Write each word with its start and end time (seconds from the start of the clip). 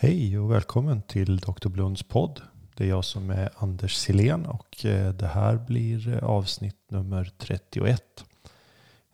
Hej 0.00 0.38
och 0.38 0.52
välkommen 0.52 1.02
till 1.02 1.36
Dr. 1.38 1.68
Blunds 1.68 2.02
podd. 2.02 2.40
Det 2.74 2.84
är 2.84 2.88
jag 2.88 3.04
som 3.04 3.30
är 3.30 3.50
Anders 3.56 3.94
Silén 3.94 4.46
och 4.46 4.84
eh, 4.84 5.12
det 5.12 5.26
här 5.26 5.56
blir 5.56 6.14
eh, 6.14 6.24
avsnitt 6.24 6.76
nummer 6.90 7.32
31. 7.38 8.24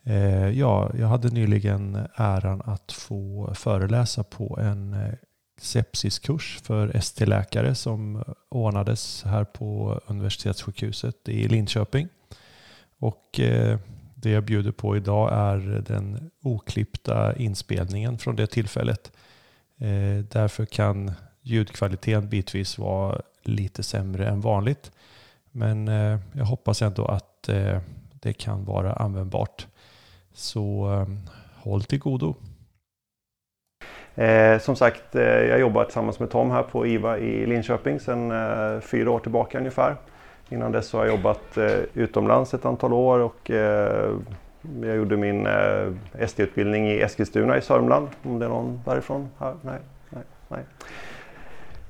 Eh, 0.03 0.49
ja, 0.49 0.91
jag 0.99 1.07
hade 1.07 1.29
nyligen 1.29 2.07
äran 2.15 2.62
att 2.65 2.93
få 2.93 3.51
föreläsa 3.55 4.25
på 4.25 4.59
en 4.61 4.97
sepsiskurs 5.61 6.60
för 6.62 6.96
ST-läkare 6.96 7.74
som 7.74 8.24
ordnades 8.48 9.22
här 9.22 9.44
på 9.44 10.01
universitetssjukhuset 10.06 11.28
i 11.28 11.48
Linköping. 11.48 12.08
Och 12.98 13.40
det 14.14 14.30
jag 14.30 14.44
bjuder 14.44 14.72
på 14.72 14.96
idag 14.96 15.32
är 15.32 15.85
den 15.87 16.30
oklippta 16.42 17.37
inspelningen 17.37 18.19
från 18.19 18.37
det 18.37 18.46
tillfället. 18.46 19.12
Eh, 19.84 20.24
därför 20.30 20.64
kan 20.64 21.12
ljudkvaliteten 21.42 22.29
bitvis 22.29 22.79
vara 22.79 23.20
lite 23.42 23.83
sämre 23.83 24.29
än 24.29 24.41
vanligt. 24.41 24.92
Men 25.51 25.88
eh, 25.88 26.19
jag 26.33 26.45
hoppas 26.45 26.83
ändå 26.83 27.05
att 27.05 27.48
eh, 27.48 27.79
det 28.12 28.33
kan 28.33 28.65
vara 28.65 28.92
användbart. 28.92 29.66
Så 30.33 30.92
eh, 30.92 31.06
håll 31.55 31.84
till 31.84 31.98
godo. 31.98 32.34
Eh, 34.15 34.59
som 34.59 34.77
sagt, 34.77 35.15
eh, 35.15 35.23
jag 35.23 35.61
jobbar 35.61 35.84
tillsammans 35.84 36.19
med 36.19 36.30
Tom 36.30 36.51
här 36.51 36.62
på 36.62 36.87
IVA 36.87 37.19
i 37.19 37.47
Linköping 37.47 38.01
sedan 38.01 38.33
fyra 38.83 39.11
år 39.11 39.19
tillbaka 39.19 39.59
ungefär. 39.59 39.97
Innan 40.48 40.73
dess 40.73 40.92
har 40.92 41.05
jag 41.05 41.16
jobbat 41.16 41.59
utomlands 41.95 42.55
ett 42.55 42.64
antal 42.64 42.92
år 42.92 43.19
och 43.19 43.51
jag 44.83 44.97
gjorde 44.97 45.17
min 45.17 45.47
eh, 45.47 45.93
ST-utbildning 46.19 46.89
i 46.91 47.01
Eskilstuna 47.01 47.57
i 47.57 47.61
Sörmland. 47.61 48.09
Om 48.23 48.39
det 48.39 48.45
är 48.45 48.49
någon 48.49 48.81
därifrån? 48.85 49.29
Här? 49.39 49.55
Nej, 49.63 49.79
nej, 50.11 50.23
nej. 50.49 50.61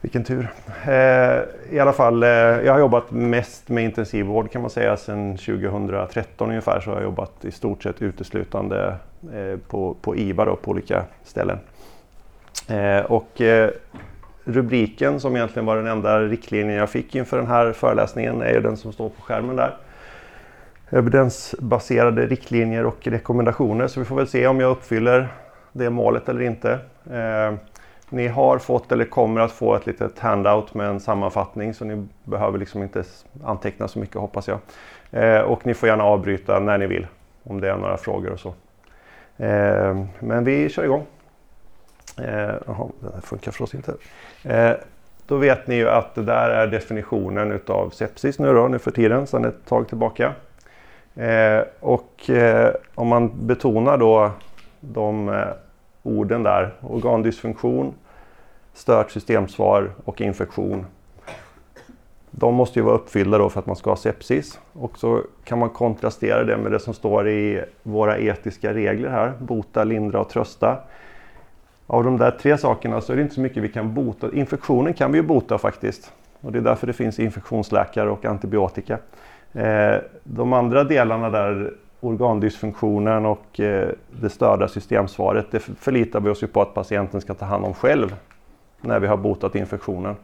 Vilken 0.00 0.24
tur. 0.24 0.48
Eh, 0.87 1.42
I 1.70 1.78
alla 1.80 1.92
fall, 1.92 2.22
eh, 2.22 2.28
jag 2.28 2.72
har 2.72 2.81
jobbat 2.81 3.11
mest 3.11 3.69
med 3.69 3.84
intensivvård 3.84 4.50
kan 4.50 4.61
man 4.61 4.70
säga 4.70 4.97
sedan 4.97 5.36
2013 5.36 6.48
ungefär. 6.48 6.81
Så 6.81 6.91
har 6.91 6.97
jag 6.97 7.05
jobbat 7.05 7.44
i 7.44 7.50
stort 7.50 7.83
sett 7.83 8.03
uteslutande 8.03 8.97
eh, 9.34 9.59
på, 9.69 9.97
på 10.00 10.16
IVA 10.16 10.44
då, 10.44 10.56
på 10.56 10.70
olika 10.70 11.05
ställen. 11.25 11.59
Eh, 12.69 13.05
och 13.05 13.41
eh, 13.41 13.70
rubriken 14.44 15.20
som 15.20 15.36
egentligen 15.36 15.66
var 15.66 15.77
den 15.77 15.86
enda 15.86 16.20
riktlinjen 16.20 16.78
jag 16.78 16.91
fick 16.91 17.14
inför 17.14 17.36
den 17.36 17.47
här 17.47 17.72
föreläsningen 17.72 18.42
är 18.42 18.53
ju 18.53 18.61
den 18.61 18.77
som 18.77 18.92
står 18.92 19.09
på 19.09 19.22
skärmen 19.22 19.56
där 19.56 19.77
evidensbaserade 20.90 22.27
riktlinjer 22.27 22.86
och 22.86 23.06
rekommendationer. 23.06 23.86
Så 23.86 24.00
vi 24.00 24.06
får 24.06 24.16
väl 24.16 24.28
se 24.28 24.46
om 24.46 24.60
jag 24.60 24.70
uppfyller 24.70 25.28
det 25.72 25.91
målet 25.91 26.28
eller 26.28 26.42
inte. 26.42 26.72
Eh, 27.12 27.54
ni 28.10 28.28
har 28.28 28.58
fått 28.58 28.92
eller 28.92 29.04
kommer 29.04 29.41
att 29.41 29.52
få 29.52 29.74
ett 29.74 29.86
litet 29.86 30.18
handout 30.18 30.74
med 30.74 30.88
en 30.88 31.00
sammanfattning 31.00 31.74
så 31.74 31.84
ni 31.84 32.06
behöver 32.24 32.58
liksom 32.58 32.82
inte 32.82 33.04
anteckna 33.44 33.88
så 33.88 33.98
mycket 33.98 34.16
hoppas 34.16 34.48
jag. 34.48 34.58
Eh, 35.10 35.41
och 35.41 35.66
ni 35.66 35.74
får 35.74 35.88
gärna 35.88 36.04
avbryta 36.04 36.60
när 36.60 36.78
ni 36.78 36.86
vill 36.86 37.06
om 37.42 37.60
det 37.60 37.70
är 37.70 37.76
några 37.76 37.96
frågor 37.96 38.30
och 38.30 38.41
så. 38.41 38.54
Eh, 39.36 40.04
men 40.19 40.44
vi 40.44 40.69
kör 40.69 40.84
igång. 40.84 41.06
Eh, 42.19 42.54
jaha, 42.66 42.88
den 43.00 43.12
här 43.14 43.20
funkar 43.20 43.50
förstås 43.50 43.74
inte. 43.74 43.94
Eh, 44.42 44.72
då 45.26 45.36
vet 45.36 45.66
ni 45.66 45.74
ju 45.74 45.88
att 45.88 46.14
det 46.14 46.22
där 46.22 46.50
är 46.50 46.66
definitionen 46.66 47.52
utav 47.52 47.91
sepsis 47.91 48.38
nu 48.38 48.52
då, 48.52 48.69
nu 48.69 48.78
för 48.78 48.91
tiden, 48.91 49.26
sedan 49.26 49.44
ett 49.44 49.66
tag 49.66 49.88
tillbaka. 49.88 50.32
Eh, 51.16 51.64
och 51.80 52.30
eh, 52.30 52.74
om 52.94 53.08
man 53.08 53.46
betonar 53.46 53.98
då 53.98 54.30
de 54.80 55.28
eh, 55.28 55.46
orden 56.02 56.42
där, 56.42 56.72
organdysfunktion, 56.80 57.94
stört 58.72 59.10
systemsvar 59.10 59.90
och 60.04 60.20
infektion. 60.20 60.86
De 62.30 62.54
måste 62.54 62.78
ju 62.78 62.84
vara 62.84 62.94
uppfyllda 62.94 63.38
då 63.38 63.48
för 63.48 63.60
att 63.60 63.66
man 63.66 63.76
ska 63.76 63.90
ha 63.90 63.96
sepsis. 63.96 64.60
Och 64.72 64.98
så 64.98 65.22
kan 65.44 65.58
man 65.58 65.70
kontrastera 65.70 66.44
det 66.44 66.56
med 66.56 66.72
det 66.72 66.80
som 66.80 66.94
står 66.94 67.28
i 67.28 67.64
våra 67.82 68.19
etiska 68.19 68.74
regler 68.74 69.08
här. 69.08 69.32
Bota, 69.38 69.84
lindra 69.84 70.20
och 70.20 70.28
trösta. 70.28 70.78
Av 71.86 72.04
de 72.04 72.19
där 72.19 72.30
tre 72.30 72.58
sakerna 72.58 73.00
så 73.00 73.12
är 73.12 73.16
det 73.16 73.22
inte 73.22 73.34
så 73.34 73.41
mycket 73.41 73.62
vi 73.62 73.69
kan 73.69 73.94
bota. 73.94 74.28
Infektionen 74.32 74.94
kan 74.94 75.12
vi 75.12 75.19
ju 75.19 75.24
bota 75.24 75.58
faktiskt. 75.58 76.12
Och 76.41 76.53
det 76.53 76.58
är 76.58 76.62
därför 76.62 76.86
det 76.86 76.92
finns 76.92 77.19
infektionsläkare 77.19 78.10
och 78.10 78.24
antibiotika. 78.24 78.98
Eh, 79.54 79.97
de 80.25 80.53
andra 80.53 80.84
delarna 80.84 81.31
där, 81.31 81.72
organdysfunktionen 82.00 83.26
och 83.26 83.60
eh, 83.60 83.88
det 84.20 84.31
störda 84.31 84.69
systemsvaret, 84.69 85.47
det 85.50 85.60
förlitar 85.60 86.20
vi 86.20 86.31
oss 86.31 86.42
ju 86.42 86.47
på 86.47 86.62
att 86.62 86.75
patienten 86.75 87.20
ska 87.20 87.34
ta 87.34 87.44
hand 87.44 87.65
om 87.65 87.75
själv 87.75 88.16
när 88.81 89.00
vi 89.00 89.06
har 89.06 89.16
botat 89.16 89.54
infektionen. 89.54 90.16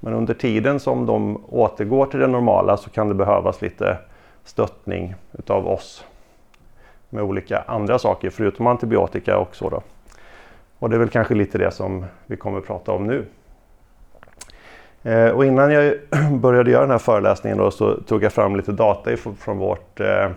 Men 0.00 0.14
under 0.14 0.34
tiden 0.34 0.80
som 0.80 1.06
de 1.06 1.44
återgår 1.48 2.06
till 2.06 2.20
det 2.20 2.26
normala 2.26 2.76
så 2.76 2.90
kan 2.90 3.08
det 3.08 3.14
behövas 3.14 3.62
lite 3.62 3.98
stöttning 4.44 5.14
utav 5.32 5.68
oss 5.68 6.04
med 7.08 7.22
olika 7.22 7.64
andra 7.66 7.98
saker 7.98 8.30
förutom 8.30 8.66
antibiotika 8.66 9.38
och 9.38 9.56
så. 9.56 9.68
Då. 9.68 9.82
Och 10.78 10.90
det 10.90 10.96
är 10.96 10.98
väl 10.98 11.08
kanske 11.08 11.34
lite 11.34 11.58
det 11.58 11.70
som 11.70 12.04
vi 12.26 12.36
kommer 12.36 12.58
att 12.58 12.66
prata 12.66 12.92
om 12.92 13.06
nu. 13.06 13.24
Eh, 15.02 15.28
och 15.28 15.44
innan 15.44 15.70
jag 15.70 15.94
började 16.32 16.70
göra 16.70 16.80
den 16.80 16.90
här 16.90 16.98
föreläsningen 16.98 17.58
då, 17.58 17.70
så 17.70 18.00
tog 18.00 18.24
jag 18.24 18.32
fram 18.32 18.56
lite 18.56 18.72
data 18.72 19.16
från 19.16 19.58
vårt 19.58 20.00
eh, 20.00 20.30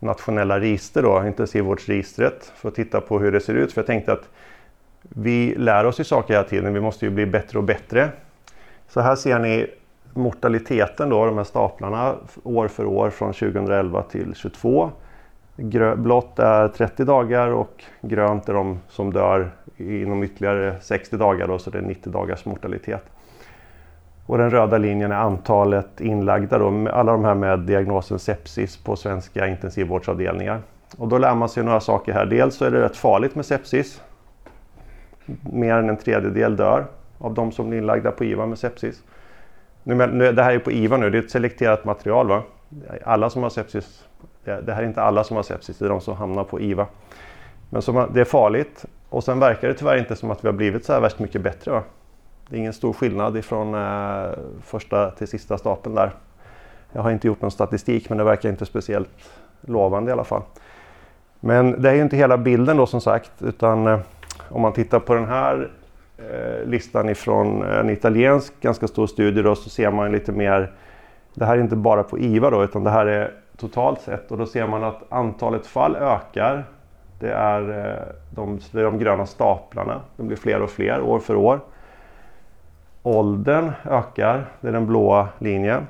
nationella 0.00 0.60
register, 0.60 1.02
då, 1.02 1.26
intensivvårdsregistret, 1.26 2.52
för 2.56 2.68
att 2.68 2.74
titta 2.74 3.00
på 3.00 3.18
hur 3.18 3.32
det 3.32 3.40
ser 3.40 3.54
ut. 3.54 3.72
För 3.72 3.80
jag 3.80 3.86
tänkte 3.86 4.12
att 4.12 4.28
vi 5.02 5.54
lär 5.54 5.86
oss 5.86 6.00
ju 6.00 6.04
saker 6.04 6.34
hela 6.34 6.48
tiden, 6.48 6.74
vi 6.74 6.80
måste 6.80 7.04
ju 7.04 7.10
bli 7.10 7.26
bättre 7.26 7.58
och 7.58 7.64
bättre. 7.64 8.08
Så 8.88 9.00
här 9.00 9.16
ser 9.16 9.38
ni 9.38 9.66
mortaliteten 10.14 11.08
då, 11.08 11.26
de 11.26 11.36
här 11.36 11.44
staplarna, 11.44 12.14
år 12.42 12.68
för 12.68 12.84
år 12.84 13.10
från 13.10 13.32
2011 13.32 14.02
till 14.02 14.20
2022. 14.20 14.90
Blått 15.96 16.38
är 16.38 16.68
30 16.68 17.04
dagar 17.04 17.48
och 17.48 17.84
grönt 18.00 18.48
är 18.48 18.54
de 18.54 18.80
som 18.88 19.12
dör 19.12 19.50
inom 19.76 20.22
ytterligare 20.22 20.76
60 20.80 21.16
dagar, 21.16 21.46
då, 21.46 21.58
så 21.58 21.70
det 21.70 21.78
är 21.78 21.82
90 21.82 22.12
dagars 22.12 22.44
mortalitet. 22.44 23.02
Och 24.28 24.38
den 24.38 24.50
röda 24.50 24.78
linjen 24.78 25.12
är 25.12 25.16
antalet 25.16 26.00
inlagda, 26.00 26.58
då, 26.58 26.88
alla 26.92 27.12
de 27.12 27.24
här 27.24 27.34
med 27.34 27.58
diagnosen 27.58 28.18
sepsis 28.18 28.76
på 28.76 28.96
svenska 28.96 29.46
intensivvårdsavdelningar. 29.46 30.62
Och 30.98 31.08
då 31.08 31.18
lär 31.18 31.34
man 31.34 31.48
sig 31.48 31.64
några 31.64 31.80
saker 31.80 32.12
här. 32.12 32.26
Dels 32.26 32.54
så 32.54 32.64
är 32.64 32.70
det 32.70 32.82
rätt 32.82 32.96
farligt 32.96 33.34
med 33.34 33.46
sepsis. 33.46 34.02
Mer 35.52 35.74
än 35.74 35.88
en 35.88 35.96
tredjedel 35.96 36.56
dör 36.56 36.86
av 37.18 37.34
de 37.34 37.52
som 37.52 37.68
blir 37.68 37.78
inlagda 37.78 38.10
på 38.10 38.24
IVA 38.24 38.46
med 38.46 38.58
sepsis. 38.58 39.02
Nu, 39.82 40.06
nu, 40.06 40.32
det 40.32 40.42
här 40.42 40.52
är 40.52 40.58
på 40.58 40.72
IVA 40.72 40.96
nu, 40.96 41.10
det 41.10 41.18
är 41.18 41.22
ett 41.22 41.30
selekterat 41.30 41.84
material. 41.84 42.28
Va? 42.28 42.42
Alla 43.04 43.30
som 43.30 43.42
har 43.42 43.50
sepsis, 43.50 44.04
det, 44.44 44.72
här 44.72 44.82
är 44.82 44.86
inte 44.86 45.02
alla 45.02 45.24
som 45.24 45.36
har 45.36 45.42
sepsis, 45.42 45.78
det 45.78 45.84
är 45.84 45.88
de 45.88 46.00
som 46.00 46.16
hamnar 46.16 46.44
på 46.44 46.60
IVA. 46.60 46.86
Men 47.70 47.82
som, 47.82 48.10
det 48.14 48.20
är 48.20 48.24
farligt 48.24 48.84
och 49.08 49.24
sen 49.24 49.40
verkar 49.40 49.68
det 49.68 49.74
tyvärr 49.74 49.96
inte 49.96 50.16
som 50.16 50.30
att 50.30 50.44
vi 50.44 50.48
har 50.48 50.52
blivit 50.52 50.84
så 50.84 50.92
här 50.92 51.00
värst 51.00 51.18
mycket 51.18 51.42
bättre. 51.42 51.70
Va? 51.70 51.82
Det 52.48 52.56
är 52.56 52.58
ingen 52.58 52.72
stor 52.72 52.92
skillnad 52.92 53.36
ifrån 53.36 53.74
eh, 53.74 54.30
första 54.62 55.10
till 55.10 55.28
sista 55.28 55.58
stapeln 55.58 55.94
där. 55.94 56.10
Jag 56.92 57.02
har 57.02 57.10
inte 57.10 57.26
gjort 57.26 57.42
någon 57.42 57.50
statistik 57.50 58.08
men 58.08 58.18
det 58.18 58.24
verkar 58.24 58.48
inte 58.48 58.66
speciellt 58.66 59.30
lovande 59.60 60.10
i 60.10 60.12
alla 60.12 60.24
fall. 60.24 60.42
Men 61.40 61.82
det 61.82 61.90
är 61.90 61.94
ju 61.94 62.02
inte 62.02 62.16
hela 62.16 62.38
bilden 62.38 62.76
då 62.76 62.86
som 62.86 63.00
sagt 63.00 63.42
utan 63.42 63.86
eh, 63.86 63.98
om 64.48 64.62
man 64.62 64.72
tittar 64.72 65.00
på 65.00 65.14
den 65.14 65.28
här 65.28 65.70
eh, 66.18 66.68
listan 66.68 67.08
ifrån 67.08 67.62
eh, 67.62 67.78
en 67.78 67.90
italiensk 67.90 68.60
ganska 68.60 68.88
stor 68.88 69.06
studie 69.06 69.42
då 69.42 69.54
så 69.54 69.70
ser 69.70 69.90
man 69.90 70.12
lite 70.12 70.32
mer 70.32 70.72
Det 71.34 71.44
här 71.44 71.56
är 71.56 71.60
inte 71.60 71.76
bara 71.76 72.02
på 72.02 72.18
IVA 72.18 72.50
då 72.50 72.64
utan 72.64 72.84
det 72.84 72.90
här 72.90 73.06
är 73.06 73.32
totalt 73.56 74.00
sett 74.00 74.30
och 74.32 74.38
då 74.38 74.46
ser 74.46 74.66
man 74.66 74.84
att 74.84 75.02
antalet 75.08 75.66
fall 75.66 75.96
ökar. 75.96 76.64
Det 77.20 77.32
är 77.32 77.86
eh, 77.86 78.14
de, 78.34 78.60
det 78.72 78.80
är 78.80 78.84
de 78.84 78.98
gröna 78.98 79.26
staplarna. 79.26 80.00
De 80.16 80.26
blir 80.26 80.36
fler 80.36 80.62
och 80.62 80.70
fler 80.70 81.00
år 81.00 81.18
för 81.18 81.36
år. 81.36 81.60
Åldern 83.08 83.72
ökar, 83.84 84.46
det 84.60 84.68
är 84.68 84.72
den 84.72 84.86
blåa 84.86 85.28
linjen. 85.38 85.86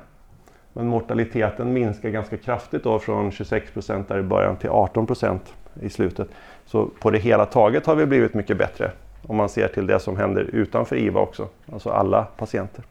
Men 0.73 0.87
mortaliteten 0.87 1.73
minskar 1.73 2.09
ganska 2.09 2.37
kraftigt 2.37 2.83
då 2.83 2.99
från 2.99 3.31
26 3.31 3.71
procent 3.71 4.07
där 4.07 4.19
i 4.19 4.23
början 4.23 4.55
till 4.55 4.69
18 4.69 5.07
procent 5.07 5.53
i 5.81 5.89
slutet. 5.89 6.27
Så 6.65 6.85
på 6.85 7.11
det 7.11 7.17
hela 7.17 7.45
taget 7.45 7.85
har 7.85 7.95
vi 7.95 8.05
blivit 8.05 8.33
mycket 8.33 8.57
bättre 8.57 8.91
om 9.27 9.35
man 9.35 9.49
ser 9.49 9.67
till 9.67 9.87
det 9.87 9.99
som 9.99 10.17
händer 10.17 10.41
utanför 10.41 10.95
IVA 10.95 11.19
också, 11.19 11.47
alltså 11.73 11.89
alla 11.89 12.23
patienter. 12.23 12.83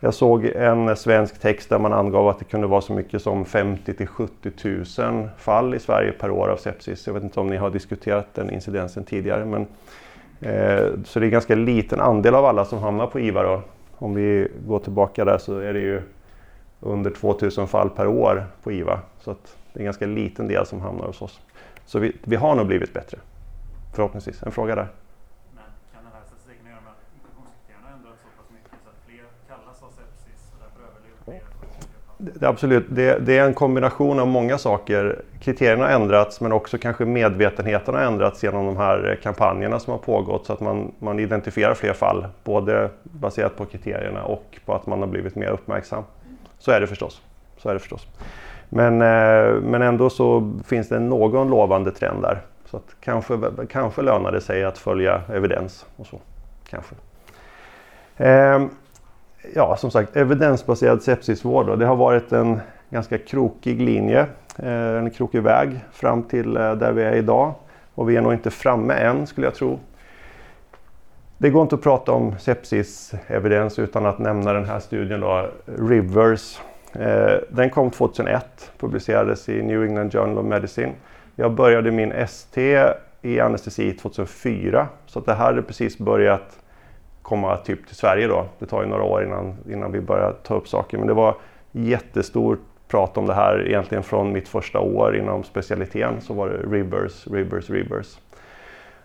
Jag 0.00 0.14
såg 0.14 0.44
en 0.44 0.96
svensk 0.96 1.40
text 1.40 1.68
där 1.68 1.78
man 1.78 1.92
angav 1.92 2.28
att 2.28 2.38
det 2.38 2.44
kunde 2.44 2.66
vara 2.66 2.80
så 2.80 2.92
mycket 2.92 3.22
som 3.22 3.44
50 3.44 3.94
till 3.94 4.06
70 4.06 4.50
000 4.98 5.28
fall 5.38 5.74
i 5.74 5.78
Sverige 5.78 6.12
per 6.12 6.30
år 6.30 6.48
av 6.48 6.56
sepsis. 6.56 7.06
Jag 7.06 7.14
vet 7.14 7.22
inte 7.22 7.40
om 7.40 7.46
ni 7.46 7.56
har 7.56 7.70
diskuterat 7.70 8.26
den 8.34 8.50
incidensen 8.50 9.04
tidigare 9.04 9.44
men 9.44 9.66
Eh, 10.40 10.90
så 11.04 11.18
det 11.18 11.24
är 11.24 11.26
en 11.26 11.30
ganska 11.30 11.54
liten 11.54 12.00
andel 12.00 12.34
av 12.34 12.44
alla 12.44 12.64
som 12.64 12.78
hamnar 12.78 13.06
på 13.06 13.20
IVA. 13.20 13.42
Då. 13.42 13.62
Om 13.96 14.14
vi 14.14 14.48
går 14.66 14.78
tillbaka 14.78 15.24
där 15.24 15.38
så 15.38 15.58
är 15.58 15.72
det 15.72 15.80
ju 15.80 16.02
under 16.80 17.10
2000 17.10 17.66
fall 17.66 17.90
per 17.90 18.06
år 18.06 18.46
på 18.62 18.72
IVA. 18.72 19.00
Så 19.20 19.30
att 19.30 19.56
det 19.72 19.78
är 19.78 19.80
en 19.80 19.84
ganska 19.84 20.06
liten 20.06 20.48
del 20.48 20.66
som 20.66 20.80
hamnar 20.80 21.06
hos 21.06 21.22
oss. 21.22 21.40
Så 21.86 21.98
vi, 21.98 22.16
vi 22.24 22.36
har 22.36 22.54
nog 22.54 22.66
blivit 22.66 22.92
bättre. 22.92 23.18
Förhoppningsvis. 23.94 24.42
En 24.42 24.52
fråga 24.52 24.74
där? 24.74 24.88
kan 26.62 26.72
göra 26.72 26.80
med 26.80 26.92
att 26.96 27.02
infektionskriterierna 27.16 27.88
ändrats 27.96 28.20
så 28.24 28.28
pass 28.38 28.50
mycket 28.56 28.78
så 28.84 28.88
att 28.92 29.00
fler 29.06 29.24
kallas 29.50 29.78
av 29.86 29.90
sepsis 29.98 30.40
och 30.52 30.58
därför 30.64 30.80
överlever 30.88 31.18
fler? 31.24 31.42
Det, 32.34 32.46
absolut, 32.46 32.84
det, 32.88 33.18
det, 33.18 33.38
är 33.38 33.46
en 33.46 33.54
kombination 33.54 34.20
av 34.20 34.26
många 34.26 34.58
saker. 34.58 35.22
Kriterierna 35.40 35.84
har 35.84 35.92
ändrats 35.92 36.40
men 36.40 36.52
också 36.52 36.78
kanske 36.78 37.04
medvetenheten 37.04 37.94
har 37.94 38.02
ändrats 38.02 38.42
genom 38.42 38.66
de 38.66 38.76
här 38.76 39.10
eh, 39.10 39.22
kampanjerna 39.22 39.78
som 39.80 39.90
har 39.90 39.98
pågått 39.98 40.46
så 40.46 40.52
att 40.52 40.60
man, 40.60 40.92
man 40.98 41.18
identifierar 41.18 41.74
fler 41.74 41.92
fall. 41.92 42.26
Både 42.44 42.90
baserat 43.02 43.56
på 43.56 43.64
kriterierna 43.64 44.24
och 44.24 44.58
på 44.64 44.74
att 44.74 44.86
man 44.86 45.00
har 45.00 45.06
blivit 45.06 45.34
mer 45.34 45.48
uppmärksam. 45.48 46.04
Så 46.58 46.70
är 46.70 46.80
det 46.80 46.86
förstås. 46.86 47.22
Så 47.58 47.68
är 47.68 47.74
det 47.74 47.80
förstås. 47.80 48.06
Men, 48.68 49.02
eh, 49.02 49.60
men 49.60 49.82
ändå 49.82 50.10
så 50.10 50.52
finns 50.66 50.88
det 50.88 50.98
någon 50.98 51.50
lovande 51.50 51.90
trend 51.90 52.22
där. 52.22 52.40
Så 52.66 52.76
att 52.76 52.96
kanske, 53.00 53.38
kanske 53.70 54.02
lönar 54.02 54.32
det 54.32 54.40
sig 54.40 54.64
att 54.64 54.78
följa 54.78 55.22
evidens 55.32 55.86
och 55.96 56.06
så. 56.06 56.18
Kanske. 56.70 56.94
Eh, 58.16 58.66
ja, 59.54 59.76
som 59.76 59.90
sagt, 59.90 60.16
evidensbaserad 60.16 61.02
sepsisvård. 61.02 61.66
Då. 61.66 61.76
Det 61.76 61.86
har 61.86 61.96
varit 61.96 62.32
en 62.32 62.60
ganska 62.90 63.18
krokig 63.18 63.82
linje, 63.82 64.26
eh, 64.58 64.96
en 64.96 65.10
krokig 65.10 65.42
väg 65.42 65.80
fram 65.92 66.22
till 66.22 66.56
eh, 66.56 66.74
där 66.74 66.92
vi 66.92 67.02
är 67.02 67.12
idag. 67.12 67.54
Och 67.94 68.10
vi 68.10 68.16
är 68.16 68.20
nog 68.20 68.32
inte 68.32 68.50
framme 68.50 68.94
än 68.94 69.26
skulle 69.26 69.46
jag 69.46 69.54
tro. 69.54 69.78
Det 71.38 71.50
går 71.50 71.62
inte 71.62 71.74
att 71.74 71.82
prata 71.82 72.12
om 72.12 72.38
sepsis 72.38 73.14
evidens 73.26 73.78
utan 73.78 74.06
att 74.06 74.18
nämna 74.18 74.52
den 74.52 74.64
här 74.64 74.80
studien 74.80 75.20
då, 75.20 75.50
Rivers. 75.64 76.60
Eh, 76.92 77.34
den 77.50 77.70
kom 77.70 77.90
2001, 77.90 78.70
publicerades 78.78 79.48
i 79.48 79.62
New 79.62 79.84
England 79.84 80.12
Journal 80.12 80.38
of 80.38 80.44
Medicine. 80.44 80.92
Jag 81.36 81.52
började 81.52 81.90
min 81.90 82.12
ST 82.12 82.84
i 83.22 83.40
anestesi 83.40 83.92
2004 83.92 84.88
så 85.06 85.18
att 85.18 85.26
det 85.26 85.34
här 85.34 85.44
hade 85.44 85.62
precis 85.62 85.98
börjat 85.98 86.58
komma 87.24 87.56
typ 87.56 87.86
till 87.86 87.96
Sverige 87.96 88.26
då. 88.26 88.46
Det 88.58 88.66
tar 88.66 88.82
ju 88.82 88.88
några 88.88 89.02
år 89.02 89.24
innan, 89.24 89.54
innan 89.70 89.92
vi 89.92 90.00
börjar 90.00 90.32
ta 90.42 90.54
upp 90.54 90.68
saker 90.68 90.98
men 90.98 91.06
det 91.06 91.14
var 91.14 91.34
jättestort 91.72 92.60
prat 92.88 93.16
om 93.16 93.26
det 93.26 93.34
här 93.34 93.66
egentligen 93.66 94.04
från 94.04 94.32
mitt 94.32 94.48
första 94.48 94.80
år 94.80 95.16
inom 95.16 95.44
specialiteten 95.44 96.20
så 96.20 96.34
var 96.34 96.48
det 96.48 96.76
Rivers, 96.76 97.26
Rivers, 97.26 97.70
Rivers. 97.70 98.18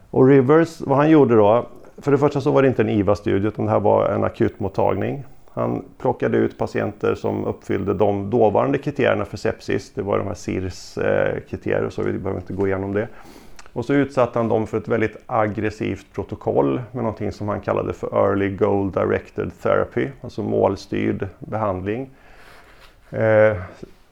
Och 0.09 0.27
Rivers, 0.27 0.81
vad 0.81 0.97
han 0.97 1.09
gjorde 1.09 1.35
då, 1.35 1.67
för 1.97 2.11
det 2.11 2.17
första 2.17 2.41
så 2.41 2.51
var 2.51 2.61
det 2.61 2.67
inte 2.67 2.81
en 2.81 2.89
IVA-studie 2.89 3.47
utan 3.47 3.65
det 3.65 3.71
här 3.71 3.79
var 3.79 4.09
en 4.09 4.23
akutmottagning. 4.23 5.23
Han 5.53 5.85
plockade 5.97 6.37
ut 6.37 6.57
patienter 6.57 7.15
som 7.15 7.45
uppfyllde 7.45 7.93
de 7.93 8.29
dåvarande 8.29 8.77
kriterierna 8.77 9.25
för 9.25 9.37
sepsis. 9.37 9.93
Det 9.93 10.01
var 10.01 10.17
de 10.17 10.27
här 10.27 10.33
SIRS-kriterier 10.33 11.83
eh, 11.83 11.89
så 11.89 12.01
vi 12.01 12.13
behöver 12.13 12.39
inte 12.39 12.53
gå 12.53 12.67
igenom 12.67 12.93
det. 12.93 13.07
Och 13.73 13.85
så 13.85 13.93
utsatte 13.93 14.39
han 14.39 14.47
dem 14.47 14.67
för 14.67 14.77
ett 14.77 14.87
väldigt 14.87 15.17
aggressivt 15.25 16.05
protokoll 16.13 16.81
med 16.91 17.03
någonting 17.03 17.31
som 17.31 17.47
han 17.47 17.61
kallade 17.61 17.93
för 17.93 18.27
Early 18.27 18.49
Goal 18.49 18.91
Directed 18.91 19.51
Therapy, 19.61 20.07
alltså 20.21 20.43
målstyrd 20.43 21.27
behandling. 21.39 22.09
Eh, 23.09 23.57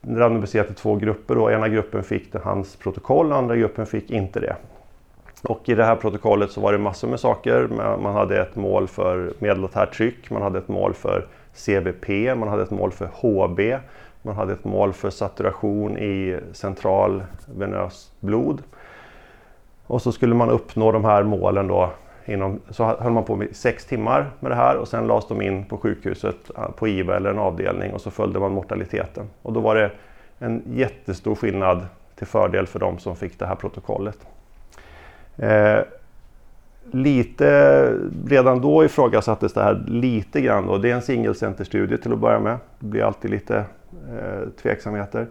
randomiserat 0.01 0.71
i 0.71 0.74
två 0.74 0.95
grupper. 0.95 1.36
Då. 1.36 1.51
Ena 1.51 1.69
gruppen 1.69 2.04
fick 2.04 2.36
hans 2.36 2.75
protokoll, 2.75 3.31
andra 3.31 3.56
gruppen 3.56 3.86
fick 3.86 4.12
inte 4.12 4.39
det. 4.39 4.56
Och 5.44 5.69
i 5.69 5.75
det 5.75 5.83
här 5.83 5.95
protokollet 5.95 6.51
så 6.51 6.62
var 6.62 6.71
det 6.71 6.77
massor 6.77 7.07
med 7.07 7.19
saker. 7.19 7.68
Man 8.01 8.13
hade 8.13 8.42
ett 8.42 8.56
mål 8.56 8.88
för 8.88 9.33
medellatärt 9.39 9.94
tryck, 9.94 10.31
man 10.31 10.42
hade 10.42 10.60
ett 10.60 10.68
mål 10.68 10.94
för 10.94 11.27
CVP, 11.53 12.36
man 12.36 12.48
hade 12.48 12.63
ett 12.63 12.71
mål 12.71 12.92
för 12.92 13.10
HB, 13.13 13.60
man 14.21 14.36
hade 14.36 14.53
ett 14.53 14.63
mål 14.63 14.94
för 14.94 15.10
saturation 15.10 15.98
i 15.98 16.39
central 16.53 17.24
venöst 17.56 18.12
blod. 18.19 18.63
Och 19.88 20.01
så 20.01 20.12
skulle 20.12 20.36
man 20.36 20.50
uppnå 20.50 20.92
de 20.92 21.06
här 21.06 21.24
målen 21.24 21.68
då 21.68 21.89
inom, 22.25 22.60
så 22.69 22.84
höll 22.86 23.12
man 23.12 23.24
på 23.24 23.36
med 23.36 23.56
sex 23.56 23.86
timmar 23.86 24.31
med 24.39 24.51
det 24.51 24.56
här 24.56 24.78
och 24.78 24.88
sen 24.88 25.07
lades 25.07 25.28
de 25.28 25.42
in 25.42 25.66
på 25.66 25.78
sjukhuset 25.78 26.36
eh, 26.57 26.72
på 26.72 26.88
IVA 26.88 27.16
eller 27.16 27.30
en 27.30 27.39
avdelning 27.39 27.94
och 27.94 28.01
så 28.01 28.12
följde 28.12 28.39
man 28.39 28.51
mortaliteten. 28.51 29.25
Och 29.42 29.54
då 29.54 29.60
var 29.60 29.75
det 29.75 29.92
en 30.39 30.63
jättestor 30.74 31.36
skillnad 31.36 31.86
till 32.16 32.28
fördel 32.28 32.68
för 32.68 32.80
de 32.80 33.00
som 33.00 33.16
fick 33.16 33.39
det 33.39 33.45
här 33.45 33.56
protokollet. 33.56 34.18
Eh, 35.38 35.80
lite, 36.92 37.94
redan 38.28 38.62
då 38.62 38.86
ifrågasattes 38.86 39.54
det 39.54 39.63
här 39.63 39.84
lite 39.88 40.42
grann. 40.42 40.68
Då. 40.68 40.78
Det 40.78 40.92
är 40.92 40.95
en 40.95 41.01
singelcenterstudie 41.01 41.98
till 41.98 42.13
att 42.13 42.19
börja 42.19 42.39
med. 42.39 42.57
Det 42.80 42.86
blir 42.86 43.04
alltid 43.04 43.31
lite 43.31 43.57
eh, 43.57 44.50
tveksamheter. 44.62 45.28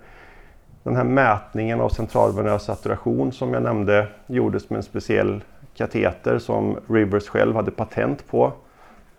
Den 0.86 0.96
här 0.96 1.04
mätningen 1.04 1.80
av 1.80 1.88
centralvenös 1.88 2.64
saturation 2.64 3.32
som 3.32 3.54
jag 3.54 3.62
nämnde 3.62 4.06
gjordes 4.26 4.70
med 4.70 4.76
en 4.76 4.82
speciell 4.82 5.44
kateter 5.74 6.38
som 6.38 6.76
Rivers 6.88 7.28
själv 7.28 7.54
hade 7.54 7.70
patent 7.70 8.28
på. 8.30 8.52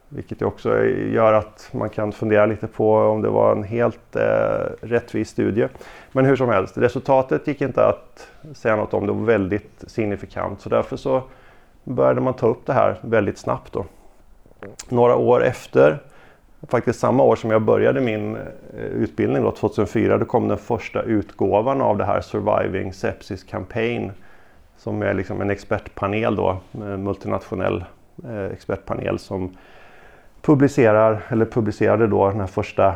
Vilket 0.09 0.41
också 0.41 0.83
gör 0.85 1.33
att 1.33 1.69
man 1.71 1.89
kan 1.89 2.11
fundera 2.11 2.45
lite 2.45 2.67
på 2.67 2.95
om 2.97 3.21
det 3.21 3.29
var 3.29 3.51
en 3.51 3.63
helt 3.63 4.15
eh, 4.15 4.21
rättvis 4.81 5.29
studie. 5.29 5.67
Men 6.11 6.25
hur 6.25 6.35
som 6.35 6.49
helst, 6.49 6.77
resultatet 6.77 7.47
gick 7.47 7.61
inte 7.61 7.85
att 7.85 8.27
säga 8.53 8.75
något 8.75 8.93
om. 8.93 9.05
Det 9.05 9.13
var 9.13 9.25
väldigt 9.25 9.83
signifikant 9.87 10.61
så 10.61 10.69
därför 10.69 10.97
så 10.97 11.23
började 11.83 12.21
man 12.21 12.33
ta 12.33 12.47
upp 12.47 12.65
det 12.65 12.73
här 12.73 12.99
väldigt 13.01 13.37
snabbt. 13.37 13.73
Då. 13.73 13.85
Några 14.89 15.15
år 15.15 15.43
efter, 15.43 15.99
faktiskt 16.67 16.99
samma 16.99 17.23
år 17.23 17.35
som 17.35 17.51
jag 17.51 17.61
började 17.61 18.01
min 18.01 18.35
eh, 18.35 18.83
utbildning, 18.83 19.43
då, 19.43 19.51
2004, 19.51 20.17
då 20.17 20.25
kom 20.25 20.47
den 20.47 20.57
första 20.57 21.01
utgåvan 21.01 21.81
av 21.81 21.97
det 21.97 22.05
här 22.05 22.21
Surviving 22.21 22.93
Sepsis 22.93 23.43
Campaign 23.43 24.11
som 24.77 25.01
är 25.01 25.13
liksom 25.13 25.41
en 25.41 25.49
expertpanel 25.49 26.35
då, 26.35 26.57
en 26.71 27.03
multinationell 27.03 27.85
eh, 28.23 28.45
expertpanel 28.45 29.19
som 29.19 29.57
publicerar, 30.41 31.21
eller 31.29 31.45
publicerade 31.45 32.07
då 32.07 32.29
den 32.29 32.39
här 32.39 32.47
första 32.47 32.87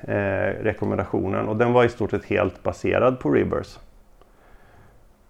eh, 0.00 0.62
rekommendationen 0.62 1.48
och 1.48 1.56
den 1.56 1.72
var 1.72 1.84
i 1.84 1.88
stort 1.88 2.10
sett 2.10 2.24
helt 2.24 2.62
baserad 2.62 3.20
på 3.20 3.30
Rivers. 3.30 3.78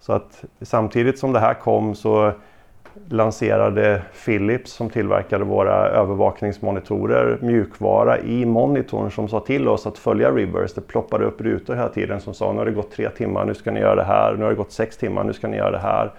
Så 0.01 0.13
att 0.13 0.45
samtidigt 0.61 1.19
som 1.19 1.33
det 1.33 1.41
här 1.41 1.55
kom 1.55 1.95
så 1.95 2.33
lanserade 3.09 4.03
Philips 4.25 4.73
som 4.73 4.91
tillverkade 4.91 5.45
våra 5.45 5.89
övervakningsmonitorer 5.89 7.39
mjukvara 7.41 8.19
i 8.19 8.47
monitorn 8.47 9.11
som 9.11 9.29
sa 9.29 9.41
till 9.41 9.69
oss 9.69 9.87
att 9.87 9.99
följa 9.99 10.31
Rivers. 10.31 10.75
Det 10.75 10.81
ploppade 10.81 11.25
upp 11.25 11.41
rutor 11.41 11.75
hela 11.75 11.89
tiden 11.89 12.21
som 12.21 12.35
sa 12.35 12.53
nu 12.53 12.59
har 12.59 12.67
det 12.67 12.73
gått 12.73 12.91
tre 12.91 13.09
timmar, 13.11 13.45
nu 13.45 13.55
ska 13.55 13.71
ni 13.71 13.81
göra 13.81 13.95
det 13.95 14.05
här. 14.05 14.35
Nu 14.35 14.43
har 14.43 14.51
det 14.51 14.57
gått 14.57 14.73
sex 14.73 14.97
timmar, 14.97 15.25
nu 15.25 15.33
ska 15.33 15.49
ni 15.49 15.57
göra 15.57 15.71
det 15.71 15.79
här. 15.79 16.13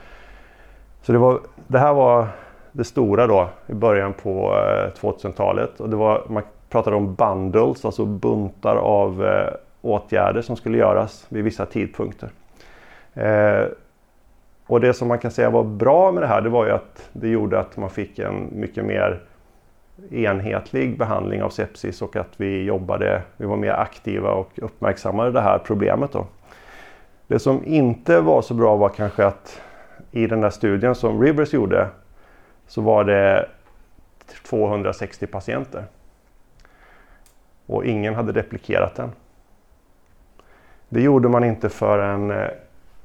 Så 1.01 1.12
det, 1.12 1.18
var, 1.18 1.39
det 1.68 1.79
här 1.79 1.94
var 1.94 2.27
det 2.71 2.83
stora 2.83 3.27
då 3.27 3.50
i 3.67 3.74
början 3.74 4.13
på 4.13 4.53
eh, 4.56 5.01
2000-talet. 5.01 5.79
Och 5.79 5.89
det 5.89 5.95
var, 5.95 6.24
man 6.29 6.43
pratade 6.69 6.95
om 6.95 7.15
bundles, 7.15 7.86
alltså 7.86 8.05
buntar 8.05 8.75
av 8.75 9.25
eh, 9.25 9.53
åtgärder 9.81 10.41
som 10.41 10.55
skulle 10.55 10.77
göras 10.77 11.25
vid 11.29 11.43
vissa 11.43 11.65
tidpunkter. 11.65 12.29
Eh, 13.13 13.65
och 14.71 14.81
det 14.81 14.93
som 14.93 15.07
man 15.07 15.19
kan 15.19 15.31
säga 15.31 15.49
var 15.49 15.63
bra 15.63 16.11
med 16.11 16.23
det 16.23 16.27
här 16.27 16.41
det 16.41 16.49
var 16.49 16.65
ju 16.65 16.71
att 16.71 17.09
det 17.13 17.27
gjorde 17.27 17.59
att 17.59 17.77
man 17.77 17.89
fick 17.89 18.19
en 18.19 18.49
mycket 18.51 18.85
mer 18.85 19.21
enhetlig 20.11 20.97
behandling 20.97 21.43
av 21.43 21.49
sepsis 21.49 22.01
och 22.01 22.15
att 22.15 22.29
vi 22.37 22.63
jobbade, 22.63 23.21
vi 23.37 23.45
var 23.45 23.57
mer 23.57 23.71
aktiva 23.71 24.31
och 24.31 24.49
uppmärksammade 24.55 25.31
det 25.31 25.41
här 25.41 25.57
problemet. 25.57 26.11
Då. 26.11 26.25
Det 27.27 27.39
som 27.39 27.65
inte 27.65 28.21
var 28.21 28.41
så 28.41 28.53
bra 28.53 28.75
var 28.75 28.89
kanske 28.89 29.25
att 29.25 29.61
i 30.11 30.27
den 30.27 30.41
där 30.41 30.49
studien 30.49 30.95
som 30.95 31.21
Rivers 31.21 31.53
gjorde 31.53 31.87
så 32.67 32.81
var 32.81 33.03
det 33.03 33.49
260 34.49 35.27
patienter. 35.27 35.83
Och 37.65 37.85
ingen 37.85 38.15
hade 38.15 38.31
replikerat 38.31 38.95
den. 38.95 39.11
Det 40.89 41.01
gjorde 41.01 41.29
man 41.29 41.43
inte 41.43 41.69
förrän 41.69 42.31
eh, 42.31 42.47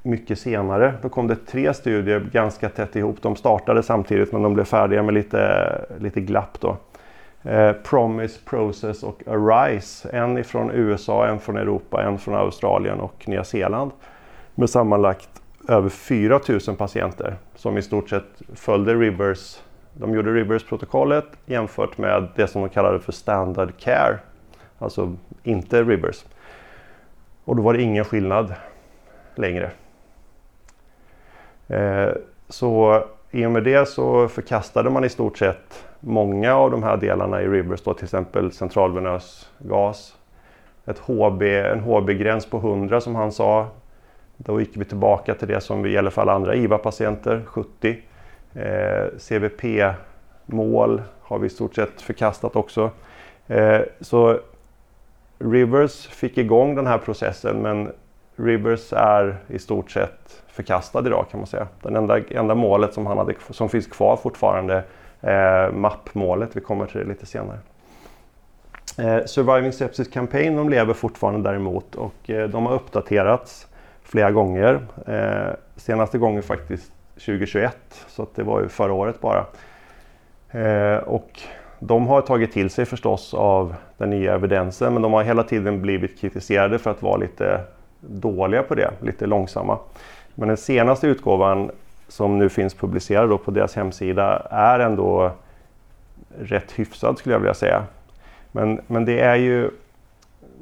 mycket 0.07 0.39
senare. 0.39 0.93
Då 1.01 1.09
kom 1.09 1.27
det 1.27 1.35
tre 1.35 1.73
studier 1.73 2.19
ganska 2.31 2.69
tätt 2.69 2.95
ihop. 2.95 3.21
De 3.21 3.35
startade 3.35 3.83
samtidigt 3.83 4.31
men 4.31 4.41
de 4.41 4.53
blev 4.53 4.63
färdiga 4.63 5.03
med 5.03 5.13
lite, 5.13 5.81
lite 5.99 6.21
glapp 6.21 6.59
då. 6.59 6.77
Eh, 7.43 7.71
Promise, 7.71 8.39
Process 8.45 9.03
och 9.03 9.27
Arise. 9.27 10.09
En 10.09 10.43
från 10.43 10.71
USA, 10.71 11.27
en 11.27 11.39
från 11.39 11.57
Europa, 11.57 12.03
en 12.03 12.17
från 12.17 12.35
Australien 12.35 12.99
och 12.99 13.27
Nya 13.27 13.43
Zeeland. 13.43 13.91
Med 14.55 14.69
sammanlagt 14.69 15.29
över 15.67 15.89
4000 15.89 16.75
patienter 16.75 17.35
som 17.55 17.77
i 17.77 17.81
stort 17.81 18.09
sett 18.09 18.41
följde 18.55 18.95
Rivers. 18.95 19.59
De 19.93 20.13
gjorde 20.13 20.33
Rivers-protokollet 20.33 21.25
jämfört 21.45 21.97
med 21.97 22.27
det 22.35 22.47
som 22.47 22.61
de 22.61 22.69
kallade 22.69 22.99
för 22.99 23.11
Standard 23.11 23.69
Care. 23.79 24.19
Alltså 24.79 25.15
inte 25.43 25.83
Rivers. 25.83 26.25
Och 27.43 27.55
då 27.55 27.61
var 27.61 27.73
det 27.73 27.81
ingen 27.81 28.05
skillnad 28.05 28.53
längre. 29.35 29.71
Eh, 31.67 32.09
så 32.49 33.03
i 33.31 33.45
och 33.45 33.51
med 33.51 33.63
det 33.63 33.87
så 33.87 34.27
förkastade 34.27 34.89
man 34.89 35.03
i 35.03 35.09
stort 35.09 35.37
sett 35.37 35.85
många 35.99 36.55
av 36.55 36.71
de 36.71 36.83
här 36.83 36.97
delarna 36.97 37.41
i 37.41 37.47
Rivers, 37.47 37.81
då, 37.81 37.93
till 37.93 38.03
exempel 38.03 38.51
centralvenös 38.51 39.51
gas, 39.59 40.15
ett 40.85 40.99
HB, 40.99 41.41
en 41.41 41.79
HB-gräns 41.79 42.45
på 42.45 42.57
100 42.57 43.01
som 43.01 43.15
han 43.15 43.31
sa. 43.31 43.67
Då 44.37 44.59
gick 44.59 44.77
vi 44.77 44.85
tillbaka 44.85 45.33
till 45.33 45.47
det 45.47 45.61
som 45.61 45.89
gäller 45.89 46.09
för 46.09 46.21
alla 46.21 46.33
andra 46.33 46.55
IVA-patienter, 46.55 47.41
70. 47.45 47.97
Eh, 48.53 49.05
CVP 49.19 49.93
mål 50.45 51.01
har 51.21 51.39
vi 51.39 51.47
i 51.47 51.49
stort 51.49 51.75
sett 51.75 52.01
förkastat 52.01 52.55
också. 52.55 52.91
Eh, 53.47 53.81
så 54.01 54.39
Rivers 55.39 56.07
fick 56.07 56.37
igång 56.37 56.75
den 56.75 56.87
här 56.87 56.97
processen 56.97 57.61
men 57.61 57.91
Rivers 58.37 58.93
är 58.93 59.37
i 59.47 59.59
stort 59.59 59.91
sett 59.91 60.43
förkastad 60.47 60.99
idag 60.99 61.25
kan 61.31 61.39
man 61.39 61.47
säga. 61.47 61.67
Det 61.81 61.97
enda, 61.97 62.19
enda 62.29 62.55
målet 62.55 62.93
som, 62.93 63.05
han 63.05 63.17
hade, 63.17 63.33
som 63.49 63.69
finns 63.69 63.87
kvar 63.87 64.15
fortfarande 64.17 64.83
eh, 65.21 65.71
mappmålet. 65.71 66.49
Vi 66.53 66.61
kommer 66.61 66.85
till 66.85 66.99
det 66.99 67.05
lite 67.05 67.25
senare. 67.25 67.59
Eh, 68.97 69.25
Surviving 69.25 69.71
Sepsis 69.71 70.07
Campaign 70.07 70.55
de 70.55 70.69
lever 70.69 70.93
fortfarande 70.93 71.49
däremot 71.49 71.95
och 71.95 72.29
eh, 72.29 72.49
de 72.49 72.65
har 72.65 72.73
uppdaterats 72.73 73.67
flera 74.03 74.31
gånger. 74.31 74.87
Eh, 75.07 75.53
senaste 75.75 76.17
gången 76.17 76.43
faktiskt 76.43 76.91
2021 77.13 77.77
så 78.07 78.27
det 78.35 78.43
var 78.43 78.61
ju 78.61 78.69
förra 78.69 78.93
året 78.93 79.21
bara. 79.21 79.45
Eh, 80.51 80.97
och 80.97 81.41
de 81.79 82.07
har 82.07 82.21
tagit 82.21 82.51
till 82.51 82.69
sig 82.69 82.85
förstås 82.85 83.33
av 83.33 83.75
den 83.97 84.09
nya 84.09 84.35
evidensen 84.35 84.93
men 84.93 85.01
de 85.01 85.13
har 85.13 85.23
hela 85.23 85.43
tiden 85.43 85.81
blivit 85.81 86.19
kritiserade 86.19 86.79
för 86.79 86.91
att 86.91 87.01
vara 87.01 87.17
lite 87.17 87.61
dåliga 88.07 88.63
på 88.63 88.75
det, 88.75 88.91
lite 89.01 89.25
långsamma. 89.25 89.77
Men 90.35 90.47
den 90.47 90.57
senaste 90.57 91.07
utgåvan 91.07 91.71
som 92.07 92.39
nu 92.39 92.49
finns 92.49 92.73
publicerad 92.73 93.43
på 93.43 93.51
deras 93.51 93.75
hemsida 93.75 94.47
är 94.51 94.79
ändå 94.79 95.31
rätt 96.39 96.71
hyfsad 96.71 97.17
skulle 97.17 97.35
jag 97.35 97.39
vilja 97.39 97.53
säga. 97.53 97.83
Men, 98.51 98.81
men 98.87 99.05
det 99.05 99.19
är 99.19 99.35
ju 99.35 99.69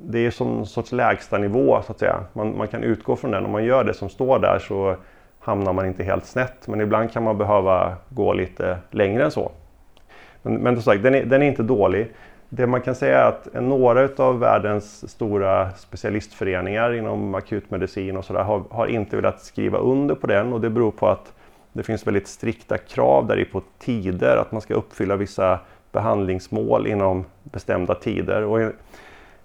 det 0.01 0.19
är 0.19 0.31
som 0.31 0.59
en 0.59 0.65
sorts 0.65 0.91
lägsta 0.91 1.37
nivå 1.37 1.81
så 1.85 1.91
att 1.91 1.99
säga. 1.99 2.23
Man, 2.33 2.57
man 2.57 2.67
kan 2.67 2.83
utgå 2.83 3.15
från 3.15 3.31
den. 3.31 3.45
Om 3.45 3.51
man 3.51 3.63
gör 3.63 3.83
det 3.83 3.93
som 3.93 4.09
står 4.09 4.39
där 4.39 4.59
så 4.59 4.95
hamnar 5.39 5.73
man 5.73 5.85
inte 5.85 6.03
helt 6.03 6.25
snett. 6.25 6.67
Men 6.67 6.81
ibland 6.81 7.11
kan 7.11 7.23
man 7.23 7.37
behöva 7.37 7.95
gå 8.09 8.33
lite 8.33 8.77
längre 8.91 9.23
än 9.23 9.31
så. 9.31 9.51
Men, 10.41 10.53
men 10.53 10.75
som 10.75 10.83
sagt, 10.83 11.03
den 11.03 11.15
är, 11.15 11.25
den 11.25 11.41
är 11.41 11.47
inte 11.47 11.63
dålig. 11.63 12.11
Det 12.49 12.67
man 12.67 12.81
kan 12.81 12.95
säga 12.95 13.19
är 13.19 13.27
att 13.27 13.47
några 13.53 14.09
av 14.17 14.39
världens 14.39 15.11
stora 15.11 15.71
specialistföreningar 15.71 16.93
inom 16.93 17.35
akutmedicin 17.35 18.17
och 18.17 18.25
sådär 18.25 18.43
har, 18.43 18.63
har 18.69 18.87
inte 18.87 19.15
velat 19.15 19.41
skriva 19.41 19.77
under 19.77 20.15
på 20.15 20.27
den 20.27 20.53
och 20.53 20.61
det 20.61 20.69
beror 20.69 20.91
på 20.91 21.07
att 21.07 21.33
det 21.73 21.83
finns 21.83 22.07
väldigt 22.07 22.27
strikta 22.27 22.77
krav 22.77 23.27
där 23.27 23.39
i 23.39 23.45
på 23.45 23.61
tider, 23.79 24.37
att 24.37 24.51
man 24.51 24.61
ska 24.61 24.73
uppfylla 24.73 25.15
vissa 25.15 25.59
behandlingsmål 25.91 26.87
inom 26.87 27.25
bestämda 27.43 27.95
tider. 27.95 28.43
Och 28.43 28.61
i, 28.61 28.69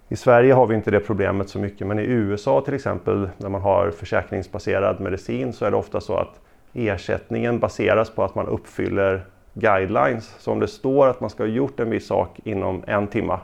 I 0.09 0.15
Sverige 0.15 0.53
har 0.53 0.67
vi 0.67 0.75
inte 0.75 0.91
det 0.91 0.99
problemet 0.99 1.49
så 1.49 1.59
mycket 1.59 1.87
men 1.87 1.99
i 1.99 2.03
USA 2.03 2.61
till 2.61 2.73
exempel 2.73 3.29
när 3.37 3.49
man 3.49 3.61
har 3.61 3.91
försäkringsbaserad 3.91 4.99
medicin 4.99 5.53
så 5.53 5.65
är 5.65 5.71
det 5.71 5.77
ofta 5.77 6.01
så 6.01 6.15
att 6.15 6.39
ersättningen 6.73 7.59
baseras 7.59 8.09
på 8.09 8.23
att 8.23 8.35
man 8.35 8.47
uppfyller 8.47 9.25
guidelines. 9.53 10.35
Så 10.39 10.51
om 10.51 10.59
det 10.59 10.67
står 10.67 11.07
att 11.07 11.21
man 11.21 11.29
ska 11.29 11.43
ha 11.43 11.47
gjort 11.47 11.79
en 11.79 11.89
viss 11.89 12.07
sak 12.07 12.39
inom 12.43 12.83
en 12.87 13.07
timme, 13.07 13.37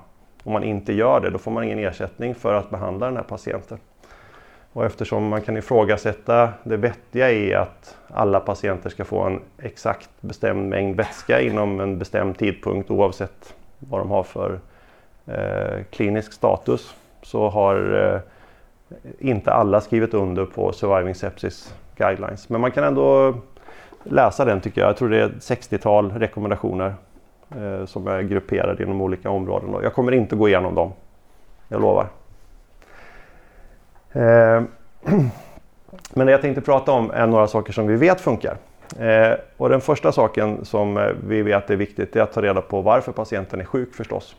om 0.43 0.53
man 0.53 0.63
inte 0.63 0.93
gör 0.93 1.19
det, 1.19 1.29
då 1.29 1.37
får 1.37 1.51
man 1.51 1.63
ingen 1.63 1.79
ersättning 1.79 2.35
för 2.35 2.53
att 2.53 2.69
behandla 2.69 3.05
den 3.05 3.15
här 3.15 3.23
patienten. 3.23 3.77
Och 4.73 4.85
eftersom 4.85 5.27
man 5.27 5.41
kan 5.41 5.57
ifrågasätta 5.57 6.49
det 6.63 6.77
vettiga 6.77 7.31
i 7.31 7.53
att 7.53 7.97
alla 8.07 8.39
patienter 8.39 8.89
ska 8.89 9.05
få 9.05 9.21
en 9.21 9.41
exakt 9.57 10.09
bestämd 10.21 10.69
mängd 10.69 10.95
vätska 10.95 11.41
inom 11.41 11.79
en 11.79 11.99
bestämd 11.99 12.37
tidpunkt 12.37 12.91
oavsett 12.91 13.55
vad 13.79 14.01
de 14.01 14.09
har 14.09 14.23
för 14.23 14.59
eh, 15.25 15.83
klinisk 15.91 16.33
status 16.33 16.95
så 17.21 17.49
har 17.49 18.03
eh, 18.13 18.19
inte 19.19 19.53
alla 19.53 19.81
skrivit 19.81 20.13
under 20.13 20.45
på 20.45 20.71
Surviving 20.71 21.15
Sepsis 21.15 21.75
Guidelines. 21.95 22.49
Men 22.49 22.61
man 22.61 22.71
kan 22.71 22.83
ändå 22.83 23.35
läsa 24.03 24.45
den 24.45 24.61
tycker 24.61 24.81
jag. 24.81 24.89
Jag 24.89 24.97
tror 24.97 25.09
det 25.09 25.21
är 25.21 25.25
ett 25.25 25.31
60-tal 25.31 26.11
rekommendationer 26.11 26.93
eh, 27.55 27.85
som 27.85 28.07
är 28.07 28.21
grupperade 28.21 28.83
inom 28.83 29.01
olika 29.01 29.29
områden. 29.29 29.75
Jag 29.83 29.93
kommer 29.93 30.11
inte 30.11 30.35
gå 30.35 30.47
igenom 30.47 30.75
dem. 30.75 30.93
Jag 31.67 31.81
lovar. 31.81 32.07
Eh, 34.11 34.61
men 36.13 36.27
det 36.27 36.31
jag 36.31 36.41
tänkte 36.41 36.61
prata 36.61 36.91
om 36.91 37.11
är 37.11 37.27
några 37.27 37.47
saker 37.47 37.73
som 37.73 37.87
vi 37.87 37.95
vet 37.95 38.21
funkar. 38.21 38.57
Eh, 38.99 39.33
och 39.57 39.69
den 39.69 39.81
första 39.81 40.11
saken 40.11 40.65
som 40.65 40.97
eh, 40.97 41.09
vi 41.27 41.41
vet 41.41 41.69
är 41.69 41.75
viktigt 41.75 42.15
är 42.15 42.21
att 42.21 42.33
ta 42.33 42.41
reda 42.41 42.61
på 42.61 42.81
varför 42.81 43.11
patienten 43.11 43.61
är 43.61 43.65
sjuk 43.65 43.95
förstås. 43.95 44.35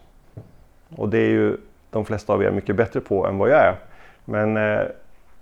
Och 0.97 1.09
det 1.09 1.19
är 1.19 1.31
ju 1.31 1.57
de 1.91 2.05
flesta 2.05 2.33
av 2.33 2.43
er 2.43 2.50
mycket 2.50 2.77
bättre 2.77 3.00
på 3.00 3.27
än 3.27 3.38
vad 3.38 3.50
jag 3.50 3.61
är. 3.61 3.75
Men 4.25 4.57
eh, 4.57 4.81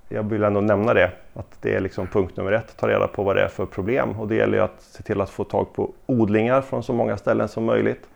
jag 0.09 0.23
vill 0.23 0.43
ändå 0.43 0.61
nämna 0.61 0.93
det, 0.93 1.11
att 1.33 1.57
det 1.61 1.75
är 1.75 1.79
liksom 1.79 2.07
punkt 2.07 2.37
nummer 2.37 2.51
ett, 2.51 2.77
ta 2.77 2.87
reda 2.87 3.07
på 3.07 3.23
vad 3.23 3.35
det 3.35 3.41
är 3.41 3.47
för 3.47 3.65
problem. 3.65 4.19
Och 4.19 4.27
det 4.27 4.35
gäller 4.35 4.57
ju 4.57 4.63
att 4.63 4.81
se 4.81 5.03
till 5.03 5.21
att 5.21 5.29
få 5.29 5.43
tag 5.43 5.73
på 5.73 5.91
odlingar 6.05 6.61
från 6.61 6.83
så 6.83 6.93
många 6.93 7.17
ställen 7.17 7.47
som 7.47 7.63
möjligt. 7.63 8.09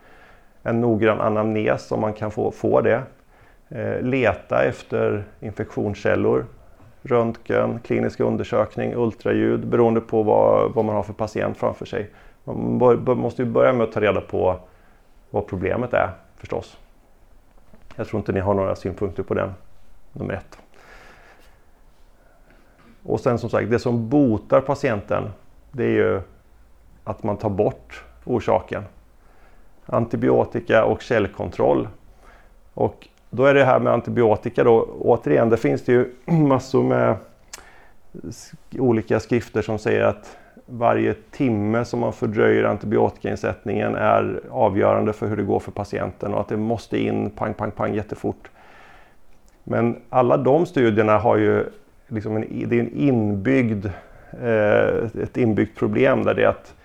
En 0.63 0.81
noggrann 0.81 1.21
anamnes 1.21 1.91
om 1.91 2.01
man 2.01 2.13
kan 2.13 2.31
få, 2.31 2.51
få 2.51 2.81
det. 2.81 3.01
Eh, 3.69 4.01
leta 4.01 4.63
efter 4.63 5.24
infektionskällor, 5.39 6.45
röntgen, 7.01 7.79
klinisk 7.79 8.19
undersökning, 8.19 8.93
ultraljud 8.95 9.67
beroende 9.67 10.01
på 10.01 10.24
vad, 10.24 10.71
vad 10.74 10.86
man 10.86 10.95
har 10.95 11.03
för 11.03 11.13
patient 11.13 11.57
framför 11.57 11.86
sig. 11.86 12.10
Man 12.43 12.77
bör, 12.77 13.15
måste 13.15 13.41
ju 13.41 13.50
börja 13.50 13.74
med 13.74 13.83
att 13.83 13.91
ta 13.91 14.01
reda 14.01 14.21
på 14.21 14.60
vad 15.29 15.48
problemet 15.48 15.93
är 15.93 16.10
förstås. 16.38 16.77
Jag 17.95 18.07
tror 18.07 18.19
inte 18.19 18.31
ni 18.31 18.39
har 18.39 18.53
några 18.53 18.75
synpunkter 18.75 19.24
på 19.24 19.33
den, 19.33 19.53
nummer 20.13 20.33
ett. 20.33 20.57
Och 23.03 23.20
sen 23.20 23.39
som 23.39 23.50
sagt, 23.50 23.70
det 23.70 23.79
som 23.79 24.10
botar 24.10 24.62
patienten 24.62 25.24
det 25.72 25.84
är 25.84 25.89
ju 25.89 26.22
att 27.03 27.24
man 27.24 27.38
tar 27.38 27.50
bort 27.50 28.03
orsaken. 28.25 28.84
Antibiotika 29.86 30.86
och 30.86 31.01
källkontroll. 31.01 31.88
Och 32.74 33.08
då 33.29 33.46
är 33.46 33.53
det 33.53 33.65
här 33.65 33.79
med 33.79 33.93
antibiotika 33.93 34.63
då, 34.63 34.88
återigen, 35.00 35.50
det 35.50 35.58
finns 35.58 35.86
det 35.86 35.91
ju 35.91 36.13
massor 36.25 36.84
med 36.84 37.15
olika 38.79 39.20
skrifter 39.20 39.62
som 39.62 39.79
säger 39.79 40.01
att 40.01 40.38
varje 40.65 41.13
timme 41.13 41.86
som 41.86 42.00
man 42.00 42.13
fördröjer 42.13 42.63
antibiotikainsättningen 42.63 43.96
är 43.96 44.41
avgörande 44.50 45.13
för 45.13 45.27
hur 45.27 45.38
det 45.38 45.43
går 45.43 45.60
för 45.60 45.72
patienten 45.72 46.34
och 46.34 46.41
att 46.41 46.48
det 46.48 46.58
måste 46.58 46.98
in 46.98 47.29
pang, 47.29 47.53
pang, 47.53 47.72
pang 47.72 47.96
jättefort. 47.96 48.50
Men 49.63 50.01
alla 50.10 50.38
de 50.38 50.65
studierna 50.65 51.17
har 51.17 51.38
ju 51.38 51.65
liksom 52.12 52.36
en, 52.36 52.70
det 52.70 52.75
är 52.75 52.80
en 52.80 52.98
inbyggd, 52.98 53.86
eh, 54.41 55.22
ett 55.24 55.38
inbyggt 55.38 55.77
problem 55.77 56.24
där 56.24 56.34
det 56.34 56.44
är 56.44 56.48
att 56.48 56.75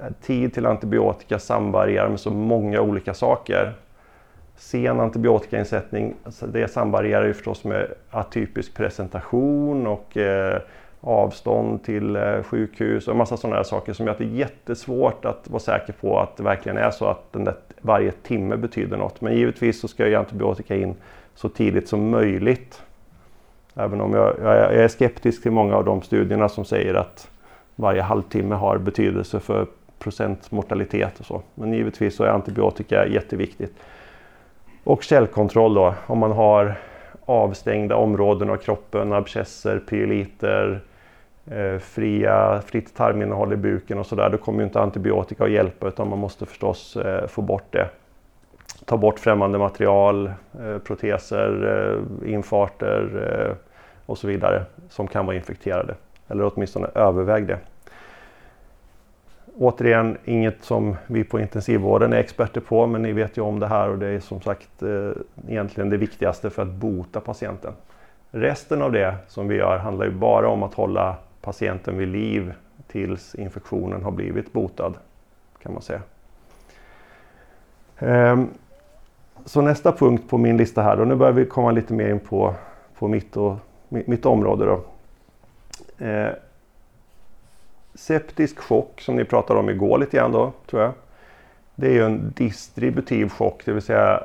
eh, 0.00 0.06
tid 0.22 0.54
till 0.54 0.66
antibiotika 0.66 1.38
samvarierar 1.38 2.08
med 2.08 2.20
så 2.20 2.30
många 2.30 2.80
olika 2.80 3.14
saker. 3.14 3.72
Sen 4.56 5.00
antibiotikainsättning, 5.00 6.14
alltså 6.24 6.46
det 6.46 6.68
samvarierar 6.68 7.26
ju 7.26 7.34
förstås 7.34 7.64
med 7.64 7.86
atypisk 8.10 8.74
presentation 8.74 9.86
och 9.86 10.16
eh, 10.16 10.60
avstånd 11.00 11.84
till 11.84 12.16
eh, 12.16 12.42
sjukhus 12.42 13.08
och 13.08 13.16
massa 13.16 13.36
sådana 13.36 13.56
här 13.56 13.62
saker 13.62 13.92
som 13.92 14.06
gör 14.06 14.12
att 14.12 14.18
det 14.18 14.24
är 14.24 14.28
jättesvårt 14.28 15.24
att 15.24 15.50
vara 15.50 15.60
säker 15.60 15.92
på 15.92 16.20
att 16.20 16.36
det 16.36 16.42
verkligen 16.42 16.78
är 16.78 16.90
så 16.90 17.06
att 17.06 17.32
den 17.32 17.44
där, 17.44 17.54
varje 17.80 18.10
timme 18.10 18.56
betyder 18.56 18.96
något. 18.96 19.20
Men 19.20 19.36
givetvis 19.36 19.80
så 19.80 19.88
ska 19.88 20.08
ju 20.08 20.14
antibiotika 20.14 20.76
in 20.76 20.94
så 21.34 21.48
tidigt 21.48 21.88
som 21.88 22.10
möjligt. 22.10 22.82
Även 23.74 24.00
om 24.00 24.14
jag, 24.14 24.34
jag, 24.42 24.74
är 24.74 24.88
skeptisk 24.88 25.42
till 25.42 25.50
många 25.50 25.76
av 25.76 25.84
de 25.84 26.02
studierna 26.02 26.48
som 26.48 26.64
säger 26.64 26.94
att 26.94 27.30
varje 27.76 28.02
halvtimme 28.02 28.54
har 28.54 28.78
betydelse 28.78 29.40
för 29.40 29.66
procentmortalitet 29.98 31.20
och 31.20 31.26
så. 31.26 31.42
Men 31.54 31.72
givetvis 31.72 32.16
så 32.16 32.24
är 32.24 32.28
antibiotika 32.28 33.06
jätteviktigt. 33.06 33.74
Och 34.84 35.02
källkontroll 35.02 35.74
då, 35.74 35.94
om 36.06 36.18
man 36.18 36.32
har 36.32 36.74
avstängda 37.24 37.96
områden 37.96 38.50
av 38.50 38.56
kroppen, 38.56 39.12
abscesser, 39.12 39.78
pyeliter, 39.78 40.80
eh, 41.50 41.78
fria, 41.78 42.62
fritt 42.66 42.96
tarminnehåll 42.96 43.52
i 43.52 43.56
buken 43.56 43.98
och 43.98 44.06
sådär. 44.06 44.30
Då 44.30 44.38
kommer 44.38 44.58
ju 44.58 44.64
inte 44.64 44.80
antibiotika 44.80 45.44
att 45.44 45.50
hjälpa 45.50 45.88
utan 45.88 46.08
man 46.08 46.18
måste 46.18 46.46
förstås 46.46 46.96
eh, 46.96 47.26
få 47.26 47.42
bort 47.42 47.66
det. 47.70 47.88
Ta 48.84 48.96
bort 48.96 49.18
främmande 49.18 49.58
material, 49.58 50.32
eh, 50.60 50.78
proteser, 50.78 51.78
eh, 52.24 52.32
infarter 52.32 53.30
eh, 53.48 53.56
och 54.06 54.18
så 54.18 54.26
vidare 54.26 54.64
som 54.88 55.06
kan 55.08 55.26
vara 55.26 55.36
infekterade. 55.36 55.94
Eller 56.28 56.50
åtminstone 56.54 56.88
överväg 56.94 57.46
det. 57.46 57.58
Återigen, 59.58 60.18
inget 60.24 60.64
som 60.64 60.96
vi 61.06 61.24
på 61.24 61.40
intensivvården 61.40 62.12
är 62.12 62.16
experter 62.16 62.60
på 62.60 62.86
men 62.86 63.02
ni 63.02 63.12
vet 63.12 63.36
ju 63.36 63.42
om 63.42 63.60
det 63.60 63.66
här 63.66 63.88
och 63.88 63.98
det 63.98 64.06
är 64.06 64.20
som 64.20 64.40
sagt 64.40 64.82
eh, 64.82 65.10
egentligen 65.48 65.90
det 65.90 65.96
viktigaste 65.96 66.50
för 66.50 66.62
att 66.62 66.72
bota 66.72 67.20
patienten. 67.20 67.72
Resten 68.30 68.82
av 68.82 68.92
det 68.92 69.14
som 69.28 69.48
vi 69.48 69.56
gör 69.56 69.78
handlar 69.78 70.04
ju 70.04 70.10
bara 70.12 70.48
om 70.48 70.62
att 70.62 70.74
hålla 70.74 71.16
patienten 71.40 71.98
vid 71.98 72.08
liv 72.08 72.52
tills 72.86 73.34
infektionen 73.34 74.02
har 74.02 74.10
blivit 74.10 74.52
botad 74.52 74.94
kan 75.62 75.72
man 75.72 75.82
säga. 75.82 76.00
Ehm, 77.98 78.48
så 79.44 79.60
nästa 79.60 79.92
punkt 79.92 80.28
på 80.28 80.38
min 80.38 80.56
lista 80.56 80.82
här 80.82 81.00
och 81.00 81.08
nu 81.08 81.14
börjar 81.14 81.32
vi 81.32 81.46
komma 81.46 81.70
lite 81.70 81.94
mer 81.94 82.10
in 82.10 82.20
på, 82.20 82.54
på 82.98 83.08
mitt, 83.08 83.36
och, 83.36 83.56
mitt 83.88 84.26
område. 84.26 84.64
Då. 84.64 84.84
Eh, 86.06 86.30
septisk 87.94 88.58
chock 88.58 89.00
som 89.00 89.16
ni 89.16 89.24
pratade 89.24 89.60
om 89.60 89.70
igår 89.70 89.98
lite 89.98 90.16
grann 90.16 90.32
då 90.32 90.52
tror 90.70 90.82
jag. 90.82 90.92
det 91.74 91.86
är 91.86 91.92
ju 91.92 92.04
en 92.04 92.32
distributiv 92.36 93.28
chock, 93.28 93.62
det 93.64 93.72
vill 93.72 93.82
säga 93.82 94.24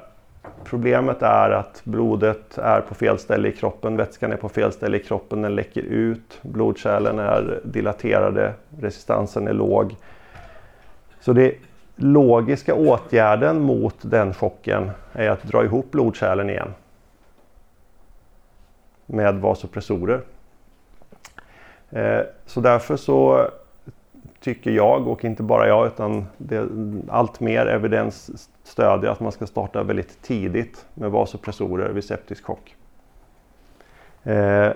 problemet 0.63 1.21
är 1.21 1.49
att 1.49 1.81
blodet 1.83 2.57
är 2.57 2.81
på 2.81 2.95
fel 2.95 3.19
ställe 3.19 3.47
i 3.47 3.51
kroppen, 3.51 3.97
vätskan 3.97 4.31
är 4.31 4.37
på 4.37 4.49
fel 4.49 4.71
ställe 4.71 4.97
i 4.97 5.03
kroppen, 5.03 5.41
den 5.41 5.55
läcker 5.55 5.81
ut, 5.81 6.39
blodkärlen 6.41 7.19
är 7.19 7.59
dilaterade, 7.63 8.53
resistansen 8.79 9.47
är 9.47 9.53
låg. 9.53 9.95
Så 11.19 11.33
det 11.33 11.55
logiska 11.97 12.75
åtgärden 12.75 13.61
mot 13.61 13.95
den 14.01 14.33
chocken 14.33 14.91
är 15.13 15.29
att 15.29 15.43
dra 15.43 15.63
ihop 15.63 15.91
blodkärlen 15.91 16.49
igen 16.49 16.73
med 19.05 19.35
vasopressorer. 19.35 20.21
Eh, 21.89 22.21
så 22.45 22.61
därför 22.61 22.97
så 22.97 23.49
tycker 24.39 24.71
jag, 24.71 25.07
och 25.07 25.25
inte 25.25 25.43
bara 25.43 25.67
jag, 25.67 25.87
utan 25.87 26.25
det, 26.37 26.67
allt 27.09 27.39
mer 27.39 27.65
evidens 27.65 28.49
stödjer 28.63 29.11
att 29.11 29.19
man 29.19 29.31
ska 29.31 29.47
starta 29.47 29.83
väldigt 29.83 30.21
tidigt 30.21 30.85
med 30.93 31.11
vasopressorer 31.11 31.89
vid 31.89 32.03
septisk 32.03 32.45
chock. 32.45 32.75
Eh, 34.23 34.71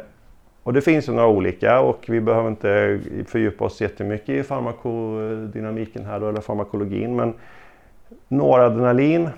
och 0.63 0.74
det 0.74 0.82
finns 0.82 1.10
ju 1.10 1.13
några 1.13 1.27
olika 1.27 1.80
och 1.80 2.06
vi 2.08 2.22
behöver 2.22 2.50
inte 2.50 3.00
fördjupa 3.27 3.65
oss 3.65 3.82
jättemycket 3.82 4.30
i 4.30 4.44
farmakodynamiken 4.44 6.06
här 6.06 6.20
då, 6.20 6.30
eller 6.30 6.41
farmakologin. 6.41 7.15
Men 7.15 7.34
noradrenalin 8.27 9.30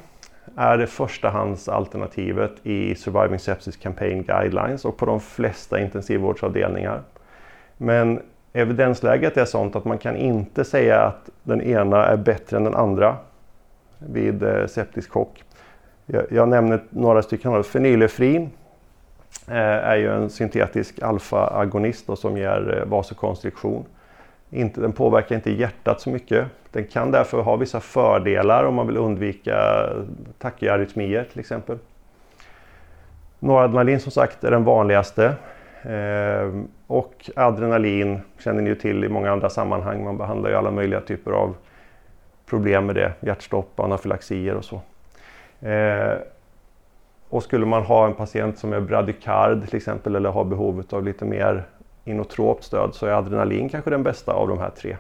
är 0.56 0.78
det 0.78 0.88
förstahandsalternativet 0.88 2.52
i 2.64 2.96
Surviving 2.96 3.40
Sepsis 3.40 3.78
Campaign 3.78 4.24
Guidelines 4.24 4.86
och 4.86 4.98
på 4.98 5.06
de 5.06 5.20
flesta 5.20 5.80
intensivvårdsavdelningar. 5.80 7.02
Men 7.78 8.22
evidensläget 8.54 9.38
är 9.38 9.46
sånt 9.46 9.76
att 9.76 9.86
man 9.86 9.98
kan 9.98 10.16
inte 10.16 10.64
säga 10.64 11.02
att 11.02 11.30
den 11.44 11.62
ena 11.62 12.06
är 12.06 12.18
bättre 12.18 12.58
än 12.58 12.64
den 12.64 12.76
andra 12.76 13.18
vid 13.98 14.44
eh, 14.44 14.66
septisk 14.66 15.12
chock. 15.12 15.44
Jag, 16.06 16.24
jag 16.30 16.50
nämner 16.50 16.84
några 16.90 17.22
stycken. 17.22 17.64
Fenylefrin 17.64 18.50
Eh, 19.48 19.56
är 19.58 19.96
ju 19.96 20.14
en 20.14 20.30
syntetisk 20.30 21.02
alfa-agonist 21.02 22.18
som 22.18 22.38
ger 22.38 22.78
eh, 22.78 22.90
vasokonstriktion. 22.90 23.86
Inte, 24.50 24.82
den 24.82 24.94
påverkar 24.94 25.36
inte 25.36 25.52
hjärtat 25.52 26.02
så 26.02 26.10
mycket. 26.10 26.48
Den 26.72 26.84
kan 26.84 27.12
därför 27.12 27.42
ha 27.42 27.56
vissa 27.56 27.80
fördelar 27.80 28.64
om 28.64 28.76
man 28.76 28.88
vill 28.88 28.98
undvika 28.98 29.90
tachyarrytmier 30.40 31.24
till 31.24 31.40
exempel. 31.40 31.78
Noradrenalin 33.40 34.00
som 34.00 34.12
sagt 34.12 34.44
är 34.44 34.52
den 34.52 34.64
vanligaste. 34.64 35.34
Eh, 35.84 36.64
och 36.88 37.30
adrenalin 37.36 38.20
känner 38.40 38.62
ni 38.62 38.70
ju 38.70 38.76
till 38.76 39.04
i 39.04 39.10
många 39.10 39.32
andra 39.32 39.50
sammanhang. 39.50 40.04
Man 40.04 40.18
behandlar 40.18 40.50
ju 40.50 40.56
alla 40.56 40.72
möjliga 40.72 41.02
typer 41.02 41.32
av 41.32 41.56
problem 42.46 42.86
med 42.86 42.96
det. 42.96 43.14
Hjärtstopp, 43.20 43.80
anafylaxier 43.80 44.56
och 44.56 44.66
så. 44.66 44.82
Och 47.34 47.44
skulle 47.44 47.66
man 47.66 47.84
ha 47.84 48.06
en 48.06 48.14
patient 48.14 48.58
som 48.58 48.74
är 48.74 48.80
bradykard 48.80 49.68
till 49.68 49.78
exempel 49.78 50.16
eller 50.16 50.30
har 50.30 50.44
behovet 50.44 50.94
av 50.94 51.04
lite 51.04 51.26
mer 51.26 51.66
inotropt 52.06 52.64
stöd 52.64 52.90
så 52.94 53.06
är 53.06 53.12
adrenalin 53.12 53.70
kanske 53.70 53.90
den 53.90 54.04
bästa 54.04 54.32
av 54.32 54.48
de 54.48 54.60
här 54.60 54.70
tre. 54.70 54.98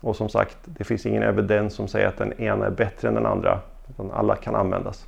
Och 0.00 0.16
som 0.16 0.28
sagt, 0.28 0.56
det 0.64 0.84
finns 0.84 1.06
ingen 1.06 1.22
evidens 1.22 1.74
som 1.74 1.88
säger 1.88 2.08
att 2.08 2.16
den 2.16 2.40
ena 2.40 2.66
är 2.66 2.70
bättre 2.70 3.08
än 3.08 3.14
den 3.14 3.26
andra. 3.26 3.58
Utan 3.90 4.10
alla 4.10 4.36
kan 4.36 4.54
användas. 4.54 5.06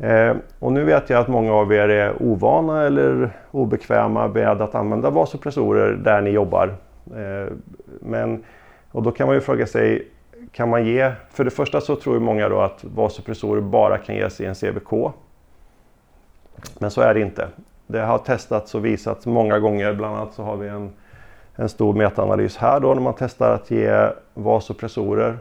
Eh, 0.00 0.36
och 0.58 0.72
nu 0.72 0.84
vet 0.84 1.10
jag 1.10 1.20
att 1.20 1.28
många 1.28 1.52
av 1.52 1.72
er 1.72 1.88
är 1.88 2.22
ovana 2.22 2.82
eller 2.82 3.30
obekväma 3.50 4.28
med 4.28 4.62
att 4.62 4.74
använda 4.74 5.10
vasopressorer 5.10 5.92
där 5.92 6.20
ni 6.20 6.30
jobbar. 6.30 6.74
Eh, 7.16 7.52
men, 8.00 8.44
och 8.90 9.02
då 9.02 9.10
kan 9.10 9.26
man 9.26 9.36
ju 9.36 9.40
fråga 9.40 9.66
sig, 9.66 10.08
kan 10.52 10.68
man 10.68 10.86
ge, 10.86 11.12
för 11.30 11.44
det 11.44 11.50
första 11.50 11.80
så 11.80 11.96
tror 11.96 12.14
ju 12.14 12.20
många 12.20 12.48
då 12.48 12.60
att 12.60 12.84
vasopressorer 12.84 13.60
bara 13.60 13.98
kan 13.98 14.14
ges 14.14 14.40
i 14.40 14.44
en 14.44 14.54
CVK. 14.54 15.12
Men 16.78 16.90
så 16.90 17.00
är 17.00 17.14
det 17.14 17.20
inte. 17.20 17.48
Det 17.86 18.00
har 18.00 18.18
testats 18.18 18.74
och 18.74 18.84
visats 18.84 19.26
många 19.26 19.58
gånger, 19.58 19.94
bland 19.94 20.16
annat 20.16 20.34
så 20.34 20.42
har 20.42 20.56
vi 20.56 20.68
en, 20.68 20.90
en 21.56 21.68
stor 21.68 21.94
metaanalys 21.94 22.56
här 22.56 22.80
då 22.80 22.94
när 22.94 23.02
man 23.02 23.14
testar 23.18 23.54
att 23.54 23.70
ge 23.70 24.08
vasopressorer, 24.34 25.38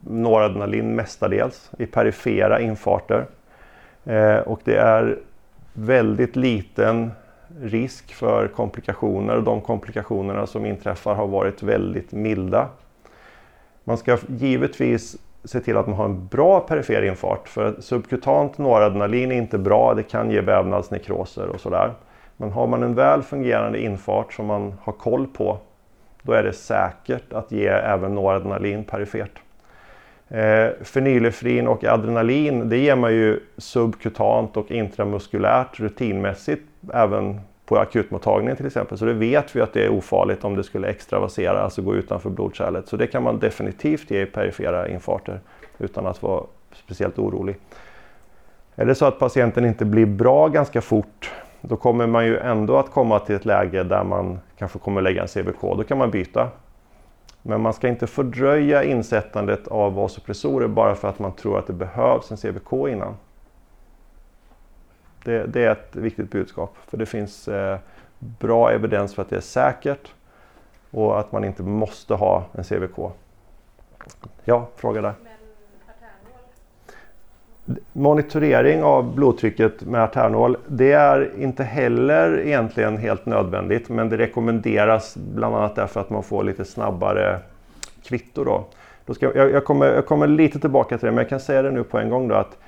noradrenalin 0.00 0.94
mestadels, 0.94 1.70
i 1.78 1.86
perifera 1.86 2.60
infarter. 2.60 3.26
Eh, 4.04 4.36
och 4.36 4.60
det 4.64 4.76
är 4.76 5.18
väldigt 5.72 6.36
liten 6.36 7.10
risk 7.60 8.14
för 8.14 8.48
komplikationer 8.48 9.36
och 9.36 9.42
de 9.42 9.60
komplikationerna 9.60 10.46
som 10.46 10.66
inträffar 10.66 11.14
har 11.14 11.26
varit 11.26 11.62
väldigt 11.62 12.12
milda. 12.12 12.68
Man 13.84 13.98
ska 13.98 14.18
givetvis 14.28 15.16
se 15.46 15.60
till 15.60 15.76
att 15.76 15.86
man 15.86 15.96
har 15.96 16.04
en 16.04 16.26
bra 16.26 16.60
perifer 16.60 17.02
infart 17.02 17.48
för 17.48 17.80
subkutant 17.80 18.58
noradrenalin 18.58 19.32
är 19.32 19.36
inte 19.36 19.58
bra, 19.58 19.94
det 19.94 20.02
kan 20.02 20.30
ge 20.30 20.40
vävnadsnekroser 20.40 21.48
och 21.48 21.60
sådär. 21.60 21.92
Men 22.36 22.50
har 22.50 22.66
man 22.66 22.82
en 22.82 22.94
väl 22.94 23.22
fungerande 23.22 23.82
infart 23.82 24.32
som 24.32 24.46
man 24.46 24.74
har 24.82 24.92
koll 24.92 25.26
på 25.26 25.58
då 26.22 26.32
är 26.32 26.42
det 26.42 26.52
säkert 26.52 27.32
att 27.32 27.52
ge 27.52 27.66
även 27.66 28.14
noradrenalin 28.14 28.84
perifert. 28.84 29.38
Eh, 30.28 30.68
fenylefrin 30.82 31.68
och 31.68 31.84
adrenalin 31.84 32.68
det 32.68 32.78
ger 32.78 32.96
man 32.96 33.12
ju 33.12 33.40
subkutant 33.56 34.56
och 34.56 34.70
intramuskulärt 34.70 35.80
rutinmässigt 35.80 36.62
även 36.94 37.40
på 37.66 37.78
akutmottagningen 37.78 38.56
till 38.56 38.66
exempel. 38.66 38.98
Så 38.98 39.04
det 39.04 39.12
vet 39.12 39.56
vi 39.56 39.60
att 39.60 39.72
det 39.72 39.84
är 39.84 39.88
ofarligt 39.88 40.44
om 40.44 40.56
det 40.56 40.64
skulle 40.64 40.88
extravasera, 40.88 41.60
alltså 41.60 41.82
gå 41.82 41.94
utanför 41.94 42.30
blodkärlet. 42.30 42.88
Så 42.88 42.96
det 42.96 43.06
kan 43.06 43.22
man 43.22 43.38
definitivt 43.38 44.10
ge 44.10 44.22
i 44.22 44.26
perifera 44.26 44.88
infarter 44.88 45.40
utan 45.78 46.06
att 46.06 46.22
vara 46.22 46.44
speciellt 46.72 47.18
orolig. 47.18 47.56
Är 48.74 48.86
det 48.86 48.94
så 48.94 49.06
att 49.06 49.18
patienten 49.18 49.64
inte 49.64 49.84
blir 49.84 50.06
bra 50.06 50.48
ganska 50.48 50.80
fort 50.80 51.30
då 51.60 51.76
kommer 51.76 52.06
man 52.06 52.26
ju 52.26 52.38
ändå 52.38 52.76
att 52.76 52.90
komma 52.90 53.18
till 53.18 53.34
ett 53.34 53.44
läge 53.44 53.82
där 53.82 54.04
man 54.04 54.38
kanske 54.58 54.78
kommer 54.78 55.02
lägga 55.02 55.22
en 55.22 55.28
CVK. 55.28 55.60
Då 55.60 55.84
kan 55.84 55.98
man 55.98 56.10
byta 56.10 56.48
men 57.42 57.60
man 57.60 57.72
ska 57.72 57.88
inte 57.88 58.06
fördröja 58.06 58.84
insättandet 58.84 59.68
av 59.68 59.94
vasopressorer 59.94 60.68
bara 60.68 60.94
för 60.94 61.08
att 61.08 61.18
man 61.18 61.32
tror 61.32 61.58
att 61.58 61.66
det 61.66 61.72
behövs 61.72 62.30
en 62.30 62.36
CVK 62.36 62.72
innan. 62.72 63.14
Det, 65.26 65.46
det 65.46 65.64
är 65.64 65.72
ett 65.72 65.96
viktigt 65.96 66.30
budskap 66.30 66.76
för 66.86 66.96
det 66.96 67.06
finns 67.06 67.48
eh, 67.48 67.78
bra 68.18 68.70
evidens 68.70 69.14
för 69.14 69.22
att 69.22 69.30
det 69.30 69.36
är 69.36 69.40
säkert 69.40 70.12
och 70.90 71.20
att 71.20 71.32
man 71.32 71.44
inte 71.44 71.62
måste 71.62 72.14
ha 72.14 72.44
en 72.52 72.64
CVK. 72.64 73.12
Ja, 74.44 74.68
fråga 74.76 75.00
där. 75.00 75.14
Monitorering 77.92 78.82
av 78.82 79.14
blodtrycket 79.14 79.82
med 79.82 80.02
arternål 80.02 80.56
det 80.66 80.92
är 80.92 81.30
inte 81.38 81.64
heller 81.64 82.40
egentligen 82.40 82.96
helt 82.96 83.26
nödvändigt 83.26 83.88
men 83.88 84.08
det 84.08 84.18
rekommenderas 84.18 85.16
bland 85.16 85.56
annat 85.56 85.74
därför 85.74 86.00
att 86.00 86.10
man 86.10 86.22
får 86.22 86.44
lite 86.44 86.64
snabbare 86.64 87.38
kvitto. 88.02 88.44
Då. 88.44 88.64
då 89.06 89.14
ska, 89.14 89.34
jag, 89.34 89.50
jag, 89.50 89.64
kommer, 89.64 89.86
jag 89.86 90.06
kommer 90.06 90.26
lite 90.26 90.60
tillbaka 90.60 90.98
till 90.98 91.06
det 91.06 91.12
men 91.12 91.22
jag 91.22 91.28
kan 91.28 91.40
säga 91.40 91.62
det 91.62 91.70
nu 91.70 91.84
på 91.84 91.98
en 91.98 92.10
gång 92.10 92.28
då 92.28 92.34
att 92.34 92.58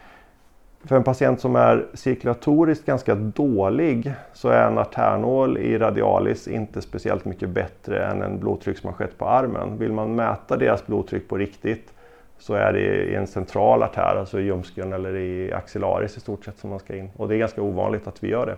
för 0.89 0.97
en 0.97 1.05
patient 1.05 1.41
som 1.41 1.57
är 1.57 1.87
cirkulatoriskt 1.95 2.87
ganska 2.87 3.15
dålig 3.15 4.13
så 4.33 4.49
är 4.49 4.67
en 4.67 4.79
arternål 4.79 5.59
i 5.59 5.79
radialis 5.79 6.49
inte 6.49 6.83
speciellt 6.83 7.25
mycket 7.25 7.49
bättre 7.49 8.07
än 8.07 8.23
en 8.23 8.39
blodtrycksmanschett 8.39 9.19
på 9.19 9.29
armen. 9.29 9.79
Vill 9.79 9.93
man 9.93 10.15
mäta 10.15 10.57
deras 10.57 10.87
blodtryck 10.87 11.29
på 11.29 11.37
riktigt 11.37 11.93
så 12.39 12.55
är 12.55 12.73
det 12.73 12.81
i 12.81 13.15
en 13.15 13.27
central 13.27 13.83
artär, 13.83 14.17
alltså 14.17 14.41
i 14.41 14.43
ljumsken 14.43 14.93
eller 14.93 15.17
i 15.17 15.53
axillaris 15.53 16.17
i 16.17 16.21
stort 16.21 16.45
sett 16.45 16.59
som 16.59 16.71
man 16.71 16.79
ska 16.79 16.97
in. 16.97 17.11
Och 17.17 17.29
det 17.29 17.37
är 17.37 17.39
ganska 17.39 17.63
ovanligt 17.63 18.07
att 18.07 18.25
vi 18.25 18.29
gör 18.29 18.47
det. 18.47 18.57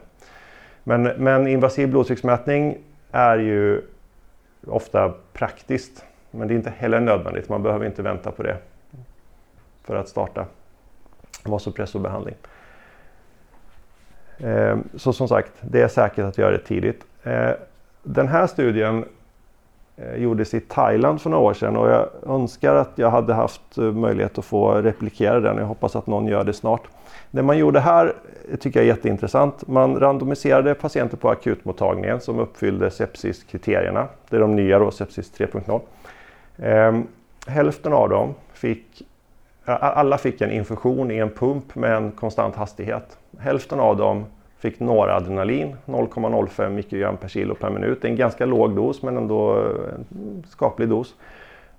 Men, 0.84 1.02
men 1.02 1.46
invasiv 1.46 1.88
blodtrycksmätning 1.88 2.78
är 3.12 3.38
ju 3.38 3.82
ofta 4.66 5.14
praktiskt. 5.32 6.04
Men 6.30 6.48
det 6.48 6.54
är 6.54 6.56
inte 6.56 6.72
heller 6.78 7.00
nödvändigt, 7.00 7.48
man 7.48 7.62
behöver 7.62 7.86
inte 7.86 8.02
vänta 8.02 8.30
på 8.30 8.42
det 8.42 8.56
för 9.84 9.96
att 9.96 10.08
starta 10.08 10.46
vasopressobehandling. 11.44 12.34
Eh, 14.38 14.78
så 14.96 15.12
som 15.12 15.28
sagt, 15.28 15.52
det 15.60 15.82
är 15.82 15.88
säkert 15.88 16.24
att 16.24 16.38
göra 16.38 16.50
det 16.50 16.58
tidigt. 16.58 17.04
Eh, 17.22 17.50
den 18.02 18.28
här 18.28 18.46
studien 18.46 19.04
eh, 19.96 20.16
gjordes 20.16 20.54
i 20.54 20.60
Thailand 20.60 21.20
för 21.20 21.30
några 21.30 21.44
år 21.44 21.54
sedan 21.54 21.76
och 21.76 21.90
jag 21.90 22.08
önskar 22.26 22.74
att 22.74 22.90
jag 22.94 23.10
hade 23.10 23.34
haft 23.34 23.78
eh, 23.78 23.84
möjlighet 23.84 24.38
att 24.38 24.44
få 24.44 24.74
replikera 24.74 25.40
den. 25.40 25.56
Jag 25.56 25.66
hoppas 25.66 25.96
att 25.96 26.06
någon 26.06 26.26
gör 26.26 26.44
det 26.44 26.52
snart. 26.52 26.82
Det 27.30 27.42
man 27.42 27.58
gjorde 27.58 27.80
här 27.80 28.14
tycker 28.60 28.80
jag 28.80 28.84
är 28.84 28.88
jätteintressant. 28.88 29.68
Man 29.68 30.00
randomiserade 30.00 30.74
patienter 30.74 31.16
på 31.16 31.30
akutmottagningen 31.30 32.20
som 32.20 32.38
uppfyllde 32.38 32.90
sepsiskriterierna. 32.90 34.08
Det 34.28 34.36
är 34.36 34.40
de 34.40 34.56
nya 34.56 34.78
då, 34.78 34.90
sepsis 34.90 35.32
3.0. 35.38 35.80
Ehm, 36.58 37.06
hälften 37.46 37.92
av 37.92 38.08
dem 38.08 38.34
fick 38.52 39.02
alla 39.76 40.18
fick 40.18 40.40
en 40.40 40.50
infusion 40.50 41.10
i 41.10 41.18
en 41.18 41.30
pump 41.30 41.74
med 41.74 41.96
en 41.96 42.12
konstant 42.12 42.56
hastighet. 42.56 43.18
Hälften 43.38 43.80
av 43.80 43.96
dem 43.96 44.24
Fick 44.60 44.80
noradrenalin, 44.80 45.76
0,05 45.86 46.70
mikrogram 46.70 47.16
per 47.16 47.28
kilo 47.28 47.54
per 47.54 47.70
minut. 47.70 48.02
Det 48.02 48.08
är 48.08 48.10
en 48.10 48.16
ganska 48.16 48.46
låg 48.46 48.76
dos 48.76 49.02
men 49.02 49.16
ändå 49.16 49.54
en 49.54 50.44
skaplig 50.48 50.88
dos. 50.88 51.14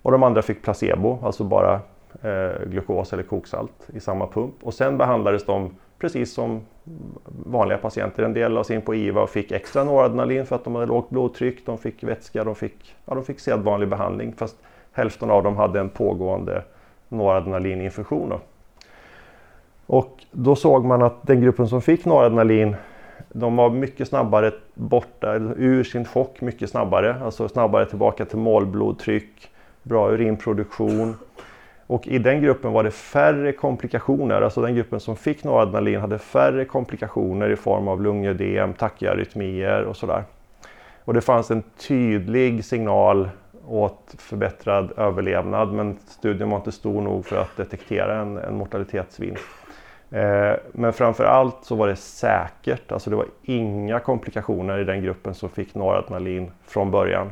Och 0.02 0.12
de 0.12 0.24
andra 0.24 0.42
fick 0.42 0.64
placebo, 0.64 1.20
alltså 1.24 1.44
bara 1.44 1.80
eh, 2.22 2.68
glukos 2.68 3.14
eller 3.14 3.24
koksalt 3.24 3.90
i 3.94 4.00
samma 4.00 4.28
pump. 4.28 4.54
Och 4.62 4.74
sen 4.74 4.98
behandlades 4.98 5.46
de 5.46 5.76
precis 6.00 6.34
som 6.34 6.62
vanliga 7.46 7.78
patienter. 7.78 8.24
En 8.24 8.34
del 8.34 8.52
lades 8.52 8.72
in 8.72 8.82
på 8.82 8.96
IVA 8.96 9.22
och 9.22 9.30
fick 9.30 9.52
extra 9.52 9.84
noradrenalin 9.84 10.46
för 10.46 10.56
att 10.56 10.64
de 10.64 10.76
hade 10.76 10.88
lågt 10.88 11.10
blodtryck. 11.10 11.66
De 11.66 11.78
fick 11.78 12.04
vätska, 12.04 12.44
de 12.44 12.56
fick, 12.56 12.96
ja, 13.06 13.16
de 13.16 13.24
fick 13.24 13.40
sedvanlig 13.40 13.90
behandling 13.90 14.34
fast 14.34 14.58
hälften 14.92 15.30
av 15.30 15.44
dem 15.44 15.58
hade 15.58 15.80
en 15.80 15.90
pågående 15.90 16.64
noradrenalininfektion. 17.12 18.34
Och 19.86 20.24
då 20.32 20.56
såg 20.56 20.86
man 20.86 21.02
att 21.02 21.28
den 21.28 21.42
gruppen 21.42 21.68
som 21.68 21.82
fick 21.82 22.06
noradrenalin 22.06 22.76
de 23.30 23.56
var 23.56 23.70
mycket 23.70 24.08
snabbare 24.08 24.52
borta 24.74 25.34
ur 25.58 25.84
sin 25.84 26.06
chock, 26.06 26.42
mycket 26.42 26.70
snabbare. 26.70 27.16
Alltså 27.24 27.50
snabbare 27.50 27.86
tillbaka 27.86 28.26
till 28.26 28.38
målblodtryck, 28.38 29.50
bra 29.84 30.12
urinproduktion. 30.12 31.16
Och 31.88 32.08
i 32.08 32.18
den 32.18 32.42
gruppen 32.42 32.72
var 32.72 32.84
det 32.84 32.92
färre 32.92 33.52
komplikationer, 33.52 34.42
alltså 34.42 34.62
den 34.62 34.76
gruppen 34.76 35.00
som 35.00 35.16
fick 35.16 35.44
noradrenalin 35.44 36.00
hade 36.00 36.20
färre 36.20 36.66
komplikationer 36.66 37.50
i 37.50 37.56
form 37.56 37.88
av 37.88 38.02
lungödem, 38.02 38.74
tachyarrytmier 38.74 39.84
och 39.84 39.98
sådär. 39.98 40.24
Och 41.06 41.14
det 41.14 41.22
fanns 41.22 41.52
en 41.52 41.64
tydlig 41.88 42.66
signal 42.66 43.30
åt 43.68 44.16
förbättrad 44.18 44.92
överlevnad 44.98 45.74
men 45.74 45.98
studien 46.08 46.50
var 46.50 46.58
inte 46.58 46.72
stor 46.72 47.02
nog 47.02 47.26
för 47.26 47.36
att 47.36 47.58
detektera 47.58 48.22
en, 48.22 48.38
en 48.38 48.58
mortalitetsvinst. 48.58 49.44
Eh, 50.12 50.54
men 50.72 50.94
framför 50.94 51.24
allt 51.24 51.58
så 51.62 51.76
var 51.76 51.88
det 51.88 51.96
säkert, 51.96 52.92
alltså 52.92 53.10
det 53.10 53.16
var 53.16 53.26
inga 53.44 54.00
komplikationer 54.00 54.80
i 54.80 54.84
den 54.84 55.02
gruppen 55.02 55.34
som 55.34 55.50
fick 55.50 55.76
noradrenalin 55.76 56.52
från 56.66 56.92
början 56.92 57.32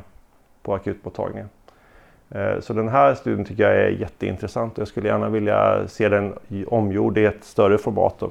på 0.61 0.73
akutmottagningen. 0.73 1.49
Eh, 2.29 2.59
så 2.59 2.73
den 2.73 2.89
här 2.89 3.13
studien 3.13 3.45
tycker 3.45 3.63
jag 3.63 3.75
är 3.75 3.89
jätteintressant 3.89 4.73
och 4.73 4.79
jag 4.79 4.87
skulle 4.87 5.07
gärna 5.07 5.29
vilja 5.29 5.87
se 5.87 6.09
den 6.09 6.33
omgjord 6.67 7.17
i 7.17 7.25
ett 7.25 7.43
större 7.43 7.77
format. 7.77 8.23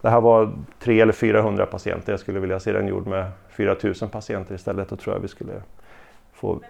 Det 0.00 0.10
här 0.10 0.20
var 0.20 0.52
300 0.78 1.02
eller 1.02 1.12
400 1.12 1.66
patienter, 1.66 2.12
jag 2.12 2.20
skulle 2.20 2.40
vilja 2.40 2.60
se 2.60 2.72
den 2.72 2.88
gjord 2.88 3.06
med 3.06 3.30
4000 3.48 4.08
patienter 4.08 4.54
istället. 4.54 4.88
Då 4.88 4.96
tror 4.96 5.14
jag 5.14 5.20
vi 5.20 5.28
skulle 5.28 5.52
få 6.32 6.60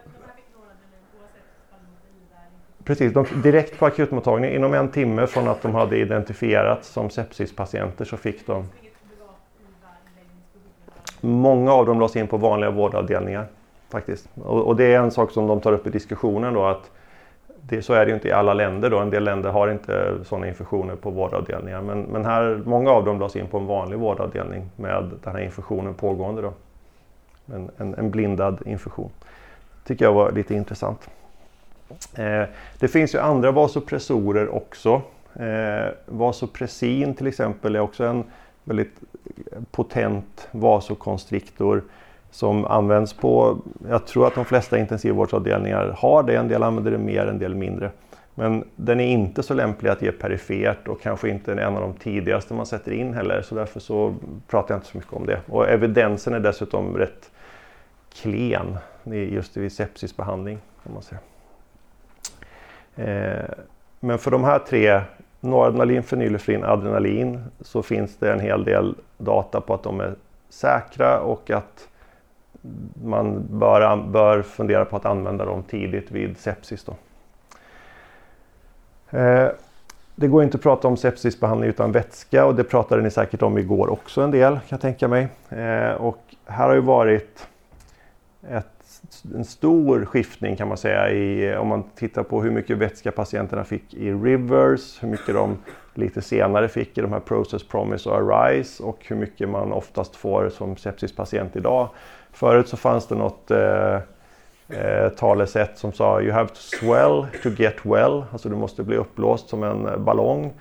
Precis, 2.87 3.13
de, 3.13 3.27
direkt 3.43 3.79
på 3.79 3.87
akutmottagningen 3.87 4.57
inom 4.57 4.75
en 4.75 4.89
timme 4.89 5.27
från 5.27 5.49
att 5.49 5.63
de 5.63 5.75
hade 5.75 5.97
identifierats 5.97 6.89
som 6.89 7.11
sepsispatienter 7.11 8.05
så 8.05 8.17
fick 8.17 8.47
de 8.47 8.65
Många 11.21 11.73
av 11.73 11.87
dem 11.87 12.01
lades 12.01 12.17
in 12.17 12.27
på 12.27 12.37
vanliga 12.37 12.71
vårdavdelningar 12.71 13.47
faktiskt. 13.89 14.29
Och, 14.35 14.67
och, 14.67 14.77
det 14.77 14.95
är 14.95 14.99
en 14.99 15.11
sak 15.11 15.31
som 15.31 15.47
de 15.47 15.61
tar 15.61 15.73
upp 15.73 15.87
i 15.87 15.91
diskussionen 15.91 16.55
då 16.55 16.65
att 16.65 16.91
det, 17.63 17.83
så 17.83 17.95
är 17.95 18.05
det 18.05 18.09
ju 18.09 18.15
inte 18.15 18.29
i 18.29 18.33
alla 18.33 18.55
länder 18.55 18.91
då. 18.91 18.99
En 18.99 19.11
del 19.11 19.25
länder 19.25 19.51
har 19.51 19.69
inte 19.71 20.15
sådana 20.25 20.49
infektioner 20.49 20.97
på 20.97 21.11
vårdavdelningar. 21.11 21.83
Men, 21.83 22.03
men 22.03 22.25
här, 22.25 22.63
många 22.65 22.91
av 22.91 23.05
dem 23.05 23.19
lades 23.19 23.37
in 23.37 23.47
på 23.47 23.59
en 23.59 23.67
vanlig 23.67 23.99
vårdavdelning 23.99 24.71
med 24.77 25.11
den 25.23 25.33
här 25.33 25.43
infektionen 25.43 25.95
pågående 25.95 26.43
då. 26.43 26.53
En, 27.55 27.71
en, 27.77 27.95
en 27.95 28.11
blindad 28.11 28.63
infektion. 28.67 29.11
tycker 29.85 30.05
jag 30.05 30.13
var 30.13 30.33
lite 30.33 30.55
intressant. 30.55 31.11
Eh, 32.15 32.43
det 32.79 32.89
finns 32.89 33.15
ju 33.15 33.19
andra 33.19 33.51
vasopressorer 33.51 34.49
också. 34.55 35.03
Eh, 35.35 35.93
vasopressin 36.07 37.15
till 37.15 37.27
exempel 37.27 37.77
är 37.77 37.81
också 37.81 38.05
en 38.05 38.25
väldigt 38.65 39.01
potent 39.71 40.49
vasokonstriktor 40.51 41.83
som 42.31 42.65
används 42.65 43.13
på, 43.13 43.59
jag 43.89 44.07
tror 44.07 44.27
att 44.27 44.35
de 44.35 44.45
flesta 44.45 44.79
intensivvårdsavdelningar 44.79 45.95
har 45.99 46.23
det, 46.23 46.37
en 46.37 46.49
del 46.49 46.63
använder 46.63 46.91
det 46.91 46.99
mer, 46.99 47.27
en 47.27 47.39
del 47.39 47.55
mindre. 47.55 47.91
Men 48.35 48.65
den 48.77 49.01
är 49.01 49.07
inte 49.07 49.43
så 49.43 49.55
lämplig 49.55 49.91
att 49.91 50.03
ge 50.03 50.13
perifert 50.13 50.89
och 50.89 51.01
kanske 51.03 51.29
inte 51.29 51.53
en 51.53 51.77
av 51.77 51.81
de 51.81 51.93
tidigaste 51.95 52.55
man 52.55 52.67
sätter 52.67 52.93
in 52.93 53.15
heller 53.15 53.43
så 53.43 53.55
därför 53.55 53.81
så 53.81 54.15
pratar 54.49 54.75
jag 54.75 54.79
inte 54.79 54.89
så 54.89 54.99
mycket 54.99 55.13
om 55.13 55.27
det. 55.27 55.41
Och 55.47 55.69
evidensen 55.69 56.35
är 56.35 56.41
dessutom 56.41 56.97
rätt 56.97 57.31
klen 58.15 58.79
just 59.05 59.57
vid 59.57 59.73
sepsisbehandling. 59.73 60.59
Kan 60.83 60.93
man 60.93 61.03
säga. 61.03 61.21
Eh, 62.97 63.45
men 64.01 64.19
för 64.19 64.31
de 64.31 64.45
här 64.45 64.59
tre, 64.59 65.01
noradrenalin, 65.41 66.03
fenylefrin, 66.03 66.65
adrenalin, 66.65 67.45
så 67.61 67.83
finns 67.83 68.17
det 68.17 68.33
en 68.33 68.41
hel 68.41 68.65
del 68.65 68.95
data 69.19 69.61
på 69.61 69.75
att 69.75 69.83
de 69.83 70.01
är 70.01 70.15
säkra 70.49 71.21
och 71.21 71.51
att 71.51 71.89
man 73.05 73.47
bör, 73.51 73.97
bör 73.97 74.43
fundera 74.43 74.85
på 74.85 74.97
att 74.97 75.07
använda 75.07 75.45
dem 75.45 75.63
tidigt 75.63 76.11
vid 76.11 76.39
sepsis. 76.39 76.85
Då. 76.85 76.95
Eh, 79.19 79.49
det 80.15 80.29
går 80.29 80.43
inte 80.43 80.57
att 80.57 80.63
prata 80.63 80.89
om 80.89 80.97
sepsisbehandling 80.97 81.71
utan 81.71 81.93
vätska 81.93 82.47
och 82.47 82.55
det 82.55 82.65
pratade 82.65 83.03
ni 83.03 83.11
säkert 83.11 83.43
om 83.43 83.59
igår 83.59 83.89
också 83.89 84.21
en 84.21 84.31
del 84.31 84.53
kan 84.53 84.63
jag 84.69 84.81
tänka 84.81 85.09
mig. 85.09 85.29
Eh, 85.49 85.91
och 85.91 86.19
här 86.47 86.67
har 86.67 86.75
ju 86.75 86.81
varit 86.81 87.49
ett 88.51 88.76
en 89.35 89.45
stor 89.45 90.05
skiftning 90.05 90.57
kan 90.57 90.69
man 90.69 90.77
säga 90.77 91.11
i, 91.11 91.57
om 91.57 91.69
man 91.69 91.83
tittar 91.83 92.23
på 92.23 92.43
hur 92.43 92.51
mycket 92.51 92.77
vätska 92.79 93.13
patienterna 93.13 93.65
fick 93.65 93.95
i 93.95 94.13
Rivers, 94.13 95.03
hur 95.03 95.09
mycket 95.09 95.35
de 95.35 95.59
lite 95.95 96.23
senare 96.23 96.69
fick 96.69 96.99
i 96.99 97.01
de 97.01 97.13
här 97.13 97.21
Process 97.21 97.69
Promise 97.69 98.09
och 98.09 98.17
Arise 98.17 98.83
och 98.83 98.99
hur 99.09 99.17
mycket 99.17 99.49
man 99.49 99.73
oftast 99.73 100.17
får 100.17 100.49
som 100.49 100.77
sepsispatient 100.77 101.57
idag. 101.57 101.89
Förut 102.33 102.69
så 102.69 102.77
fanns 102.77 103.07
det 103.07 103.15
något 103.15 103.51
eh, 103.51 103.95
eh, 104.69 105.09
talesätt 105.17 105.79
som 105.79 105.93
sa 105.93 106.21
You 106.21 106.33
have 106.33 106.49
to 106.49 106.55
swell 106.55 107.27
to 107.43 107.49
get 107.49 107.77
well, 107.83 108.25
alltså 108.33 108.49
du 108.49 108.57
måste 108.57 108.83
bli 108.83 108.97
uppblåst 108.97 109.49
som 109.49 109.63
en 109.63 110.05
ballong. 110.05 110.53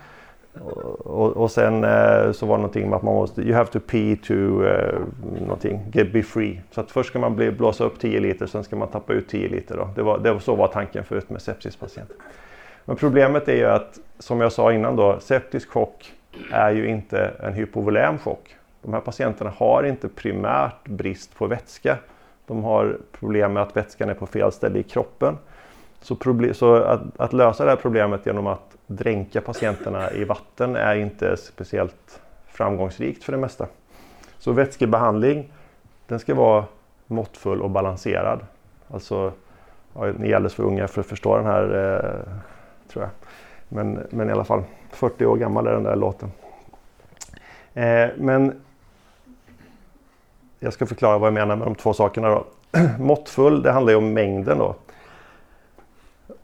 Och, 0.64 1.38
och, 1.38 1.52
sen 1.52 1.84
eh, 1.84 2.32
så 2.32 2.46
var 2.46 2.58
det 2.58 2.62
någonting 2.62 2.90
med 2.90 2.98
att 2.98 3.04
man 3.04 3.14
måste, 3.16 3.42
you 3.42 3.54
have 3.54 3.70
to 3.72 3.80
pee 3.80 4.16
to 4.16 4.34
eh, 4.66 5.00
någonting, 5.42 5.92
get, 5.94 6.14
be 6.14 6.24
free. 6.24 6.62
Så 6.72 6.82
att 6.82 6.92
först 6.92 7.10
ska 7.10 7.20
man 7.20 7.36
bli, 7.36 7.52
blåsa 7.52 7.84
upp 7.84 8.00
10 8.00 8.20
liter, 8.20 8.46
sen 8.46 8.64
ska 8.64 8.76
man 8.76 8.88
tappa 8.88 9.14
ut 9.14 9.28
10 9.30 9.48
liter. 9.48 9.78
Då. 9.78 9.90
Det 9.96 10.04
var, 10.04 10.20
det 10.20 10.34
var, 10.34 10.40
så 10.40 10.56
var 10.56 10.68
tanken 10.68 11.04
förut 11.04 11.30
med 11.30 11.42
sepsispatienter. 11.42 12.16
Men 12.86 12.96
problemet 12.96 13.48
är 13.48 13.56
ju 13.56 13.66
att, 13.66 14.00
som 14.20 14.42
jag 14.42 14.52
sa 14.52 14.74
innan 14.74 14.96
då, 14.96 15.20
septisk 15.20 15.70
chock 15.70 16.14
är 16.52 16.72
ju 16.72 16.88
inte 16.88 17.32
en 17.40 17.54
hypovolem 17.54 18.18
chock. 18.18 18.56
De 18.82 18.94
här 18.94 19.02
patienterna 19.02 19.54
har 19.58 19.84
inte 19.84 20.10
primärt 20.10 20.88
brist 20.88 21.38
på 21.38 21.48
vätska. 21.48 21.98
De 22.48 22.64
har 22.64 22.98
problem 23.12 23.54
med 23.54 23.64
att 23.64 23.78
vätskan 23.78 24.10
är 24.10 24.14
på 24.14 24.26
fel 24.26 24.52
ställe 24.52 24.80
i 24.80 24.84
kroppen. 24.84 25.38
Så, 26.02 26.18
så 26.54 26.76
att, 26.76 27.02
att, 27.18 27.34
lösa 27.34 27.64
det 27.64 27.70
här 27.70 27.78
problemet 27.78 28.26
genom 28.26 28.48
att 28.48 28.75
dränka 28.88 29.42
patienterna 29.42 30.12
i 30.12 30.24
vatten 30.24 30.76
är 30.76 30.96
inte 30.96 31.38
speciellt 31.38 32.22
framgångsrikt 32.48 33.24
för 33.24 33.32
det 33.32 33.38
mesta. 33.38 33.68
Så 34.38 34.52
vätskebehandling 34.52 35.52
den 36.08 36.20
ska 36.20 36.36
vara 36.36 36.66
måttfull 37.08 37.62
och 37.62 37.70
balanserad. 37.70 38.40
Alltså, 38.88 39.32
ja, 39.94 40.06
ni 40.18 40.32
är 40.32 40.36
alldeles 40.36 40.54
för 40.54 40.64
unga 40.64 40.88
för 40.88 41.02
att 41.02 41.08
förstå 41.08 41.38
den 41.38 41.46
här, 41.46 41.64
eh, 41.64 42.34
tror 42.92 43.04
jag. 43.04 43.12
Men, 43.70 44.08
men 44.10 44.30
i 44.30 44.32
alla 44.32 44.44
fall, 44.44 44.64
40 44.92 45.26
år 45.26 45.38
gammal 45.38 45.68
är 45.68 45.72
den 45.72 45.84
där 45.84 45.96
låten. 45.96 46.32
Eh, 47.74 48.10
men 48.18 48.62
jag 50.60 50.74
ska 50.74 50.86
förklara 50.86 51.18
vad 51.18 51.28
jag 51.28 51.34
menar 51.34 51.56
med 51.56 51.68
de 51.68 51.76
två 51.76 51.94
sakerna. 51.94 52.30
Då. 52.30 52.46
Måttfull, 53.00 53.62
det 53.62 53.72
handlar 53.72 53.92
ju 53.92 53.98
om 53.98 54.14
mängden 54.14 54.58
då. 54.58 54.76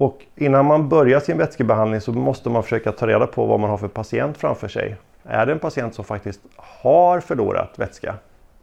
Och 0.02 0.26
innan 0.36 0.66
man 0.66 0.90
börjar 0.90 1.20
sin 1.20 1.38
vätskebehandling 1.38 2.02
så 2.02 2.12
måste 2.12 2.50
man 2.50 2.64
försöka 2.64 2.92
ta 2.92 3.08
reda 3.08 3.28
på 3.28 3.46
vad 3.46 3.60
man 3.60 3.70
har 3.70 3.78
för 3.78 3.88
patient 3.88 4.38
framför 4.38 4.68
sig. 4.68 4.96
Är 5.24 5.46
det 5.46 5.52
en 5.52 5.60
patient 5.60 5.96
som 5.96 6.06
faktiskt 6.06 6.42
har 6.58 7.20
förlorat 7.20 7.80
vätska 7.80 8.16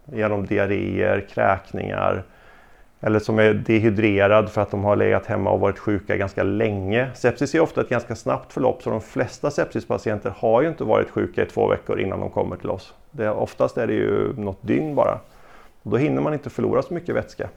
genom 0.05 0.47
diarréer, 0.47 1.27
kräkningar 1.31 2.23
eller 3.01 3.19
som 3.19 3.39
är 3.39 3.55
dehydrerad 3.55 4.51
för 4.51 4.61
att 4.61 4.71
de 4.71 4.85
har 4.85 4.97
legat 4.97 5.27
hemma 5.27 5.51
och 5.51 5.61
varit 5.61 5.79
sjuka 5.79 6.17
ganska 6.17 6.43
länge. 6.43 7.11
Sepsis 7.15 7.55
är 7.55 7.61
ofta 7.61 7.81
ett 7.81 7.89
ganska 7.89 8.15
snabbt 8.15 8.53
förlopp 8.53 8.83
så 8.83 8.91
de 8.91 9.01
flesta 9.01 9.51
sepsispatienter 9.51 10.33
har 10.37 10.63
ju 10.63 10.69
inte 10.69 10.85
varit 10.85 11.11
sjuka 11.11 11.43
i 11.43 11.47
två 11.47 11.69
veckor 11.69 12.01
innan 12.01 12.21
de 12.21 12.31
kommer 12.31 12.57
till 12.57 12.71
oss. 12.71 12.95
Det, 13.11 13.31
oftast 13.31 13.79
är 13.79 13.87
det 13.87 13.95
ju 13.95 14.33
något 14.37 14.63
dygn 14.63 14.95
bara. 14.95 15.19
Och 15.83 15.91
då 15.91 15.97
hinner 15.97 16.23
man 16.23 16.33
inte 16.33 16.51
förlora 16.51 16.83
så 16.83 16.95
mycket 16.95 17.15
vätska. 17.15 17.49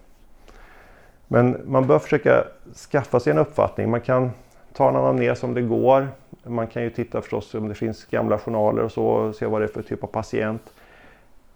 Men 1.34 1.62
man 1.66 1.88
bör 1.88 2.00
försöka 2.00 2.44
skaffa 2.92 3.20
sig 3.20 3.32
en 3.32 3.38
uppfattning. 3.38 3.90
Man 3.90 4.02
kan 4.02 4.32
ta 4.74 4.90
en 4.90 4.96
anamnes 4.96 5.44
om 5.44 5.54
det 5.54 5.62
går. 5.62 6.08
Man 6.44 6.68
kan 6.68 6.84
ju 6.84 6.90
titta 6.90 7.22
förstås 7.22 7.54
om 7.54 7.68
det 7.68 7.76
finns 7.76 8.06
gamla 8.06 8.38
journaler 8.38 8.84
och 8.84 8.92
så 8.92 9.06
och 9.06 9.36
se 9.36 9.46
vad 9.46 9.62
det 9.62 9.66
är 9.66 9.68
för 9.68 9.82
typ 9.82 10.04
av 10.04 10.08
patient. 10.08 10.74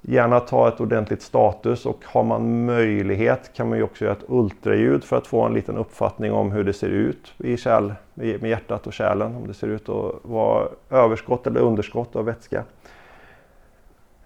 Gärna 0.01 0.39
ta 0.39 0.67
ett 0.67 0.79
ordentligt 0.79 1.21
status 1.21 1.85
och 1.85 1.99
har 2.03 2.23
man 2.23 2.65
möjlighet 2.65 3.51
kan 3.53 3.69
man 3.69 3.77
ju 3.77 3.83
också 3.83 4.03
göra 4.03 4.15
ett 4.15 4.25
ultraljud 4.27 5.03
för 5.03 5.17
att 5.17 5.27
få 5.27 5.41
en 5.41 5.53
liten 5.53 5.77
uppfattning 5.77 6.31
om 6.31 6.51
hur 6.51 6.63
det 6.63 6.73
ser 6.73 6.89
ut 6.89 7.33
i 7.37 7.57
kärl, 7.57 7.93
med 8.13 8.45
hjärtat 8.45 8.87
och 8.87 8.93
kärlen. 8.93 9.35
Om 9.35 9.47
det 9.47 9.53
ser 9.53 9.67
ut 9.67 9.89
att 9.89 10.15
vara 10.21 10.67
överskott 10.89 11.47
eller 11.47 11.59
underskott 11.59 12.15
av 12.15 12.25
vätska. 12.25 12.63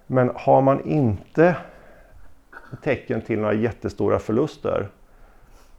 Men 0.07 0.31
har 0.35 0.61
man 0.61 0.85
inte 0.85 1.55
tecken 2.83 3.21
till 3.21 3.39
några 3.39 3.53
jättestora 3.53 4.19
förluster 4.19 4.89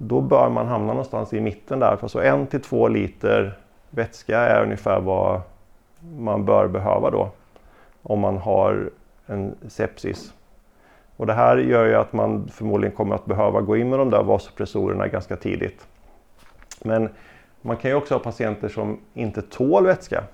då 0.02 0.20
bör 0.20 0.48
man 0.48 0.66
hamna 0.66 0.86
någonstans 0.86 1.32
i 1.32 1.40
mitten 1.40 1.78
där. 1.78 1.98
Så 2.06 2.20
en 2.20 2.46
till 2.46 2.60
två 2.60 2.88
liter 2.88 3.58
vätska 3.90 4.38
är 4.38 4.62
ungefär 4.62 5.00
vad 5.00 5.40
man 6.16 6.44
bör 6.44 6.68
behöva 6.68 7.10
då 7.10 7.30
om 8.02 8.20
man 8.20 8.36
har 8.36 8.90
en 9.26 9.54
sepsis. 9.68 10.34
Och 11.16 11.26
det 11.26 11.32
här 11.32 11.56
gör 11.56 11.86
ju 11.86 11.94
att 11.94 12.12
man 12.12 12.48
förmodligen 12.48 12.96
kommer 12.96 13.14
att 13.14 13.24
behöva 13.24 13.60
gå 13.60 13.76
in 13.76 13.90
med 13.90 13.98
de 13.98 14.10
där 14.10 14.22
vasopressorerna 14.22 15.08
ganska 15.08 15.36
tidigt. 15.36 15.86
Men 16.82 17.08
man 17.62 17.76
kan 17.76 17.90
ju 17.90 17.96
också 17.96 18.14
ha 18.14 18.18
patienter 18.18 18.68
som 18.68 18.98
inte 19.14 19.42
tål 19.42 19.86
vätska. 19.86 20.24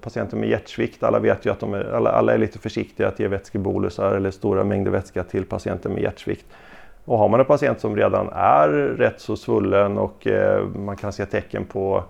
Patienter 0.00 0.36
med 0.36 0.48
hjärtsvikt, 0.48 1.02
alla 1.02 1.18
vet 1.18 1.46
ju 1.46 1.50
att 1.50 1.60
de 1.60 1.74
är, 1.74 1.84
alla, 1.94 2.10
alla 2.10 2.34
är 2.34 2.38
lite 2.38 2.58
försiktiga 2.58 3.08
att 3.08 3.20
ge 3.20 3.28
vätskebolusar 3.28 4.12
eller 4.12 4.30
stora 4.30 4.64
mängder 4.64 4.90
vätska 4.90 5.24
till 5.24 5.44
patienter 5.44 5.90
med 5.90 6.02
hjärtsvikt. 6.02 6.46
Och 7.04 7.18
har 7.18 7.28
man 7.28 7.40
en 7.40 7.46
patient 7.46 7.80
som 7.80 7.96
redan 7.96 8.28
är 8.32 8.68
rätt 8.68 9.20
så 9.20 9.36
svullen 9.36 9.98
och 9.98 10.26
eh, 10.26 10.66
man 10.66 10.96
kan 10.96 11.12
se 11.12 11.26
tecken 11.26 11.64
på, 11.64 12.04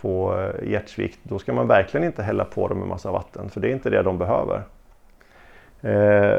på 0.00 0.40
eh, 0.40 0.70
hjärtsvikt, 0.70 1.18
då 1.22 1.38
ska 1.38 1.52
man 1.52 1.68
verkligen 1.68 2.06
inte 2.06 2.22
hälla 2.22 2.44
på 2.44 2.68
dem 2.68 2.82
en 2.82 2.88
massa 2.88 3.12
vatten, 3.12 3.50
för 3.50 3.60
det 3.60 3.68
är 3.68 3.72
inte 3.72 3.90
det 3.90 4.02
de 4.02 4.18
behöver. 4.18 4.62
Eh, 5.82 6.38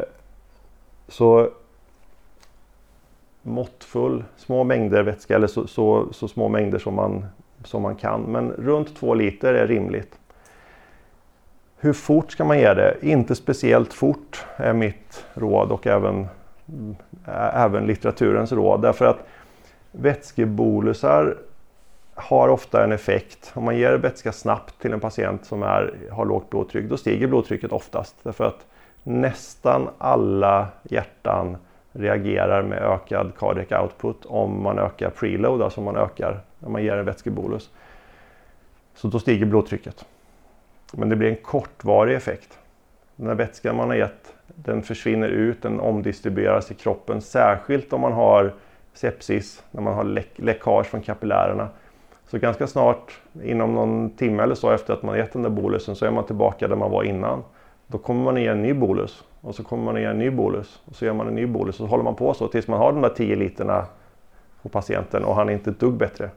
så 1.08 1.50
måttfull, 3.42 4.24
små 4.38 4.64
mängder 4.64 5.04
vätska 5.04 5.36
eller 5.36 5.48
så, 5.48 5.68
så, 5.68 6.08
så, 6.14 6.28
små 6.28 6.48
mängder 6.48 6.80
som 6.80 6.94
man, 6.94 7.26
som 7.64 7.82
man 7.82 7.96
kan. 7.96 8.22
Men 8.22 8.52
runt 8.52 8.96
två 8.96 9.14
liter 9.14 9.54
är 9.54 9.68
rimligt. 9.68 10.20
Hur 11.78 11.94
fort 11.94 12.32
ska 12.32 12.44
man 12.44 12.60
ge 12.60 12.74
det? 12.74 12.98
Inte 13.02 13.36
speciellt 13.36 13.94
fort 13.94 14.46
är 14.56 14.74
mitt 14.74 15.26
råd 15.34 15.72
och 15.72 15.88
även, 15.88 16.28
även 17.54 17.88
litteraturens 17.88 18.52
råd. 18.52 18.82
Därför 18.82 19.06
att 19.06 19.28
vätskebolusar 19.92 21.38
har 22.14 22.50
ofta 22.50 22.84
en 22.84 22.92
effekt. 22.92 23.52
Om 23.54 23.64
man 23.64 23.78
ger 23.78 23.94
vätska 23.94 24.32
snabbt 24.32 24.82
till 24.82 24.94
en 24.94 25.00
patient 25.00 25.46
som 25.46 25.64
är, 25.64 25.94
har 26.12 26.26
lågt 26.26 26.50
blodtryck, 26.50 26.90
då 26.90 26.98
stiger 26.98 27.28
blodtrycket 27.28 27.72
oftast. 27.72 28.16
Därför 28.24 28.44
att 28.44 28.66
nästan 29.04 29.90
alla 29.98 30.68
hjärtan 30.84 31.58
reagerar 31.92 32.64
med 32.64 32.84
ökad 32.84 33.32
cardiac 33.38 33.82
output 33.84 34.26
om 34.26 34.64
man 34.64 34.80
ökar 34.80 35.10
preload, 35.10 35.62
alltså 35.62 35.80
om 35.80 35.86
man 35.86 35.98
ökar 35.98 36.40
när 36.60 36.70
man 36.70 36.84
ger 36.84 36.98
en 36.98 37.06
vätskebolus. 37.06 37.70
Så 38.96 39.08
då 39.08 39.20
stiger 39.20 39.46
blodtrycket. 39.46 40.06
Men 40.94 41.10
det 41.10 41.16
blir 41.16 41.30
en 41.30 41.36
kortvarig 41.36 42.16
effekt. 42.16 42.60
Den 43.16 43.28
här 43.28 43.36
vätskan 43.36 43.76
man 43.76 43.88
har 43.88 43.96
gett 43.96 44.35
den 44.48 44.82
försvinner 44.82 45.28
ut, 45.28 45.62
den 45.62 45.80
omdistribueras 45.80 46.72
i 46.72 46.74
kroppen. 46.74 47.22
Särskilt 47.22 47.94
om 47.94 48.02
man 48.02 48.14
har 48.14 48.54
sepsis, 48.94 49.64
när 49.72 49.82
man 49.82 49.94
har 49.94 50.04
läck 50.04 50.30
läckage 50.36 50.86
från 50.86 51.02
kapillärerna. 51.02 51.70
Så 52.28 52.38
ganska 52.38 52.68
snart, 52.68 53.20
inom 53.44 53.76
någon 53.76 54.10
timme 54.10 54.44
eller 54.44 54.56
så 54.56 54.72
efter 54.72 54.94
att 54.94 55.04
man 55.04 55.18
gett 55.18 55.34
den 55.34 55.42
där 55.42 55.50
bolusen, 55.50 55.96
så 55.96 56.06
är 56.06 56.12
man 56.12 56.26
tillbaka 56.26 56.68
där 56.68 56.76
man 56.76 56.92
var 56.92 57.04
innan. 57.04 57.44
Då 57.88 57.98
kommer 57.98 58.24
man 58.24 58.42
ge 58.42 58.48
en 58.48 58.62
ny 58.62 58.74
bolus 58.74 59.24
och 59.42 59.56
så 59.56 59.64
kommer 59.64 59.84
man 59.84 60.02
ge 60.02 60.08
en 60.08 60.20
ny 60.20 60.30
bolus 60.30 60.82
och 60.86 60.96
så 60.96 61.06
gör 61.06 61.14
man 61.14 61.28
en 61.28 61.36
ny 61.36 61.46
bolus 61.46 61.80
och 61.80 61.86
så 61.86 61.90
håller 61.90 62.04
man 62.04 62.16
på 62.16 62.34
så 62.34 62.48
tills 62.48 62.68
man 62.68 62.80
har 62.80 62.92
de 62.92 63.02
där 63.02 63.10
10 63.10 63.36
literna 63.36 63.86
på 64.62 64.70
patienten 64.70 65.24
och 65.24 65.36
han 65.36 65.50
är 65.50 65.54
inte 65.54 65.70
ett 65.70 65.80
dugg 65.80 65.94
bättre. 65.94 66.30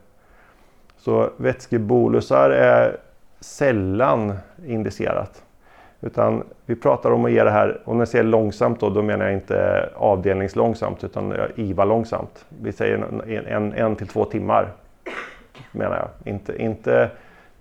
Så 0.97 1.29
vätskebolusar 1.37 2.49
är 2.49 2.97
sällan 3.39 4.33
indicerat. 4.65 5.43
Utan 6.01 6.43
vi 6.65 6.75
pratar 6.75 7.11
om 7.11 7.25
att 7.25 7.31
ge 7.31 7.43
det 7.43 7.51
här, 7.51 7.81
och 7.85 7.95
när 7.95 8.01
jag 8.01 8.07
säger 8.07 8.23
långsamt 8.23 8.79
då, 8.79 8.89
då 8.89 9.01
menar 9.01 9.25
jag 9.25 9.33
inte 9.33 9.89
avdelningslångsamt 9.95 11.03
utan 11.03 11.33
IVA 11.55 11.85
långsamt. 11.85 12.45
Vi 12.61 12.71
säger 12.71 12.97
en, 12.97 13.47
en, 13.47 13.73
en 13.73 13.95
till 13.95 14.07
två 14.07 14.25
timmar 14.25 14.71
menar 15.71 15.97
jag. 15.97 16.33
Inte, 16.33 16.61
inte 16.61 17.09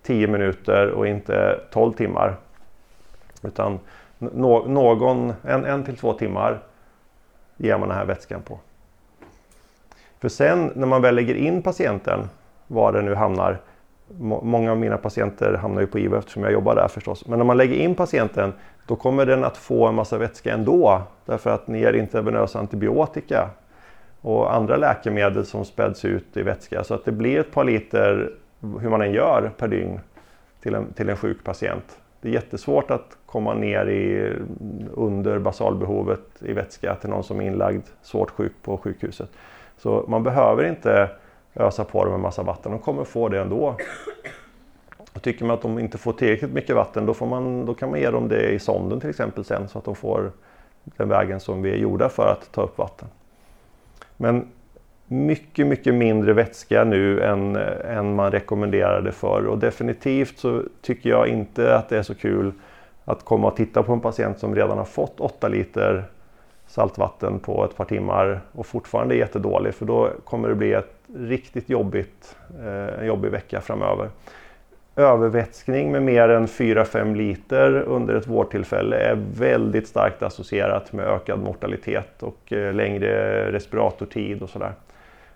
tio 0.02 0.26
minuter 0.26 0.90
och 0.90 1.06
inte 1.06 1.60
12 1.70 1.92
timmar. 1.92 2.36
Utan 3.42 3.78
någon, 4.18 5.32
en, 5.42 5.64
en 5.64 5.84
till 5.84 5.96
två 5.96 6.12
timmar 6.12 6.58
ger 7.56 7.78
man 7.78 7.88
den 7.88 7.98
här 7.98 8.04
vätskan 8.04 8.42
på. 8.42 8.58
För 10.20 10.28
sen 10.28 10.72
när 10.74 10.86
man 10.86 11.02
väl 11.02 11.14
lägger 11.14 11.34
in 11.34 11.62
patienten, 11.62 12.28
var 12.66 12.92
den 12.92 13.04
nu 13.04 13.14
hamnar, 13.14 13.58
många 14.20 14.70
av 14.70 14.78
mina 14.78 14.96
patienter 14.96 15.54
hamnar 15.54 15.80
ju 15.80 15.86
på 15.86 15.98
IVA 15.98 16.18
eftersom 16.18 16.42
jag 16.42 16.52
jobbar 16.52 16.74
där 16.74 16.88
förstås. 16.88 17.26
Men 17.26 17.38
när 17.38 17.46
man 17.46 17.56
lägger 17.56 17.74
in 17.74 17.94
patienten 17.94 18.52
då 18.86 18.96
kommer 18.96 19.26
den 19.26 19.44
att 19.44 19.56
få 19.56 19.86
en 19.86 19.94
massa 19.94 20.18
vätska 20.18 20.54
ändå 20.54 21.02
därför 21.24 21.50
att 21.50 21.68
ni 21.68 21.80
ger 21.80 21.92
intravenös 21.92 22.56
antibiotika 22.56 23.50
och 24.20 24.54
andra 24.54 24.76
läkemedel 24.76 25.46
som 25.46 25.64
späds 25.64 26.04
ut 26.04 26.36
i 26.36 26.42
vätska 26.42 26.84
så 26.84 26.94
att 26.94 27.04
det 27.04 27.12
blir 27.12 27.40
ett 27.40 27.52
par 27.52 27.64
liter 27.64 28.30
hur 28.80 28.90
man 28.90 29.02
än 29.02 29.12
gör 29.12 29.50
per 29.58 29.68
dygn 29.68 30.00
till 30.62 30.74
en, 30.74 30.92
till 30.92 31.08
en 31.08 31.16
sjuk 31.16 31.44
patient. 31.44 31.98
Det 32.20 32.28
är 32.28 32.32
jättesvårt 32.32 32.90
att 32.90 33.16
komma 33.26 33.54
ner 33.54 33.86
i, 33.86 34.32
under 34.94 35.38
basalbehovet 35.38 36.20
i 36.40 36.52
vätska 36.52 36.94
till 36.94 37.10
någon 37.10 37.24
som 37.24 37.40
är 37.40 37.46
inlagd 37.46 37.82
svårt 38.02 38.30
sjuk 38.30 38.52
på 38.62 38.78
sjukhuset. 38.78 39.30
Så 39.76 40.04
man 40.08 40.22
behöver 40.22 40.64
inte 40.64 41.10
ösa 41.58 41.84
på 41.84 42.04
dem 42.04 42.14
en 42.14 42.20
massa 42.20 42.42
vatten, 42.42 42.72
de 42.72 42.80
kommer 42.80 43.04
få 43.04 43.28
det 43.28 43.40
ändå. 43.40 43.76
Och 45.12 45.22
tycker 45.22 45.44
man 45.44 45.54
att 45.54 45.62
de 45.62 45.78
inte 45.78 45.98
får 45.98 46.12
tillräckligt 46.12 46.52
mycket 46.52 46.76
vatten 46.76 47.06
då, 47.06 47.14
får 47.14 47.26
man, 47.26 47.66
då 47.66 47.74
kan 47.74 47.90
man 47.90 48.00
ge 48.00 48.10
dem 48.10 48.28
det 48.28 48.50
i 48.50 48.58
sonden 48.58 49.00
till 49.00 49.10
exempel 49.10 49.44
sen 49.44 49.68
så 49.68 49.78
att 49.78 49.84
de 49.84 49.96
får 49.96 50.32
den 50.84 51.08
vägen 51.08 51.40
som 51.40 51.62
vi 51.62 51.70
är 51.70 51.76
gjorda 51.76 52.08
för 52.08 52.32
att 52.32 52.52
ta 52.52 52.62
upp 52.62 52.78
vatten. 52.78 53.08
Men 54.16 54.48
mycket, 55.06 55.66
mycket 55.66 55.94
mindre 55.94 56.32
vätska 56.32 56.84
nu 56.84 57.22
än, 57.22 57.56
än 57.56 58.14
man 58.14 58.32
rekommenderade 58.32 59.12
för 59.12 59.46
och 59.46 59.58
definitivt 59.58 60.38
så 60.38 60.62
tycker 60.82 61.10
jag 61.10 61.28
inte 61.28 61.76
att 61.76 61.88
det 61.88 61.98
är 61.98 62.02
så 62.02 62.14
kul 62.14 62.52
att 63.04 63.24
komma 63.24 63.48
och 63.48 63.56
titta 63.56 63.82
på 63.82 63.92
en 63.92 64.00
patient 64.00 64.38
som 64.38 64.54
redan 64.54 64.78
har 64.78 64.84
fått 64.84 65.20
8 65.20 65.48
liter 65.48 66.04
saltvatten 66.66 67.38
på 67.38 67.64
ett 67.64 67.76
par 67.76 67.84
timmar 67.84 68.40
och 68.52 68.66
fortfarande 68.66 69.14
är 69.14 69.18
jättedålig 69.18 69.74
för 69.74 69.86
då 69.86 70.10
kommer 70.24 70.48
det 70.48 70.54
bli 70.54 70.72
ett 70.72 70.97
riktigt 71.14 71.68
jobbigt, 71.68 72.36
eh, 72.60 73.00
en 73.00 73.06
jobbig 73.06 73.30
vecka 73.30 73.60
framöver. 73.60 74.10
Övervätskning 74.96 75.92
med 75.92 76.02
mer 76.02 76.28
än 76.28 76.48
4-5 76.48 77.14
liter 77.14 77.72
under 77.72 78.14
ett 78.14 78.26
vårdtillfälle 78.26 78.96
är 78.96 79.18
väldigt 79.34 79.88
starkt 79.88 80.22
associerat 80.22 80.92
med 80.92 81.06
ökad 81.06 81.38
mortalitet 81.38 82.22
och 82.22 82.52
eh, 82.52 82.74
längre 82.74 83.52
respiratortid 83.52 84.42
och 84.42 84.50
sådär. 84.50 84.72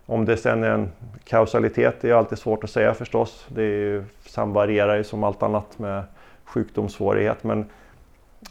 Om 0.06 0.24
det 0.24 0.36
sen 0.36 0.64
är 0.64 0.70
en 0.70 0.88
kausalitet 1.24 2.04
är 2.04 2.14
alltid 2.14 2.38
svårt 2.38 2.64
att 2.64 2.70
säga 2.70 2.94
förstås. 2.94 3.46
Det 3.48 3.62
är 3.62 3.66
ju, 3.66 4.04
samvarierar 4.26 4.96
ju 4.96 5.04
som 5.04 5.24
allt 5.24 5.42
annat 5.42 5.78
med 5.78 6.02
sjukdomssvårighet. 6.44 7.44
Men 7.44 7.64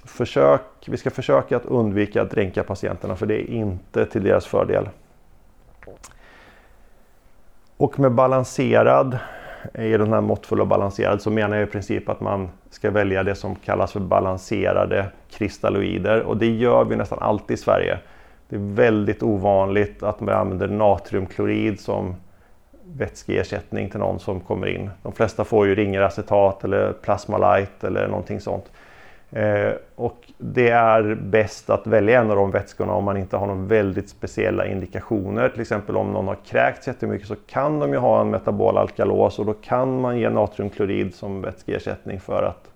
försök, 0.05 0.61
vi 0.87 0.97
ska 0.97 1.09
försöka 1.09 1.57
att 1.57 1.65
undvika 1.65 2.21
att 2.21 2.31
dränka 2.31 2.63
patienterna 2.63 3.15
för 3.15 3.25
det 3.25 3.35
är 3.35 3.49
inte 3.49 4.05
till 4.05 4.23
deras 4.23 4.45
fördel. 4.45 4.89
Och 7.81 7.99
med 7.99 8.11
balanserad, 8.11 9.17
i 9.73 9.91
den 9.91 10.13
här 10.13 10.21
måttfull 10.21 10.61
och 10.61 10.67
balanserad, 10.67 11.21
så 11.21 11.29
menar 11.29 11.57
jag 11.57 11.67
i 11.67 11.71
princip 11.71 12.09
att 12.09 12.21
man 12.21 12.49
ska 12.69 12.91
välja 12.91 13.23
det 13.23 13.35
som 13.35 13.55
kallas 13.55 13.91
för 13.91 13.99
balanserade 13.99 15.05
kristalloider 15.31 16.21
och 16.21 16.37
det 16.37 16.49
gör 16.49 16.85
vi 16.85 16.95
nästan 16.95 17.19
alltid 17.19 17.53
i 17.53 17.57
Sverige. 17.57 17.99
Det 18.49 18.55
är 18.55 18.59
väldigt 18.59 19.23
ovanligt 19.23 20.03
att 20.03 20.19
man 20.19 20.35
använder 20.35 20.67
natriumklorid 20.67 21.79
som 21.79 22.15
vätskeersättning 22.83 23.89
till 23.89 23.99
någon 23.99 24.19
som 24.19 24.39
kommer 24.39 24.67
in. 24.67 24.89
De 25.03 25.11
flesta 25.11 25.43
får 25.43 25.67
ju 25.67 25.75
ringeracetat 25.75 26.63
eller 26.63 26.93
plasmalight 26.93 27.83
eller 27.83 28.07
någonting 28.07 28.39
sånt. 28.39 28.71
Eh, 29.31 29.73
och 29.95 30.31
det 30.37 30.69
är 30.69 31.15
bäst 31.15 31.69
att 31.69 31.87
välja 31.87 32.21
en 32.21 32.29
av 32.29 32.35
de 32.35 32.51
vätskorna 32.51 32.93
om 32.93 33.03
man 33.03 33.17
inte 33.17 33.37
har 33.37 33.47
några 33.47 33.61
väldigt 33.61 34.09
speciella 34.09 34.67
indikationer. 34.67 35.49
Till 35.49 35.61
exempel 35.61 35.97
om 35.97 36.11
någon 36.11 36.27
har 36.27 36.37
kräkts 36.45 36.87
jättemycket 36.87 37.27
så 37.27 37.35
kan 37.47 37.79
de 37.79 37.91
ju 37.91 37.97
ha 37.97 38.21
en 38.21 38.29
metabol 38.29 38.77
alkalos 38.77 39.39
och 39.39 39.45
då 39.45 39.53
kan 39.53 40.01
man 40.01 40.19
ge 40.19 40.29
natriumklorid 40.29 41.15
som 41.15 41.41
vätskeersättning 41.41 42.19
för 42.19 42.43
att 42.43 42.71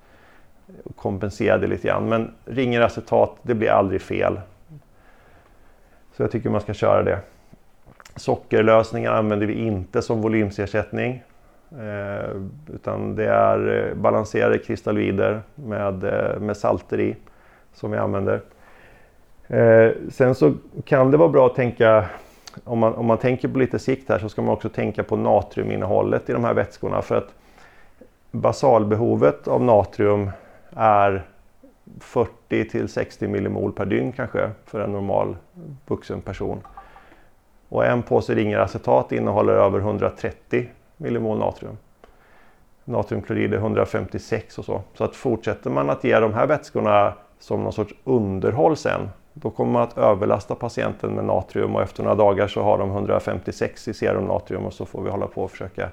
kompensera 0.96 1.58
det 1.58 1.68
lite 1.68 1.88
grann. 1.88 2.10
Men 2.10 2.32
ringer 2.46 2.82
acetat, 2.82 3.38
det 3.42 3.54
blir 3.54 3.70
aldrig 3.70 4.02
fel. 4.02 4.40
Så 6.18 6.24
jag 6.24 6.32
tycker 6.32 6.50
man 6.50 6.62
ska 6.62 6.74
köra 6.74 7.04
det. 7.04 7.20
Sockerlösningar 8.16 9.12
använder 9.12 9.48
vi 9.48 9.54
inte 9.54 10.02
som 10.02 10.22
volymsersättning. 10.22 11.24
Eh, 11.72 12.42
utan 12.74 13.16
det 13.16 13.28
är 13.30 13.88
eh, 13.90 13.96
balanserade 13.96 14.58
kristalloider 14.58 15.42
med, 15.56 16.04
eh, 16.04 16.40
med 16.40 16.58
salter 16.58 17.00
i 17.00 17.16
som 17.74 17.92
vi 17.92 17.98
använder. 17.98 18.42
Sen 20.10 20.36
så 20.36 20.54
kan 20.86 21.12
det 21.12 21.18
vara 21.18 21.30
bra 21.30 21.46
att 21.46 21.56
tänka 21.56 22.06
om 22.64 22.80
man, 22.80 22.94
om 22.94 23.06
man 23.06 23.18
tänker 23.18 23.48
på 23.48 23.60
lite 23.60 23.80
sikt 23.80 24.10
här 24.10 24.20
så 24.20 24.30
ska 24.30 24.42
man 24.42 24.54
också 24.54 24.70
tänka 24.70 25.04
på 25.04 25.16
natriuminnehållet 25.16 26.30
i 26.30 26.34
de 26.34 26.44
här 26.44 26.54
vätskorna 26.54 27.02
för 27.02 27.16
att 27.16 27.34
basalbehovet 28.32 29.48
av 29.48 29.64
natrium 29.64 30.32
är 30.76 31.24
40 32.00 32.70
till 32.70 32.90
60 32.90 33.28
millimol 33.28 33.72
per 33.72 33.86
dygn 33.86 34.12
kanske 34.12 34.52
för 34.66 34.80
en 34.80 34.92
normal 34.92 35.36
vuxen 35.88 36.22
person. 36.22 36.62
Och 37.70 37.86
en 37.86 38.04
påse 38.04 38.36
ringeracetat 38.36 39.12
innehåller 39.12 39.54
över 39.54 39.80
130 39.80 40.70
millimol 40.98 41.40
natrium. 41.40 41.78
natriumklorid 42.86 43.54
är 43.54 43.58
156 43.58 44.60
och 44.60 44.66
så. 44.66 44.82
Så 44.94 45.04
att 45.04 45.16
fortsätter 45.16 45.70
man 45.70 45.90
att 45.90 46.04
ge 46.04 46.20
de 46.20 46.34
här 46.34 46.48
vätskorna 46.48 47.14
som 47.40 47.64
någon 47.64 47.74
sorts 47.74 47.94
underhåll 48.04 48.78
sen, 48.78 49.10
då 49.34 49.50
kommer 49.50 49.72
man 49.72 49.82
att 49.82 49.98
överlasta 49.98 50.56
patienten 50.56 51.16
med 51.16 51.26
natrium 51.26 51.76
och 51.76 51.82
efter 51.82 52.04
några 52.04 52.16
dagar 52.16 52.48
så 52.48 52.62
har 52.62 52.78
de 52.78 52.90
156 52.92 53.88
i 53.88 53.94
serumnatrium 53.94 54.66
och 54.66 54.74
så 54.74 54.86
får 54.86 55.02
vi 55.02 55.10
hålla 55.10 55.28
på 55.28 55.44
och 55.44 55.52
försöka 55.52 55.90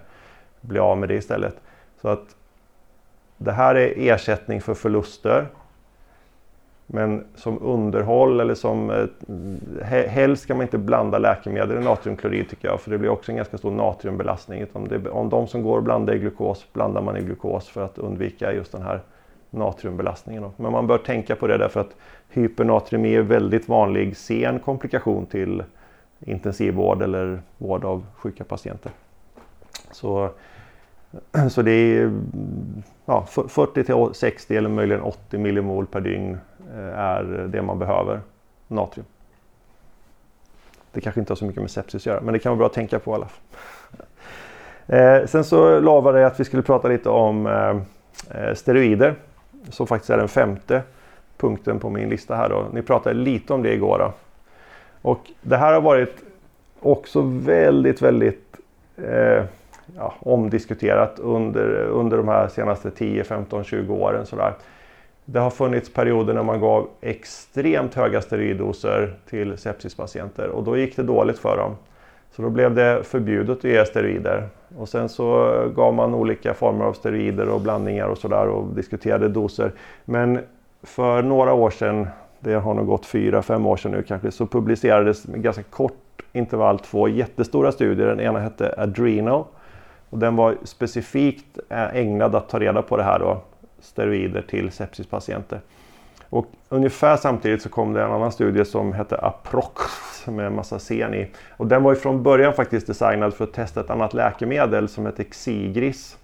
bli 0.61 0.79
av 0.79 0.99
med 0.99 1.09
det 1.09 1.15
istället. 1.15 1.57
Så 2.01 2.09
att 2.09 2.37
det 3.37 3.53
här 3.53 3.75
är 3.75 3.95
ersättning 3.97 4.61
för 4.61 4.75
förluster. 4.75 5.47
Men 6.95 7.25
som 7.35 7.63
underhåll 7.63 8.41
eller 8.41 8.55
som 8.55 8.91
eh, 8.91 9.07
helst 10.07 10.43
ska 10.43 10.55
man 10.55 10.63
inte 10.63 10.79
blanda 10.79 11.19
läkemedel 11.19 11.79
i 11.79 11.85
natriumklorid 11.85 12.49
tycker 12.49 12.69
jag 12.69 12.81
för 12.81 12.91
det 12.91 12.99
blir 12.99 13.11
också 13.11 13.33
en 13.33 13.37
ganska 13.37 13.59
stor 13.59 13.71
natriumbelastning. 13.71 14.67
Om, 14.73 14.89
det, 14.89 15.11
om 15.11 15.29
de 15.29 15.47
som 15.47 15.63
går 15.63 15.77
och 15.77 15.83
blandar 15.83 16.15
i 16.15 16.19
glukos 16.19 16.67
blandar 16.73 17.03
man 17.03 17.17
i 17.17 17.21
glukos 17.21 17.69
för 17.69 17.85
att 17.85 17.99
undvika 17.99 18.53
just 18.53 18.73
den 18.73 18.83
här 18.83 19.01
natriumbelastningen. 19.51 20.51
Men 20.57 20.73
man 20.73 20.87
bör 20.87 20.99
tänka 20.99 21.37
på 21.37 21.47
det 21.47 21.59
därför 21.59 21.81
att 21.81 21.97
hypernatriemi 22.29 23.15
är 23.15 23.23
väldigt 23.23 23.69
vanlig 23.69 24.17
sen 24.17 24.59
komplikation 24.59 25.27
till 25.27 25.63
intensivvård 26.21 27.03
eller 27.03 27.43
vård 27.59 27.85
av 27.85 28.07
sjuka 28.17 28.45
patienter. 28.45 28.93
Så, 29.91 30.31
så 31.51 31.63
det 31.63 31.71
är 31.71 32.13
ja, 33.05 33.27
40 33.27 33.85
till 33.85 34.15
60 34.15 34.57
eller 34.57 34.69
möjligen 34.69 35.03
80 35.03 35.39
millimol 35.39 35.87
per 35.87 36.01
dygn 36.01 36.39
Eh, 36.73 36.99
är 36.99 37.23
det 37.49 37.63
man 37.63 37.79
behöver 37.79 38.21
natrium. 38.69 39.07
Det 40.93 41.01
kanske 41.01 41.21
inte 41.21 41.31
har 41.31 41.37
så 41.37 41.45
mycket 41.45 41.63
med 41.63 41.71
sepsis 41.71 42.03
att 42.03 42.07
göra 42.07 42.21
men 42.21 42.33
det 42.33 42.39
kan 42.39 42.51
vara 42.51 42.59
bra 42.59 42.67
att 42.67 42.73
tänka 42.73 42.99
på 42.99 43.11
i 43.11 43.15
alla 43.15 43.27
fall. 43.27 43.41
Eh, 44.87 45.27
sen 45.27 45.45
så 45.45 45.81
lovade 45.81 46.21
jag 46.21 46.27
att 46.27 46.41
vi 46.41 46.45
skulle 46.45 46.63
prata 46.63 46.89
lite 46.89 47.09
om 47.09 47.47
eh, 47.47 47.77
eh, 48.31 48.55
steroider 48.55 49.15
som 49.71 49.87
faktiskt 49.87 50.11
är 50.11 50.17
den 50.17 50.29
femte 50.29 50.83
punkten 51.37 51.79
på 51.79 51.91
min 51.91 52.09
lista 52.09 52.37
här. 52.37 52.49
Då. 52.49 52.67
Ni 52.73 52.83
pratade 52.83 53.15
lite 53.15 53.53
om 53.53 53.63
det 53.63 53.75
igår. 53.75 53.99
Då. 53.99 54.13
Och 55.03 55.31
det 55.41 55.57
här 55.57 55.73
har 55.73 55.81
varit 55.81 56.17
också 56.81 57.21
väldigt, 57.23 58.03
väldigt 58.03 58.57
eh, 58.97 59.45
ja, 59.97 60.15
omdiskuterat 60.19 61.19
under, 61.19 61.69
under 61.75 62.17
de 62.17 62.29
här 62.29 62.49
senaste 62.49 62.91
10, 62.91 63.25
15, 63.25 63.65
20 63.65 63.95
åren. 63.95 64.27
Sådär. 64.27 64.55
Det 65.25 65.39
har 65.39 65.51
funnits 65.51 65.93
perioder 65.93 66.35
när 66.35 66.43
man 66.43 66.61
gav 66.61 66.89
extremt 67.01 67.95
höga 67.95 68.21
steroiddoser 68.21 69.15
till 69.31 69.59
sepsispatienter 69.59 70.49
och 70.49 70.65
då 70.65 70.77
gick 70.77 70.97
det 70.97 71.03
dåligt 71.03 71.39
för 71.39 71.57
dem. 71.57 71.77
Så 72.31 72.43
då 72.43 72.51
blev 72.51 72.75
det 72.75 73.03
förbjudet 73.05 73.59
att 73.59 73.65
ge 73.65 73.85
steroider. 73.85 74.49
Och 74.79 74.89
sen 74.89 75.09
så 75.09 75.53
gav 75.77 75.95
man 75.95 76.15
olika 76.15 76.55
former 76.55 76.85
av 76.85 76.93
steroider 76.93 77.49
och 77.49 77.61
blandningar 77.61 78.07
och 78.07 78.19
sådär 78.19 78.49
och 78.49 78.75
diskuterade 78.75 79.29
doser. 79.29 79.73
Men 80.05 80.41
för 80.83 81.23
några 81.23 81.53
år 81.53 81.71
sedan, 81.71 82.09
det 82.41 82.55
har 82.55 82.75
nog 82.75 82.87
gått 82.87 83.07
fyra, 83.07 83.43
fem 83.43 83.67
år 83.67 83.77
sedan 83.77 83.93
nu 83.93 84.03
kanske, 84.03 84.31
så 84.31 84.47
publicerades 84.47 85.27
med 85.27 85.43
ganska 85.43 85.63
kort 85.63 86.23
intervall 86.33 86.79
två 86.79 87.09
jättestora 87.09 87.73
studier. 87.73 88.07
Den 88.07 88.21
ena 88.21 88.39
hette 88.39 88.75
Adrenal 88.79 89.45
och 90.11 90.19
den 90.19 90.37
var 90.37 90.57
specifikt 90.65 91.59
eh, 91.69 91.97
ägnad 91.97 92.35
att 92.35 92.49
ta 92.49 92.59
reda 92.59 92.83
på 92.83 92.97
det 92.97 93.03
här 93.03 93.19
då, 93.19 93.41
steroider 93.83 94.43
till 94.43 94.71
sepsispatienter. 94.71 95.61
Och 96.33 96.47
ungefär 96.69 97.17
samtidigt 97.17 97.63
så 97.63 97.69
kom 97.69 97.93
det 97.93 98.03
en 98.03 98.13
annan 98.13 98.33
studie 98.33 98.65
som 98.65 98.93
hette 98.93 99.17
Aprox 99.17 99.83
med 100.27 100.47
en 100.47 100.55
massa 100.55 100.79
sen 100.79 101.15
i. 101.15 101.29
Och 101.57 101.67
den 101.67 101.83
var 101.83 101.93
ju 101.93 101.97
från 101.97 102.23
början 102.23 102.55
faktiskt 102.55 102.87
designad 102.87 103.35
för 103.35 103.45
att 103.45 103.53
testa 103.53 103.81
ett 103.81 103.91
annat 103.91 104.15
läkemedel 104.15 104.89
som 104.89 105.07
hette 105.07 105.25
Xigris. 105.25 106.19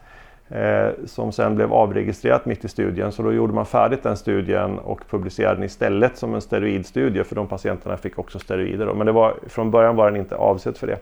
Eh, 0.51 0.88
som 1.07 1.33
sen 1.33 1.55
blev 1.55 1.73
avregistrerat 1.73 2.47
mitt 2.47 2.64
i 2.64 2.68
studien. 2.68 3.12
Så 3.12 3.23
då 3.23 3.33
gjorde 3.33 3.53
man 3.53 3.66
färdigt 3.66 4.03
den 4.03 4.16
studien 4.16 4.79
och 4.79 5.01
publicerade 5.11 5.55
den 5.55 5.64
istället 5.64 6.16
som 6.16 6.35
en 6.35 6.40
steroidstudie 6.40 7.25
för 7.25 7.35
de 7.35 7.47
patienterna 7.47 7.97
fick 7.97 8.18
också 8.18 8.38
steroider. 8.38 8.87
Då. 8.87 8.94
Men 8.94 9.07
det 9.07 9.12
var, 9.12 9.35
från 9.47 9.71
början 9.71 9.97
var 9.97 10.11
den 10.11 10.21
inte 10.21 10.37
avsedd 10.37 10.77
för 10.77 10.87
det. 10.87 10.99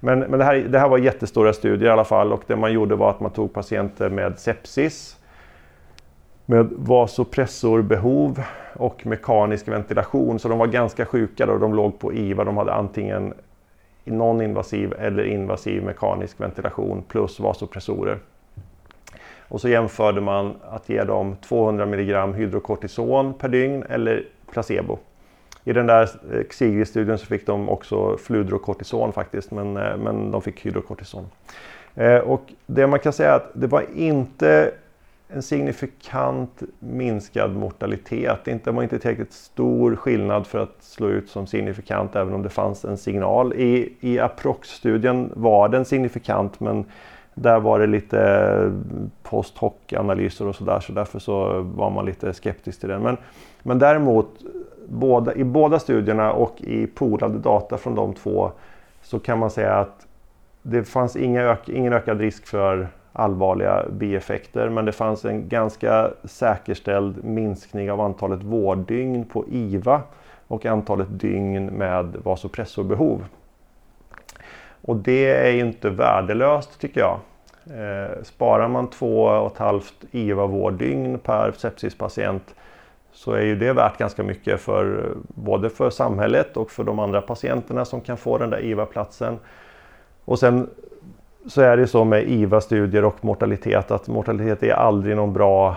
Men, 0.00 0.18
men 0.18 0.38
det, 0.38 0.44
här, 0.44 0.54
det 0.54 0.78
här 0.78 0.88
var 0.88 0.98
jättestora 0.98 1.52
studier 1.52 1.88
i 1.88 1.92
alla 1.92 2.04
fall 2.04 2.32
och 2.32 2.42
det 2.46 2.56
man 2.56 2.72
gjorde 2.72 2.94
var 2.94 3.10
att 3.10 3.20
man 3.20 3.30
tog 3.30 3.52
patienter 3.52 4.08
med 4.08 4.38
sepsis 4.38 5.16
med 6.46 6.68
vasopressorbehov 6.76 8.42
och 8.74 9.06
mekanisk 9.06 9.68
ventilation. 9.68 10.38
Så 10.38 10.48
de 10.48 10.58
var 10.58 10.66
ganska 10.66 11.06
sjuka 11.06 11.46
då, 11.46 11.58
de 11.58 11.74
låg 11.74 11.98
på 11.98 12.12
IVA. 12.12 12.44
De 12.44 12.56
hade 12.56 12.72
antingen 12.72 13.34
non-invasiv 14.04 14.94
eller 14.98 15.24
invasiv 15.24 15.82
mekanisk 15.82 16.40
ventilation 16.40 17.02
plus 17.08 17.40
vasopressorer. 17.40 18.18
Och 19.48 19.60
så 19.60 19.68
jämförde 19.68 20.20
man 20.20 20.54
att 20.70 20.88
ge 20.88 21.04
dem 21.04 21.36
200 21.36 21.84
mg 21.84 22.32
hydrokortison 22.34 23.34
per 23.34 23.48
dygn 23.48 23.84
eller 23.88 24.24
placebo. 24.52 24.98
I 25.64 25.72
den 25.72 25.86
där 25.86 26.02
eh, 26.02 26.44
Xigri-studien 26.50 27.18
så 27.18 27.26
fick 27.26 27.46
de 27.46 27.68
också 27.68 28.16
fludrokortison 28.16 29.12
faktiskt, 29.12 29.50
men, 29.50 29.76
eh, 29.76 29.96
men 29.96 30.30
de 30.30 30.42
fick 30.42 30.66
hydrokortison. 30.66 31.26
Eh, 31.94 32.18
och 32.18 32.52
det 32.66 32.86
man 32.86 32.98
kan 32.98 33.12
säga 33.12 33.30
är 33.30 33.36
att 33.36 33.50
det 33.54 33.66
var 33.66 33.84
inte 33.94 34.72
en 35.34 35.42
signifikant 35.42 36.62
minskad 36.78 37.56
mortalitet. 37.56 38.44
Det 38.44 38.66
var 38.66 38.82
inte 38.82 38.98
tillräckligt 38.98 39.32
stor 39.32 39.96
skillnad 39.96 40.46
för 40.46 40.58
att 40.58 40.76
slå 40.80 41.08
ut 41.08 41.30
som 41.30 41.46
signifikant 41.46 42.16
även 42.16 42.34
om 42.34 42.42
det 42.42 42.48
fanns 42.48 42.84
en 42.84 42.96
signal. 42.96 43.52
I, 43.52 43.92
i 44.00 44.18
Aprox-studien 44.18 45.32
var 45.34 45.68
den 45.68 45.84
signifikant 45.84 46.60
men 46.60 46.84
där 47.34 47.60
var 47.60 47.78
det 47.78 47.86
lite 47.86 48.72
post 49.22 49.58
hoc-analyser 49.58 50.46
och 50.46 50.54
sådär 50.54 50.80
så 50.80 50.92
därför 50.92 51.18
så 51.18 51.60
var 51.60 51.90
man 51.90 52.04
lite 52.04 52.32
skeptisk 52.32 52.80
till 52.80 52.88
den. 52.88 53.02
Men, 53.02 53.16
men 53.62 53.78
däremot 53.78 54.28
båda, 54.88 55.34
i 55.34 55.44
båda 55.44 55.78
studierna 55.78 56.32
och 56.32 56.60
i 56.60 56.86
polade 56.86 57.38
data 57.38 57.78
från 57.78 57.94
de 57.94 58.14
två 58.14 58.50
så 59.02 59.18
kan 59.18 59.38
man 59.38 59.50
säga 59.50 59.74
att 59.74 60.06
det 60.62 60.84
fanns 60.84 61.16
inga 61.16 61.42
ök, 61.42 61.68
ingen 61.68 61.92
ökad 61.92 62.20
risk 62.20 62.46
för 62.46 62.88
allvarliga 63.12 63.84
bieffekter 63.90 64.68
men 64.68 64.84
det 64.84 64.92
fanns 64.92 65.24
en 65.24 65.48
ganska 65.48 66.10
säkerställd 66.24 67.24
minskning 67.24 67.90
av 67.90 68.00
antalet 68.00 68.42
vårddygn 68.42 69.24
på 69.24 69.44
IVA 69.48 70.02
och 70.46 70.66
antalet 70.66 71.08
dygn 71.10 71.66
med 71.66 72.16
vasopressorbehov. 72.24 73.24
Och 74.82 74.96
det 74.96 75.26
är 75.26 75.50
ju 75.50 75.60
inte 75.60 75.90
värdelöst 75.90 76.80
tycker 76.80 77.00
jag. 77.00 77.18
Eh, 77.66 78.22
sparar 78.22 78.68
man 78.68 78.90
två 78.90 79.22
och 79.22 79.52
ett 79.52 79.58
halvt 79.58 80.04
IVA-vårddygn 80.10 81.18
per 81.18 81.52
sepsispatient 81.52 82.54
så 83.12 83.32
är 83.32 83.42
ju 83.42 83.56
det 83.56 83.72
värt 83.72 83.98
ganska 83.98 84.22
mycket 84.22 84.60
för 84.60 85.14
både 85.28 85.70
för 85.70 85.90
samhället 85.90 86.56
och 86.56 86.70
för 86.70 86.84
de 86.84 86.98
andra 86.98 87.20
patienterna 87.20 87.84
som 87.84 88.00
kan 88.00 88.16
få 88.16 88.38
den 88.38 88.50
där 88.50 88.64
IVA-platsen. 88.64 89.38
Och 90.24 90.38
sen 90.38 90.70
så 91.46 91.62
är 91.62 91.76
det 91.76 91.86
så 91.86 92.04
med 92.04 92.28
IVA-studier 92.28 93.04
och 93.04 93.24
mortalitet 93.24 93.90
att 93.90 94.08
mortalitet 94.08 94.62
är 94.62 94.72
aldrig 94.72 95.16
någon 95.16 95.32
bra 95.32 95.76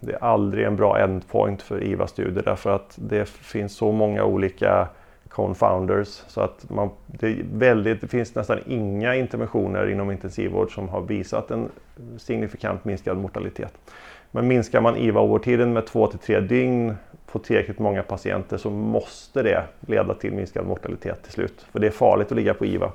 det 0.00 0.12
är 0.12 0.24
aldrig 0.24 0.66
en 0.66 0.76
bra 0.76 0.98
endpoint 0.98 1.62
för 1.62 1.82
IVA-studier 1.82 2.42
därför 2.44 2.70
att 2.70 2.94
det 2.96 3.28
finns 3.28 3.76
så 3.76 3.92
många 3.92 4.24
olika 4.24 4.88
confounders 5.28 6.08
så 6.08 6.40
att 6.40 6.70
man, 6.70 6.90
det, 7.06 7.36
väldigt, 7.52 8.00
det 8.00 8.08
finns 8.08 8.34
nästan 8.34 8.58
inga 8.66 9.14
interventioner 9.14 9.90
inom 9.90 10.10
intensivvård 10.10 10.74
som 10.74 10.88
har 10.88 11.00
visat 11.00 11.50
en 11.50 11.68
signifikant 12.18 12.84
minskad 12.84 13.16
mortalitet. 13.16 13.74
Men 14.30 14.48
minskar 14.48 14.80
man 14.80 14.96
IVA-vårdtiden 14.96 15.72
med 15.72 15.86
2 15.86 16.06
till 16.06 16.18
3 16.18 16.40
dygn 16.40 16.94
på 17.26 17.38
tillräckligt 17.38 17.78
många 17.78 18.02
patienter 18.02 18.56
så 18.56 18.70
måste 18.70 19.42
det 19.42 19.64
leda 19.80 20.14
till 20.14 20.32
minskad 20.32 20.66
mortalitet 20.66 21.22
till 21.22 21.32
slut. 21.32 21.66
För 21.72 21.78
det 21.78 21.86
är 21.86 21.90
farligt 21.90 22.32
att 22.32 22.36
ligga 22.36 22.54
på 22.54 22.66
IVA. 22.66 22.92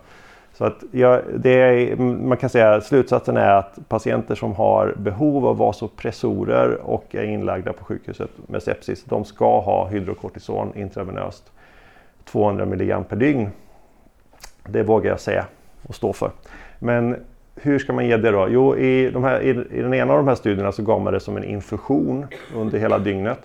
Så 0.60 0.66
att 0.66 0.84
ja, 0.92 1.22
det 1.36 1.50
är, 1.50 1.96
man 1.96 2.38
kan 2.38 2.50
säga 2.50 2.74
att 2.74 2.86
slutsatsen 2.86 3.38
är 3.38 3.56
att 3.56 3.80
patienter 3.88 4.36
som 4.36 4.56
har 4.56 4.94
behov 4.98 5.46
av 5.46 5.58
vasopressorer 5.58 6.82
och 6.82 7.16
är 7.16 7.24
inlagda 7.24 7.74
på 7.74 7.86
sjukhuset 7.86 8.30
med 8.48 8.64
sepsis, 8.64 9.04
de 9.04 9.26
ska 9.26 9.60
ha 9.60 9.88
hydrokortison 9.88 10.72
intravenöst 10.76 11.52
200 12.26 12.64
mg 12.64 13.04
per 13.10 13.16
dygn. 13.16 13.50
Det 14.66 14.84
vågar 14.84 15.10
jag 15.10 15.20
säga 15.20 15.46
och 15.88 15.96
stå 15.96 16.14
för. 16.14 16.32
Men 16.80 17.16
hur 17.56 17.80
ska 17.80 17.94
man 17.94 18.08
ge 18.08 18.18
det 18.18 18.32
då? 18.32 18.48
Jo, 18.50 18.76
i, 18.76 19.12
de 19.12 19.24
här, 19.24 19.42
i, 19.42 19.50
i 19.50 19.82
den 19.82 19.94
ena 19.94 20.14
av 20.14 20.20
de 20.20 20.28
här 20.28 20.36
studierna 20.36 20.72
så 20.72 20.84
gav 20.84 21.02
man 21.02 21.14
det 21.14 21.20
som 21.20 21.38
en 21.38 21.44
infusion 21.44 22.26
under 22.56 22.80
hela 22.80 23.00
dygnet. 23.00 23.40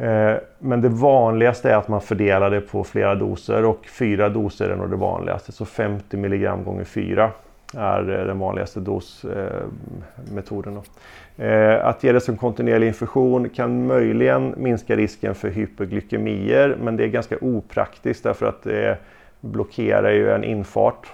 Eh, 0.00 0.36
men 0.58 0.80
det 0.80 0.88
vanligaste 0.88 1.70
är 1.70 1.76
att 1.76 1.88
man 1.88 2.00
fördelar 2.00 2.50
det 2.50 2.60
på 2.60 2.84
flera 2.84 3.14
doser 3.14 3.64
och 3.64 3.86
fyra 3.86 4.28
doser 4.28 4.70
är 4.70 4.76
nog 4.76 4.90
det 4.90 4.96
vanligaste. 4.96 5.52
Så 5.52 5.64
50 5.64 6.16
mg 6.16 6.64
gånger 6.64 6.84
4 6.84 7.30
är 7.76 8.18
eh, 8.18 8.26
den 8.26 8.38
vanligaste 8.38 8.80
dosmetoden. 8.80 10.80
Eh, 11.36 11.86
att 11.86 12.04
ge 12.04 12.12
det 12.12 12.20
som 12.20 12.36
kontinuerlig 12.36 12.86
infusion 12.86 13.48
kan 13.48 13.86
möjligen 13.86 14.54
minska 14.56 14.96
risken 14.96 15.34
för 15.34 15.48
hyperglykemier 15.48 16.76
men 16.82 16.96
det 16.96 17.04
är 17.04 17.08
ganska 17.08 17.36
opraktiskt 17.40 18.24
därför 18.24 18.46
att 18.46 18.62
det 18.62 18.98
blockerar 19.40 20.10
ju 20.10 20.30
en 20.30 20.44
infart. 20.44 21.06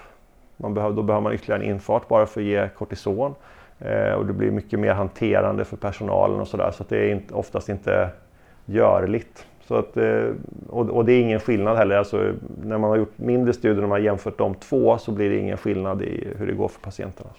Man 0.57 0.75
behöver, 0.75 0.97
då 0.97 1.03
behöver 1.03 1.23
man 1.23 1.33
ytterligare 1.33 1.63
en 1.63 1.71
infart 1.71 2.09
bara 2.09 2.27
för 2.27 2.41
att 2.41 2.47
ge 2.47 2.69
kortison. 2.69 3.35
Och 4.17 4.27
det 4.27 4.33
blir 4.33 4.51
mycket 4.51 4.81
mer 4.81 4.93
hanterande 4.93 5.65
för 5.65 5.77
personalen 5.77 6.41
och 6.41 6.49
sådär 6.49 6.71
så 6.71 6.83
att 6.83 6.89
det 6.89 7.11
är 7.11 7.21
oftast 7.33 7.69
inte 7.69 8.11
görligt. 8.67 9.47
Så 9.67 9.77
att, 9.77 9.97
eh, 9.97 10.29
och, 10.69 10.91
och, 10.91 11.05
det 11.05 11.13
är 11.13 11.21
ingen 11.21 11.41
skillnad 11.41 11.77
heller. 11.77 11.97
Alltså, 11.97 12.33
när 12.63 12.79
man 12.79 12.91
har 12.91 12.97
gjort 12.97 13.19
mindre 13.19 13.53
studier 13.53 13.83
och 13.83 13.89
man 13.89 14.01
har 14.01 14.05
jämfört 14.05 14.39
de 14.39 14.55
två 14.55 14.99
så 14.99 15.13
blir 15.13 15.31
det 15.31 15.37
ingen 15.37 15.57
skillnad 15.57 16.03
i 16.03 16.29
hur 16.39 16.47
det 16.47 16.53
går 16.53 16.69
för 16.69 16.81
patienterna. 16.81 17.31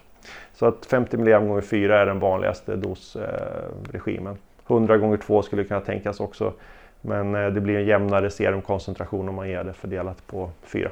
Så 0.53 0.65
att 0.65 0.85
50 0.85 1.17
mg 1.17 1.47
gånger 1.47 1.61
4 1.61 1.99
är 1.99 2.05
den 2.05 2.19
vanligaste 2.19 2.75
dosregimen. 2.75 4.37
100 4.67 4.97
gånger 4.97 5.17
2 5.17 5.41
skulle 5.41 5.63
kunna 5.63 5.81
tänkas 5.81 6.19
också. 6.19 6.53
Men 7.01 7.35
eh, 7.35 7.49
det 7.49 7.61
blir 7.61 7.77
en 7.77 7.85
jämnare 7.85 8.29
serumkoncentration 8.29 9.29
om 9.29 9.35
man 9.35 9.49
ger 9.49 9.63
det 9.63 9.73
fördelat 9.73 10.27
på 10.27 10.49
4. 10.63 10.89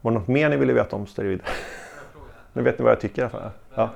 Var 0.00 0.10
det 0.10 0.18
något 0.18 0.28
mer 0.28 0.48
ni 0.48 0.56
ville 0.56 0.72
veta 0.72 0.96
om 0.96 1.06
steroider? 1.06 1.46
nu 2.52 2.62
vet 2.62 2.78
ni 2.78 2.82
vad 2.82 2.92
jag 2.92 3.00
tycker 3.00 3.22
i 3.22 3.24
alla 3.24 3.30
fall. 3.30 3.50
Ja. 3.74 3.90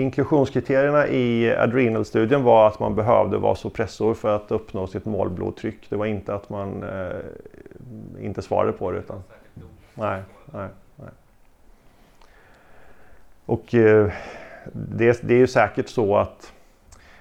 Inklusionskriterierna 0.00 1.08
i 1.08 1.56
Adrenal-studien 1.56 2.42
var 2.42 2.66
att 2.66 2.80
man 2.80 2.94
behövde 2.94 3.38
vasopressor 3.38 4.14
för 4.14 4.36
att 4.36 4.50
uppnå 4.50 4.86
sitt 4.86 5.04
målblodtryck. 5.04 5.86
Det 5.88 5.96
var 5.96 6.06
inte 6.06 6.34
att 6.34 6.50
man 6.50 6.82
eh, 6.82 8.24
inte 8.24 8.42
svarade 8.42 8.72
på 8.72 8.90
det. 8.90 8.98
Utan, 8.98 9.22
nej, 9.94 10.22
nej, 10.52 10.68
nej. 10.96 11.08
Och 13.46 13.74
eh, 13.74 14.10
det, 14.72 15.20
det, 15.22 15.34
är 15.34 15.38
ju 15.38 15.46
säkert 15.46 15.88
så 15.88 16.16
att 16.16 16.52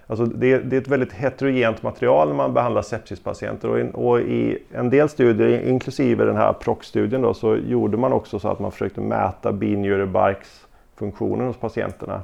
alltså 0.08 0.26
det, 0.26 0.58
det, 0.58 0.76
är 0.76 0.82
ett 0.82 0.88
väldigt 0.88 1.14
heterogent 1.14 1.84
material 1.84 2.28
när 2.28 2.36
man 2.36 2.54
behandlar 2.54 2.82
sepsispatienter. 2.82 3.70
Och, 3.70 3.80
in, 3.80 3.92
och 3.92 4.20
i 4.20 4.58
en 4.72 4.90
del 4.90 5.10
studier, 5.10 5.68
inklusive 5.68 6.26
den 6.26 6.38
här 6.38 6.54
PROC-studien, 6.54 7.34
så 7.34 7.56
gjorde 7.56 7.98
man 7.98 8.14
också 8.14 8.40
så 8.40 8.48
att 8.48 8.60
man 8.60 8.72
försökte 8.72 9.02
mäta 9.02 9.52
binjurebarksfunktionen 9.52 11.48
hos 11.48 11.58
patienterna. 11.58 12.22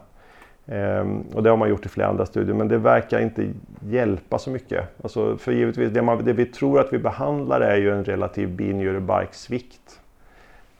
Ehm, 0.67 1.21
och 1.21 1.43
det 1.43 1.49
har 1.49 1.57
man 1.57 1.69
gjort 1.69 1.85
i 1.85 1.89
flera 1.89 2.07
andra 2.07 2.25
studier 2.25 2.55
men 2.55 2.67
det 2.67 2.77
verkar 2.77 3.19
inte 3.19 3.49
hjälpa 3.79 4.39
så 4.39 4.49
mycket. 4.49 4.83
Alltså, 5.03 5.37
för 5.37 5.51
givetvis, 5.51 5.91
det, 5.91 6.01
man, 6.01 6.25
det 6.25 6.33
vi 6.33 6.45
tror 6.45 6.79
att 6.79 6.93
vi 6.93 6.99
behandlar 6.99 7.61
är 7.61 7.77
ju 7.77 7.91
en 7.91 8.05
relativ 8.05 8.49
binjurebarksvikt 8.49 9.99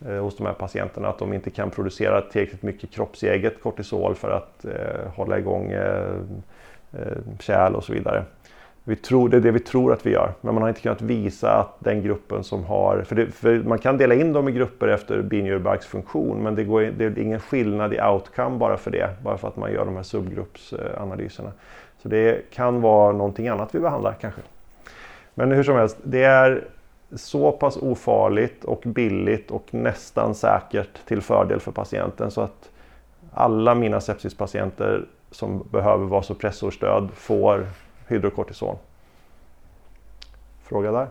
eh, 0.07 0.23
hos 0.23 0.37
de 0.37 0.45
här 0.45 0.53
patienterna. 0.53 1.07
Att 1.07 1.19
de 1.19 1.33
inte 1.33 1.49
kan 1.49 1.69
producera 1.69 2.21
tillräckligt 2.21 2.63
mycket 2.63 2.91
kroppseget 2.91 3.61
kortisol 3.61 4.15
för 4.15 4.29
att 4.29 4.65
eh, 4.65 5.11
hålla 5.15 5.39
igång 5.39 5.71
eh, 5.71 6.15
eh, 6.93 7.17
kärl 7.39 7.75
och 7.75 7.83
så 7.83 7.93
vidare. 7.93 8.23
Vi 8.87 8.95
tror, 8.95 9.29
det 9.29 9.37
är 9.37 9.41
det 9.41 9.51
vi 9.51 9.59
tror 9.59 9.93
att 9.93 10.05
vi 10.05 10.11
gör, 10.11 10.33
men 10.41 10.53
man 10.53 10.61
har 10.61 10.69
inte 10.69 10.81
kunnat 10.81 11.01
visa 11.01 11.51
att 11.51 11.75
den 11.79 12.03
gruppen 12.03 12.43
som 12.43 12.63
har... 12.63 13.03
För, 13.03 13.15
det, 13.15 13.31
för 13.31 13.59
man 13.59 13.79
kan 13.79 13.97
dela 13.97 14.15
in 14.15 14.33
dem 14.33 14.49
i 14.49 14.51
grupper 14.51 14.87
efter 14.87 15.21
binjurbarksfunktion 15.21 16.43
men 16.43 16.55
det, 16.55 16.63
går, 16.63 16.81
det 16.81 17.05
är 17.05 17.19
ingen 17.19 17.39
skillnad 17.39 17.93
i 17.93 18.01
outcome 18.01 18.57
bara 18.57 18.77
för 18.77 18.91
det, 18.91 19.09
bara 19.23 19.37
för 19.37 19.47
att 19.47 19.55
man 19.55 19.71
gör 19.71 19.85
de 19.85 19.95
här 19.95 20.03
subgruppsanalyserna. 20.03 21.51
Så 22.01 22.07
det 22.09 22.51
kan 22.51 22.81
vara 22.81 23.11
någonting 23.11 23.47
annat 23.47 23.75
vi 23.75 23.79
behandlar 23.79 24.15
kanske. 24.21 24.41
Men 25.33 25.51
hur 25.51 25.63
som 25.63 25.75
helst, 25.75 25.97
det 26.03 26.23
är 26.23 26.63
så 27.15 27.51
pass 27.51 27.77
ofarligt 27.77 28.63
och 28.65 28.83
billigt 28.85 29.51
och 29.51 29.73
nästan 29.73 30.35
säkert 30.35 31.05
till 31.05 31.21
fördel 31.21 31.59
för 31.59 31.71
patienten 31.71 32.31
så 32.31 32.41
att 32.41 32.69
alla 33.33 33.75
mina 33.75 34.01
sepsispatienter 34.01 35.05
som 35.31 35.67
behöver 35.71 36.05
vasopressorstöd 36.05 37.09
får 37.13 37.67
hydrokortison. 38.07 38.77
Fråga 40.63 40.91
där? 40.91 41.07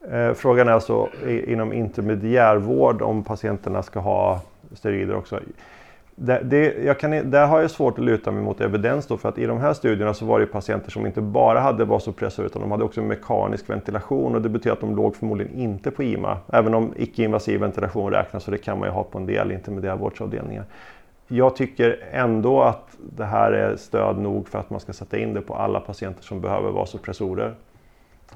Det? 0.00 0.18
Eh, 0.28 0.34
frågan 0.34 0.68
är 0.68 0.72
alltså 0.72 1.08
inom 1.26 1.72
intermediärvård 1.72 3.02
om 3.02 3.24
patienterna 3.24 3.82
ska 3.82 4.00
ha 4.00 4.40
steroider 4.72 5.14
också. 5.14 5.40
Det, 6.14 6.40
det, 6.44 6.84
jag 6.84 6.98
kan, 6.98 7.30
där 7.30 7.46
har 7.46 7.60
jag 7.60 7.70
svårt 7.70 7.98
att 7.98 8.04
luta 8.04 8.30
mig 8.30 8.42
mot 8.42 8.60
evidens 8.60 9.06
då, 9.06 9.16
för 9.16 9.28
att 9.28 9.38
i 9.38 9.46
de 9.46 9.58
här 9.60 9.72
studierna 9.72 10.14
så 10.14 10.24
var 10.24 10.40
det 10.40 10.46
patienter 10.46 10.90
som 10.90 11.06
inte 11.06 11.20
bara 11.20 11.60
hade 11.60 11.84
vasopressor 11.84 12.46
utan 12.46 12.62
de 12.62 12.70
hade 12.70 12.84
också 12.84 13.02
mekanisk 13.02 13.70
ventilation 13.70 14.34
och 14.34 14.42
det 14.42 14.48
betyder 14.48 14.72
att 14.72 14.80
de 14.80 14.96
låg 14.96 15.16
förmodligen 15.16 15.54
inte 15.54 15.90
på 15.90 16.02
IMA. 16.02 16.38
Även 16.52 16.74
om 16.74 16.94
icke-invasiv 16.96 17.60
ventilation 17.60 18.10
räknas 18.10 18.46
och 18.46 18.52
det 18.52 18.58
kan 18.58 18.78
man 18.78 18.88
ju 18.88 18.92
ha 18.92 19.04
på 19.04 19.18
en 19.18 19.26
del 19.26 19.52
intermediärvårdsavdelningar. 19.52 20.64
Jag 21.28 21.56
tycker 21.56 21.98
ändå 22.12 22.62
att 22.62 22.96
det 23.16 23.24
här 23.24 23.52
är 23.52 23.76
stöd 23.76 24.18
nog 24.18 24.48
för 24.48 24.58
att 24.58 24.70
man 24.70 24.80
ska 24.80 24.92
sätta 24.92 25.18
in 25.18 25.34
det 25.34 25.40
på 25.40 25.54
alla 25.54 25.80
patienter 25.80 26.22
som 26.22 26.40
behöver 26.40 26.70
vasopressorer. 26.70 27.54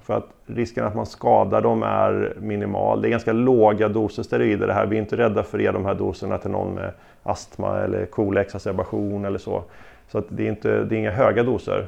För 0.02 0.14
att 0.14 0.28
risken 0.46 0.84
att 0.84 0.94
man 0.94 1.06
skadar 1.06 1.60
dem 1.60 1.82
är 1.82 2.34
minimal. 2.40 3.02
Det 3.02 3.08
är 3.08 3.10
ganska 3.10 3.32
låga 3.32 3.88
doser 3.88 4.22
steroider 4.22 4.66
det 4.66 4.72
här. 4.72 4.86
Vi 4.86 4.96
är 4.96 5.00
inte 5.00 5.16
rädda 5.16 5.42
för 5.42 5.58
att 5.58 5.64
ge 5.64 5.70
de 5.70 5.84
här 5.84 5.94
doserna 5.94 6.38
till 6.38 6.50
någon 6.50 6.74
med 6.74 6.92
astma 7.24 7.80
eller 7.80 8.06
kolexacerbation 8.06 9.24
eller 9.24 9.38
så. 9.38 9.64
Så 10.08 10.18
att 10.18 10.24
det, 10.28 10.42
är 10.46 10.48
inte, 10.48 10.84
det 10.84 10.96
är 10.96 10.98
inga 10.98 11.10
höga 11.10 11.42
doser. 11.42 11.86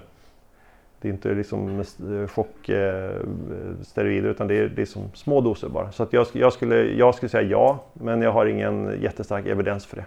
Det 1.00 1.08
är 1.08 1.12
inte 1.12 1.34
liksom 1.34 1.80
eh, 1.80 2.28
chocksteroider 2.28 4.24
eh, 4.24 4.30
utan 4.30 4.48
det 4.48 4.54
är, 4.54 4.68
det 4.68 4.82
är 4.82 4.86
som 4.86 5.10
små 5.14 5.40
doser 5.40 5.68
bara. 5.68 5.92
Så 5.92 6.02
att 6.02 6.12
jag, 6.12 6.26
jag, 6.32 6.52
skulle, 6.52 6.76
jag 6.76 7.14
skulle 7.14 7.30
säga 7.30 7.48
ja, 7.48 7.84
men 7.92 8.22
jag 8.22 8.32
har 8.32 8.46
ingen 8.46 9.02
jättestark 9.02 9.46
evidens 9.46 9.86
för 9.86 9.96
det. 9.96 10.04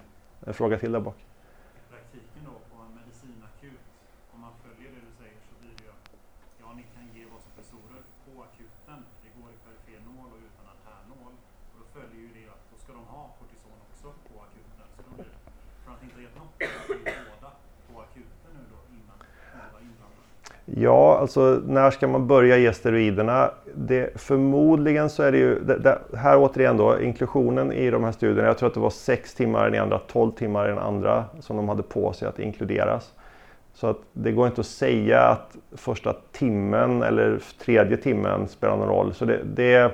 En 0.48 0.54
fråga 0.54 0.78
till 0.78 0.92
där 0.92 1.00
bak. 1.00 1.16
Ja, 20.76 21.18
alltså 21.18 21.62
när 21.66 21.92
ska 21.92 22.08
man 22.08 22.28
börja 22.28 22.58
ge 22.58 22.74
steroiderna? 22.74 23.52
Det, 23.76 24.10
förmodligen 24.16 25.10
så 25.10 25.24
är 25.24 25.32
det 25.32 25.38
ju, 25.38 25.60
det, 25.60 25.78
det, 25.78 26.00
här 26.18 26.38
återigen 26.38 26.78
då, 26.78 27.02
inklusionen 27.02 27.72
i 27.72 27.90
de 27.90 28.04
här 28.04 28.12
studierna, 28.12 28.48
jag 28.48 28.58
tror 28.58 28.68
att 28.68 28.74
det 28.74 28.80
var 28.80 28.90
6 28.90 29.34
timmar 29.34 29.68
i 29.68 29.72
den 29.72 29.82
andra, 29.82 30.00
12 30.00 30.32
timmar 30.32 30.66
i 30.66 30.70
den 30.70 30.80
andra 30.80 31.26
som 31.40 31.58
de 31.58 31.70
hade 31.70 31.84
på 31.84 32.14
sig 32.14 32.28
att 32.28 32.40
inkluderas. 32.40 33.14
Så 33.74 33.88
att 33.88 33.98
det 34.14 34.32
går 34.32 34.48
inte 34.48 34.62
att 34.62 34.68
säga 34.68 35.22
att 35.22 35.58
första 35.72 36.16
timmen 36.32 37.04
eller 37.04 37.40
tredje 37.64 37.98
timmen 37.98 38.48
spelar 38.48 38.78
någon 38.78 38.88
roll. 38.88 39.14
Så 39.14 39.26
det, 39.26 39.40
det 39.44 39.92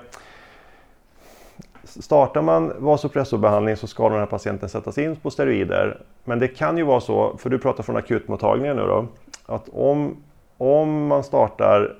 Startar 1.84 2.42
man 2.42 2.74
vasopressorbehandling 2.78 3.78
så 3.78 3.88
ska 3.88 4.10
den 4.10 4.20
här 4.20 4.26
patienten 4.26 4.70
sättas 4.70 4.98
in 4.98 5.16
på 5.16 5.30
steroider. 5.30 6.02
Men 6.24 6.40
det 6.40 6.48
kan 6.48 6.78
ju 6.78 6.84
vara 6.84 7.00
så, 7.00 7.38
för 7.38 7.50
du 7.50 7.60
pratar 7.60 7.84
från 7.84 7.98
akutmottagningen 7.98 8.78
nu 8.78 8.84
då, 8.84 9.08
att 9.46 9.70
om 9.70 10.24
om 10.58 11.08
man 11.08 11.24
startar 11.24 11.96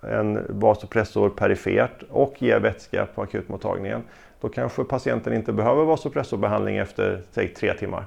en 0.00 0.46
vasopressor 0.48 1.30
perifert 1.30 2.02
och 2.10 2.42
ger 2.42 2.60
vätska 2.60 3.06
på 3.14 3.22
akutmottagningen 3.22 4.02
då 4.44 4.48
kanske 4.48 4.84
patienten 4.84 5.32
inte 5.32 5.52
behöver 5.52 5.84
vasopressorbehandling 5.84 6.76
efter 6.76 7.22
säg, 7.30 7.48
tre 7.48 7.74
timmar. 7.74 8.04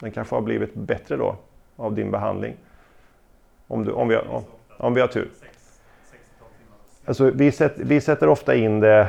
Den 0.00 0.10
kanske 0.10 0.34
har 0.34 0.42
blivit 0.42 0.74
bättre 0.74 1.16
då 1.16 1.36
av 1.76 1.94
din 1.94 2.10
behandling. 2.10 2.54
Om, 3.66 3.84
du, 3.84 3.92
om, 3.92 4.08
vi, 4.08 4.16
om, 4.16 4.42
om 4.76 4.94
vi 4.94 5.00
har 5.00 5.08
tur. 5.08 5.28
Alltså, 7.04 7.30
vi, 7.30 7.52
sätter, 7.52 7.84
vi 7.84 8.00
sätter 8.00 8.28
ofta 8.28 8.54
in 8.54 8.80
det 8.80 9.08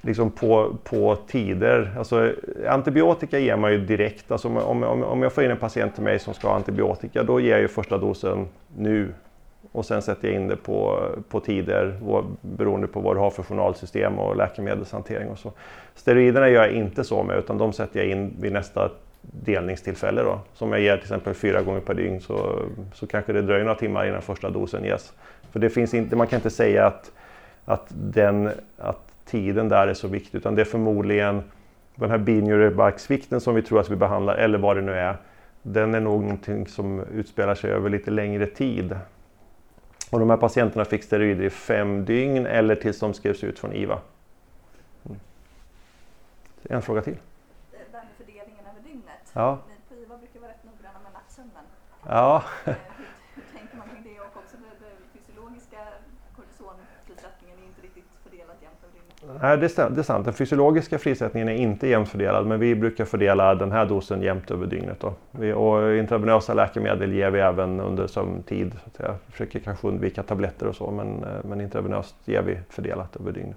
liksom 0.00 0.30
på, 0.30 0.76
på 0.84 1.16
tider. 1.16 1.94
Alltså, 1.98 2.32
antibiotika 2.68 3.38
ger 3.38 3.56
man 3.56 3.72
ju 3.72 3.78
direkt. 3.78 4.30
Alltså, 4.30 4.48
om, 4.48 4.82
om, 4.82 5.02
om 5.02 5.22
jag 5.22 5.32
får 5.32 5.44
in 5.44 5.50
en 5.50 5.56
patient 5.56 5.94
till 5.94 6.04
mig 6.04 6.18
som 6.18 6.34
ska 6.34 6.48
ha 6.48 6.54
antibiotika 6.54 7.22
då 7.22 7.40
ger 7.40 7.50
jag 7.50 7.60
ju 7.60 7.68
första 7.68 7.98
dosen 7.98 8.48
nu 8.76 9.14
och 9.72 9.84
sen 9.84 10.02
sätter 10.02 10.28
jag 10.28 10.34
in 10.34 10.48
det 10.48 10.56
på, 10.56 11.08
på 11.28 11.40
tider 11.40 11.94
beroende 12.40 12.86
på 12.86 13.00
vad 13.00 13.16
du 13.16 13.20
har 13.20 13.30
för 13.30 13.42
journalsystem 13.42 14.18
och 14.18 14.36
läkemedelshantering 14.36 15.28
och 15.28 15.38
så. 15.38 15.52
Steroiderna 15.94 16.48
gör 16.48 16.62
jag 16.62 16.72
inte 16.72 17.04
så 17.04 17.22
med 17.22 17.38
utan 17.38 17.58
de 17.58 17.72
sätter 17.72 18.00
jag 18.00 18.08
in 18.08 18.36
vid 18.40 18.52
nästa 18.52 18.90
delningstillfälle. 19.20 20.22
Då. 20.22 20.40
Som 20.54 20.72
jag 20.72 20.80
ger 20.80 20.96
till 20.96 21.04
exempel 21.04 21.34
fyra 21.34 21.62
gånger 21.62 21.80
per 21.80 21.94
dygn 21.94 22.20
så, 22.20 22.62
så 22.94 23.06
kanske 23.06 23.32
det 23.32 23.42
dröjer 23.42 23.64
några 23.64 23.78
timmar 23.78 24.06
innan 24.06 24.22
första 24.22 24.50
dosen 24.50 24.84
ges. 24.84 25.12
För 25.50 25.60
det 25.60 25.70
finns 25.70 25.94
inte, 25.94 26.16
man 26.16 26.26
kan 26.26 26.36
inte 26.36 26.50
säga 26.50 26.86
att, 26.86 27.12
att, 27.64 27.86
den, 27.88 28.50
att 28.78 29.12
tiden 29.24 29.68
där 29.68 29.88
är 29.88 29.94
så 29.94 30.08
viktig 30.08 30.38
utan 30.38 30.54
det 30.54 30.60
är 30.60 30.64
förmodligen 30.66 31.42
den 31.94 32.10
här 32.10 32.18
binjurebarksvikten 32.18 33.40
som 33.40 33.54
vi 33.54 33.62
tror 33.62 33.80
att 33.80 33.90
vi 33.90 33.96
behandlar 33.96 34.34
eller 34.34 34.58
vad 34.58 34.76
det 34.76 34.82
nu 34.82 34.92
är. 34.92 35.16
Den 35.62 35.94
är 35.94 36.00
nog 36.00 36.22
någonting 36.22 36.66
som 36.66 37.04
utspelar 37.14 37.54
sig 37.54 37.70
över 37.70 37.90
lite 37.90 38.10
längre 38.10 38.46
tid. 38.46 38.96
Och 40.10 40.18
de 40.20 40.30
här 40.30 40.36
patienterna 40.36 40.84
fick 40.84 41.04
steroider 41.04 41.44
i 41.44 41.50
fem 41.50 42.04
dygn 42.04 42.46
eller 42.46 42.76
tills 42.76 42.98
de 43.00 43.14
skrevs 43.14 43.44
ut 43.44 43.58
från 43.58 43.72
IVA. 43.72 44.00
Mm. 45.06 45.20
En 46.62 46.82
fråga 46.82 47.02
till. 47.02 47.16
Det 47.70 47.76
där 47.92 47.98
med 47.98 48.08
fördelningen 48.16 48.66
över 48.66 48.80
dygnet. 48.80 49.32
Ja. 49.32 49.58
Ni 49.68 49.74
på 49.96 50.02
IVA 50.02 50.18
brukar 50.18 50.40
vara 50.40 50.50
rätt 50.50 50.64
noggranna 50.64 50.98
med 51.04 51.12
nattsömnen. 51.12 51.64
Ja, 52.08 52.44
Eh, 52.64 52.74
Hur, 52.74 53.04
hur 53.34 53.58
tänker 53.58 53.76
man 53.76 53.88
kring 53.88 54.02
det 54.02 54.20
och 54.20 54.36
också 54.36 54.56
det, 54.56 54.86
det 54.86 55.18
fysiologiska 55.18 55.78
kortisonfrisättningen 56.36 57.58
är 57.58 57.66
inte 57.66 57.82
riktigt 57.82 58.04
fördelad 58.22 58.56
jämnt 58.62 58.84
över 58.84 58.94
dygnet. 58.98 59.18
Nej, 59.40 59.56
det, 59.58 59.78
är, 59.78 59.90
det 59.90 60.00
är 60.00 60.02
sant. 60.02 60.24
Den 60.24 60.34
fysiologiska 60.34 60.98
frisättningen 60.98 61.48
är 61.48 61.54
inte 61.54 61.88
jämnt 61.88 62.08
fördelad 62.08 62.46
men 62.46 62.60
vi 62.60 62.74
brukar 62.74 63.04
fördela 63.04 63.54
den 63.54 63.72
här 63.72 63.86
dosen 63.86 64.22
jämnt 64.22 64.50
över 64.50 64.66
dygnet. 64.66 65.00
Då. 65.00 65.14
Vi, 65.30 65.52
och 65.52 65.96
intravenösa 65.96 66.54
läkemedel 66.54 67.12
ger 67.12 67.30
vi 67.30 67.40
även 67.40 67.80
under 67.80 68.06
sömntid. 68.06 68.72
Så 68.96 69.02
försöker 69.30 69.58
kanske 69.58 69.88
undvika 69.88 70.22
tabletter 70.22 70.66
och 70.66 70.76
så 70.76 70.90
men, 70.90 71.24
eh, 71.24 71.44
men 71.44 71.60
intravenöst 71.60 72.14
ger 72.24 72.42
vi 72.42 72.58
fördelat 72.68 73.16
över 73.16 73.32
dygnet. 73.32 73.56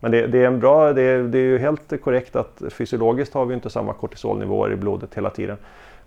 Men 0.00 0.10
det, 0.10 0.26
det 0.26 0.38
är 0.38 0.46
en 0.46 0.60
bra, 0.60 0.92
det 0.92 1.22
det 1.22 1.38
är 1.38 1.42
ju 1.42 1.58
helt 1.58 2.02
korrekt 2.02 2.36
att 2.36 2.62
fysiologiskt 2.70 3.34
har 3.34 3.46
vi 3.46 3.54
inte 3.54 3.70
samma 3.70 3.92
kortisolnivåer 3.92 4.72
i 4.72 4.76
blodet 4.76 5.14
hela 5.14 5.30
tiden. 5.30 5.56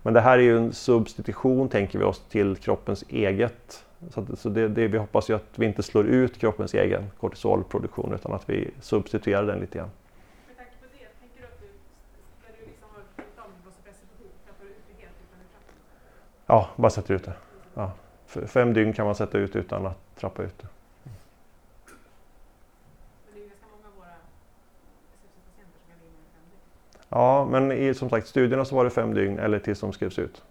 Men 0.02 0.14
det 0.14 0.20
här 0.20 0.38
är 0.38 0.42
ju 0.42 0.56
en 0.56 0.72
substitution 0.72 1.68
tänker 1.68 1.98
vi 1.98 2.04
oss 2.04 2.20
till 2.28 2.56
kroppens 2.56 3.04
eget. 3.08 3.85
Så, 4.10 4.20
att, 4.20 4.38
så 4.38 4.48
det, 4.48 4.68
det, 4.68 4.88
vi 4.88 4.98
hoppas 4.98 5.30
ju 5.30 5.34
att 5.34 5.58
vi 5.58 5.66
inte 5.66 5.82
slår 5.82 6.06
ut 6.06 6.38
kroppens 6.38 6.74
egen 6.74 7.10
kortisolproduktion 7.20 8.14
utan 8.14 8.32
att 8.32 8.50
vi 8.50 8.70
substituerar 8.80 9.46
den 9.46 9.58
lite 9.58 9.78
grann. 9.78 9.90
Liksom? 10.48 10.88
Ja, 16.46 16.68
bara 16.76 16.90
sätter 16.90 17.14
ut 17.14 17.24
det. 17.24 17.34
Ja. 17.74 17.92
Fem 18.26 18.72
dygn 18.72 18.92
kan 18.92 19.06
man 19.06 19.14
sätta 19.14 19.38
ut 19.38 19.56
utan 19.56 19.86
att 19.86 20.16
trappa 20.16 20.42
ut 20.42 20.58
det. 20.58 20.68
Ja, 27.08 27.48
men 27.50 27.72
i 27.72 27.94
som 27.94 28.10
sagt 28.10 28.26
studierna 28.26 28.64
så 28.64 28.76
var 28.76 28.84
det 28.84 28.90
fem 28.90 29.14
dygn 29.14 29.38
eller 29.38 29.58
tills 29.58 29.80
de 29.80 29.92
skrevs 29.92 30.18
ut. 30.18 30.42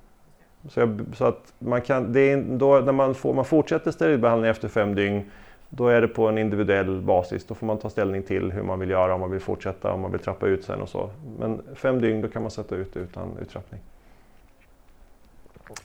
Så, 0.70 0.80
jag, 0.80 1.06
så 1.16 1.26
att 1.26 1.54
man 1.60 1.82
kan, 1.82 2.14
det 2.14 2.20
är, 2.20 2.38
då, 2.38 2.80
när 2.80 2.92
man, 2.92 3.16
får, 3.16 3.34
man 3.34 3.46
fortsätter 3.46 3.92
steroidbehandling 3.92 4.52
efter 4.52 4.68
fem 4.68 4.96
dygn 4.96 5.32
då 5.70 5.88
är 5.88 6.02
det 6.02 6.08
på 6.08 6.28
en 6.28 6.38
individuell 6.38 7.02
basis. 7.02 7.46
Då 7.46 7.56
får 7.56 7.68
man 7.68 7.78
ta 7.78 7.90
ställning 7.90 8.24
till 8.24 8.52
hur 8.52 8.64
man 8.64 8.80
vill 8.80 8.90
göra, 8.90 9.14
om 9.14 9.20
man 9.20 9.32
vill 9.32 9.40
fortsätta, 9.40 9.94
om 9.94 10.02
man 10.02 10.12
vill 10.12 10.20
trappa 10.20 10.48
ut 10.48 10.66
sen 10.66 10.82
och 10.82 10.90
så. 10.90 11.10
Men 11.40 11.62
fem 11.76 12.02
dygn 12.02 12.22
då 12.22 12.28
kan 12.28 12.42
man 12.42 12.52
sätta 12.52 12.76
ut 12.76 12.98
utan 12.98 13.38
uttrappning. 13.42 13.82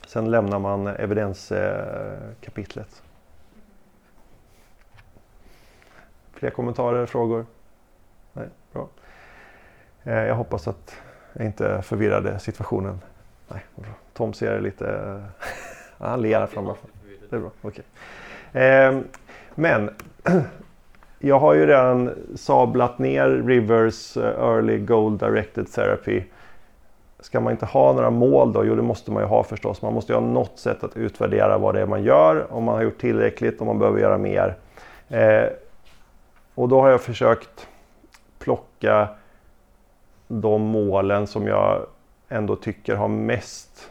Sen 0.07 0.31
lämnar 0.31 0.59
man 0.59 0.87
evidenskapitlet. 0.87 3.03
Fler 6.33 6.49
kommentarer, 6.49 7.05
frågor? 7.05 7.45
Nej, 8.33 8.47
bra. 8.73 8.87
Eh, 10.03 10.13
jag 10.13 10.35
hoppas 10.35 10.67
att 10.67 10.95
jag 11.33 11.45
inte 11.45 11.81
förvirrade 11.81 12.39
situationen. 12.39 12.99
Nej, 13.47 13.65
bra. 13.75 13.93
Tom 14.13 14.33
ser 14.33 14.61
lite... 14.61 15.21
Han 15.97 16.21
ler 16.21 16.45
framme. 16.45 16.73
Det 17.29 17.35
är 17.35 17.39
bra, 17.39 17.51
okej. 17.61 17.83
Ehm, 18.53 19.03
Men 19.55 19.89
jag 21.19 21.39
har 21.39 21.53
ju 21.53 21.65
redan 21.65 22.11
sablat 22.35 22.99
ner 22.99 23.29
Rivers 23.29 24.17
eh, 24.17 24.23
Early 24.23 24.77
Goal 24.77 25.17
Directed 25.17 25.71
Therapy. 25.71 26.23
Ska 27.19 27.39
man 27.39 27.51
inte 27.51 27.65
ha 27.65 27.93
några 27.93 28.09
mål 28.09 28.53
då? 28.53 28.65
Jo, 28.65 28.75
det 28.75 28.81
måste 28.81 29.11
man 29.11 29.23
ju 29.23 29.27
ha 29.27 29.43
förstås. 29.43 29.81
Man 29.81 29.93
måste 29.93 30.13
ju 30.13 30.19
ha 30.19 30.25
något 30.25 30.59
sätt 30.59 30.83
att 30.83 30.97
utvärdera 30.97 31.57
vad 31.57 31.75
det 31.75 31.81
är 31.81 31.85
man 31.85 32.03
gör, 32.03 32.53
om 32.53 32.63
man 32.63 32.75
har 32.75 32.81
gjort 32.81 33.01
tillräckligt, 33.01 33.61
om 33.61 33.67
man 33.67 33.79
behöver 33.79 33.99
göra 33.99 34.17
mer. 34.17 34.55
Eh, 35.09 35.45
och 36.55 36.69
då 36.69 36.81
har 36.81 36.89
jag 36.89 37.01
försökt 37.01 37.67
plocka 38.39 39.07
de 40.27 40.61
målen 40.61 41.27
som 41.27 41.47
jag 41.47 41.85
ändå 42.29 42.55
tycker 42.55 42.95
har 42.95 43.07
mest 43.07 43.90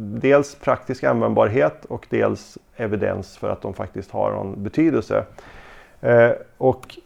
dels 0.00 0.54
praktisk 0.54 1.04
användbarhet 1.04 1.84
och 1.84 2.06
dels 2.10 2.58
evidens 2.76 3.36
för 3.36 3.50
att 3.50 3.62
de 3.62 3.74
faktiskt 3.74 4.10
har 4.10 4.32
någon 4.32 4.62
betydelse. 4.62 5.24
Eh, 6.00 6.30
och 6.58 6.98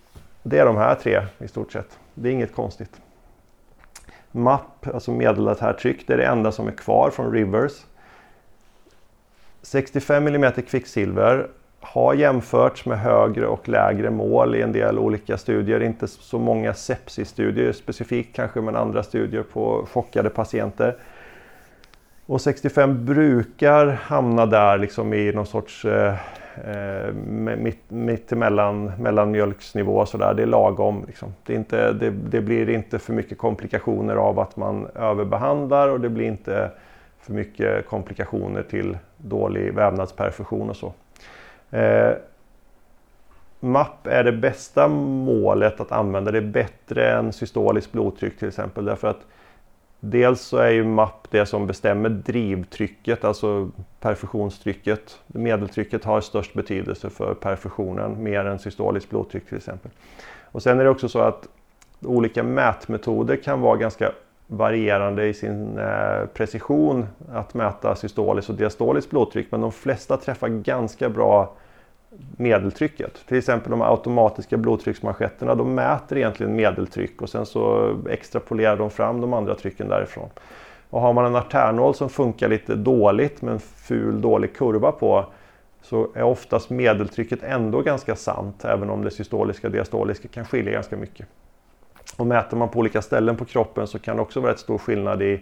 det 0.43 0.59
är 0.59 0.67
de 0.67 0.77
här 0.77 0.95
tre 0.95 1.23
i 1.39 1.49
stort 1.49 1.73
sett. 1.73 1.99
Det 2.15 2.29
är 2.29 2.33
inget 2.33 2.55
konstigt. 2.55 3.01
MAP, 4.31 4.87
alltså 4.95 5.11
medellatärt 5.11 5.79
tryck, 5.79 6.07
det 6.07 6.13
är 6.13 6.17
det 6.17 6.27
enda 6.27 6.53
som 6.53 6.69
är 6.69 6.73
kvar 6.73 7.11
från 7.11 7.33
Rivers. 7.33 7.73
65 9.63 10.27
mm 10.27 10.53
kvicksilver 10.53 11.49
har 11.81 12.15
jämförts 12.15 12.87
med 12.87 12.99
högre 12.99 13.47
och 13.47 13.69
lägre 13.69 14.11
mål 14.11 14.55
i 14.55 14.63
en 14.63 14.73
del 14.73 14.99
olika 14.99 15.39
studier. 15.39 15.83
Inte 15.83 16.09
så 16.09 16.39
många 16.39 16.75
sepsistudier 16.75 17.73
specifikt 17.73 18.37
kanske, 18.37 18.61
men 18.61 18.77
andra 18.77 19.03
studier 19.03 19.43
på 19.43 19.87
chockade 19.93 20.31
patienter. 20.31 20.97
Och 22.27 22.41
65 22.41 23.05
brukar 23.05 23.87
hamna 23.87 24.47
där 24.47 24.79
liksom 24.79 25.15
i 25.15 25.33
någon 25.33 25.47
sorts 25.47 25.85
eh, 25.85 26.15
eh 26.65 27.13
mitt, 27.13 27.59
mitt, 27.59 27.91
mittemellan 27.91 28.93
mellanmjölksnivå. 28.99 30.07
Så 30.07 30.19
där. 30.19 30.35
Det 30.35 30.43
är 30.43 30.47
lagom. 30.47 31.05
Liksom. 31.07 31.35
Det, 31.47 31.53
är 31.53 31.57
inte, 31.57 31.93
det, 31.93 32.11
det 32.11 32.41
blir 32.41 32.71
inte 32.71 32.99
för 32.99 33.13
mycket 33.13 33.39
komplikationer 33.39 34.17
av 34.17 34.39
att 34.39 34.57
man 34.57 34.87
överbehandlar 34.95 35.89
och 35.89 36.01
det 36.01 36.09
blir 36.09 36.27
inte 36.27 36.71
för 37.21 37.33
mycket 37.33 37.87
komplikationer 37.87 38.63
till 38.63 38.99
dålig 39.17 39.75
vävnadsperfusion 39.75 40.71
och 40.71 40.77
så. 40.77 40.93
Eh, 41.71 42.13
MAP 43.61 44.07
är 44.07 44.25
det 44.25 44.33
bästa 44.33 44.89
målet 44.89 45.81
att 45.81 45.93
använda. 45.93 46.31
Det 46.31 46.39
är 46.39 46.43
bättre 46.43 47.13
än 47.13 47.33
systoliskt 47.33 47.93
blodtryck 47.93 48.39
till 48.39 48.49
exempel. 48.49 48.85
Därför 48.85 49.09
att 49.09 49.21
dels 50.11 50.41
så 50.41 50.57
är 50.57 50.71
ju 50.71 50.85
MAP 50.85 51.31
det 51.31 51.47
som 51.47 51.67
bestämmer 51.67 52.09
drivtrycket, 52.09 53.25
alltså 53.25 53.71
perfusionstrycket. 54.01 55.19
Medeltrycket 55.27 56.05
har 56.05 56.21
störst 56.21 56.55
betydelse 56.55 57.11
för 57.11 57.35
perfusionen, 57.35 58.23
mer 58.23 58.45
än 58.45 58.59
systoliskt 58.59 59.11
blodtryck 59.11 59.47
till 59.49 59.57
exempel. 59.57 59.91
Och 60.45 60.63
sen 60.63 60.81
är 60.81 60.85
det 60.85 60.91
också 60.91 61.09
så 61.09 61.19
att 61.19 61.49
olika 62.03 62.43
mätmetoder 62.43 63.37
kan 63.37 63.61
vara 63.61 63.77
ganska 63.77 64.13
varierande 64.47 65.27
i 65.27 65.35
sin 65.35 65.79
eh, 65.79 66.27
precision 66.35 67.07
att 67.33 67.55
mäta 67.55 67.97
systoliskt 67.97 68.51
och 68.51 68.57
diastoliskt 68.57 69.11
blodtryck 69.11 69.47
men 69.51 69.61
de 69.61 69.73
flesta 69.73 70.17
träffar 70.17 70.49
ganska 70.49 71.09
bra 71.09 71.53
medeltrycket. 72.37 73.27
Till 73.29 73.39
exempel 73.39 73.71
de 73.71 73.83
automatiska 73.83 74.57
blodtrycksmanschetterna 74.57 75.55
de 75.55 75.75
mäter 75.75 76.19
egentligen 76.19 76.57
medeltryck 76.57 77.23
och 77.23 77.29
sen 77.29 77.47
så 77.47 77.95
extrapolerar 78.11 78.77
de 78.77 78.91
fram 78.91 79.21
de 79.21 79.33
andra 79.33 79.55
trycken 79.55 79.89
därifrån. 79.89 80.29
Och 80.91 81.01
har 81.01 81.13
man 81.13 81.25
en 81.25 81.37
artärnål 81.37 81.95
som 81.95 82.09
funkar 82.09 82.49
lite 82.49 82.75
dåligt 82.75 83.43
med 83.43 83.53
en 83.53 83.61
ful 83.61 84.21
dålig 84.21 84.57
kurva 84.57 84.93
på 84.93 85.27
så 85.83 86.09
är 86.15 86.23
oftast 86.23 86.71
medeltrycket 86.71 87.43
ändå 87.43 87.81
ganska 87.81 88.17
sant 88.17 88.65
även 88.65 88.91
om 88.91 89.05
det 89.05 89.11
systoliska 89.11 89.67
och 89.67 89.73
diastoliska 89.73 90.29
kan 90.29 90.45
skilja 90.45 90.73
ganska 90.73 90.97
mycket. 90.97 91.27
Och 92.17 92.27
mäter 92.27 92.57
man 92.57 92.69
på 92.69 92.79
olika 92.79 93.03
ställen 93.03 93.37
på 93.37 93.45
kroppen 93.45 93.87
så 93.87 93.99
kan 93.99 94.17
det 94.17 94.23
också 94.23 94.41
vara 94.41 94.53
rätt 94.53 94.59
stor 94.59 94.79
skillnad 94.79 95.23
i 95.23 95.41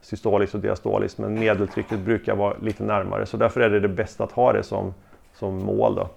systoliskt 0.00 0.54
och 0.54 0.60
diastoliskt 0.60 1.18
men 1.18 1.38
medeltrycket 1.38 1.98
brukar 1.98 2.36
vara 2.36 2.54
lite 2.62 2.82
närmare 2.82 3.26
så 3.26 3.36
därför 3.36 3.60
är 3.60 3.70
det 3.70 3.80
det 3.80 3.88
bästa 3.88 4.24
att 4.24 4.32
ha 4.32 4.52
det 4.52 4.62
som, 4.62 4.94
som 5.34 5.58
mål. 5.58 5.94
Då. 5.94 6.08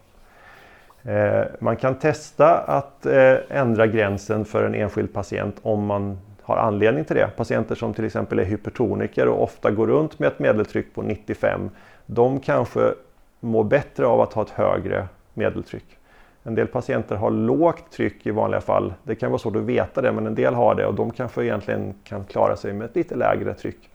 Eh, 1.11 1.45
man 1.59 1.75
kan 1.75 1.95
testa 1.95 2.57
att 2.57 3.05
eh, 3.05 3.35
ändra 3.49 3.87
gränsen 3.87 4.45
för 4.45 4.63
en 4.63 4.75
enskild 4.75 5.13
patient 5.13 5.55
om 5.61 5.85
man 5.85 6.17
har 6.41 6.57
anledning 6.57 7.05
till 7.05 7.15
det. 7.15 7.27
Patienter 7.37 7.75
som 7.75 7.93
till 7.93 8.05
exempel 8.05 8.39
är 8.39 8.43
hypertoniker 8.43 9.27
och 9.27 9.43
ofta 9.43 9.71
går 9.71 9.87
runt 9.87 10.19
med 10.19 10.27
ett 10.27 10.39
medeltryck 10.39 10.93
på 10.93 11.01
95 11.01 11.69
de 12.07 12.39
kanske 12.39 12.93
mår 13.39 13.63
bättre 13.63 14.05
av 14.05 14.21
att 14.21 14.33
ha 14.33 14.41
ett 14.41 14.49
högre 14.49 15.07
medeltryck. 15.33 15.97
En 16.43 16.55
del 16.55 16.67
patienter 16.67 17.15
har 17.15 17.31
lågt 17.31 17.91
tryck 17.91 18.25
i 18.25 18.31
vanliga 18.31 18.61
fall. 18.61 18.93
Det 19.03 19.15
kan 19.15 19.31
vara 19.31 19.39
svårt 19.39 19.55
att 19.55 19.61
veta 19.61 20.01
det 20.01 20.11
men 20.11 20.27
en 20.27 20.35
del 20.35 20.53
har 20.53 20.75
det 20.75 20.85
och 20.85 20.93
de 20.93 21.11
kanske 21.11 21.43
egentligen 21.43 21.93
kan 22.03 22.25
klara 22.25 22.55
sig 22.55 22.73
med 22.73 22.85
ett 22.85 22.95
lite 22.95 23.15
lägre 23.15 23.53
tryck. 23.53 23.89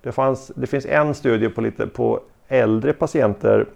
Det, 0.00 0.12
fanns, 0.12 0.52
det 0.56 0.66
finns 0.66 0.86
en 0.86 1.14
studie 1.14 1.48
på, 1.48 1.60
lite, 1.60 1.86
på 1.86 2.20
äldre 2.48 2.92
patienter 2.92 3.66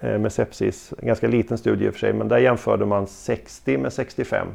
Eh, 0.00 0.18
med 0.18 0.32
sepsis, 0.32 0.94
en 0.98 1.06
ganska 1.06 1.28
liten 1.28 1.58
studie 1.58 1.84
i 1.84 1.88
och 1.88 1.92
för 1.92 2.00
sig, 2.00 2.12
men 2.12 2.28
där 2.28 2.38
jämförde 2.38 2.86
man 2.86 3.06
60 3.06 3.78
med 3.78 3.92
65. 3.92 4.48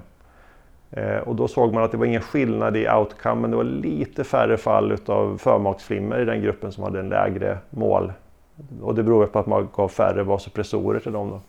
Eh, 0.92 1.18
och 1.18 1.36
då 1.36 1.48
såg 1.48 1.74
man 1.74 1.84
att 1.84 1.92
det 1.92 1.98
var 1.98 2.06
ingen 2.06 2.22
skillnad 2.22 2.78
i 2.78 2.90
outcome, 2.90 3.42
men 3.42 3.52
det 3.52 3.58
var 3.58 3.64
lite 3.64 4.24
färre 4.24 4.58
fall 4.58 4.92
utav 4.92 5.38
förmaksflimmer 5.38 6.20
i 6.20 6.26
den 6.26 6.42
gruppen 6.42 6.72
som 6.72 6.84
hade 6.84 7.00
en 7.00 7.10
lägre 7.10 7.58
mål. 7.70 8.14
Och 8.82 8.96
det 8.96 9.04
beror 9.04 9.26
på 9.26 9.40
att 9.40 9.48
man 9.48 9.70
gav 9.76 9.88
färre 9.88 10.24
vasopressorer 10.24 11.00
till 11.00 11.12
dem. 11.12 11.30
Då. 11.30 11.42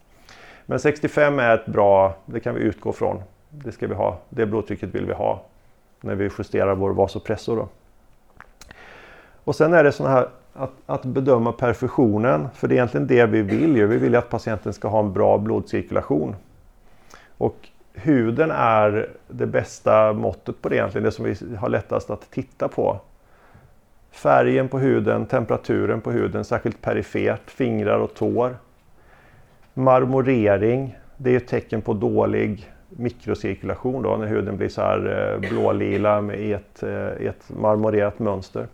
Men 0.67 0.79
65 0.79 1.39
är 1.39 1.55
ett 1.55 1.67
bra, 1.67 2.15
det 2.27 2.41
kan 2.41 2.55
vi 2.55 2.61
utgå 2.61 2.93
från. 2.93 3.23
Det 3.51 3.73
ska 3.73 3.87
vi 3.87 3.95
ha, 3.95 4.19
det 4.29 4.47
blodtrycket 4.47 4.95
vill 4.95 5.07
vi 5.07 5.13
ha 5.13 5.43
när 6.01 6.15
vi 6.15 6.31
justerar 6.39 6.75
vår 6.75 6.91
vasopressor. 6.91 7.57
Då. 7.57 7.69
Och 9.45 9.57
sen 9.57 9.75
är 9.75 9.85
det 9.85 9.93
sådana 9.93 10.15
här 10.15 10.29
att, 10.53 10.73
att 10.87 11.05
bedöma 11.05 11.53
perfusionen. 11.53 12.49
För 12.55 12.69
det 12.69 12.75
är 12.75 12.77
egentligen 12.77 13.07
det 13.07 13.27
vi 13.27 13.43
vill 13.43 13.77
ju. 13.77 13.87
Vi 13.87 13.97
vill 13.97 14.13
ju 14.13 14.19
att 14.19 14.31
patienten 14.31 14.73
ska 14.73 14.89
ha 14.89 15.01
en 15.01 15.13
bra 15.13 15.39
blodcirkulation. 15.39 16.37
Och 17.39 17.69
huden 17.93 18.51
är 18.51 19.09
det 19.29 19.47
bästa 19.47 20.13
måttet 20.13 20.63
på 20.63 20.69
det 20.69 20.77
egentligen. 20.77 21.05
Det 21.05 21.13
som 21.13 21.25
vi 21.25 21.57
har 21.57 21.69
lättast 21.69 22.11
att 22.11 22.31
titta 22.31 22.69
på. 22.69 23.01
Färgen 24.11 24.69
på 24.69 24.79
huden, 24.79 25.27
temperaturen 25.27 26.01
på 26.01 26.11
huden, 26.11 26.45
särskilt 26.45 26.81
perifert, 26.81 27.51
fingrar 27.51 27.99
och 27.99 28.15
tår. 28.15 28.57
Marmorering, 29.75 30.97
det 31.17 31.31
är 31.31 31.37
ett 31.37 31.49
tecken 31.49 31.83
på 31.83 31.93
dålig 31.95 32.73
mikrocirkulation 32.89 34.03
då 34.03 34.17
när 34.17 34.27
huden 34.27 34.57
blir 34.57 34.69
så 34.69 34.81
här 34.81 35.33
eh, 35.33 35.51
blålila 35.51 36.35
i 36.35 36.53
ett, 36.53 36.83
eh, 36.83 37.23
i 37.23 37.27
ett 37.27 37.51
marmorerat 37.61 38.19
mönster. 38.19 38.67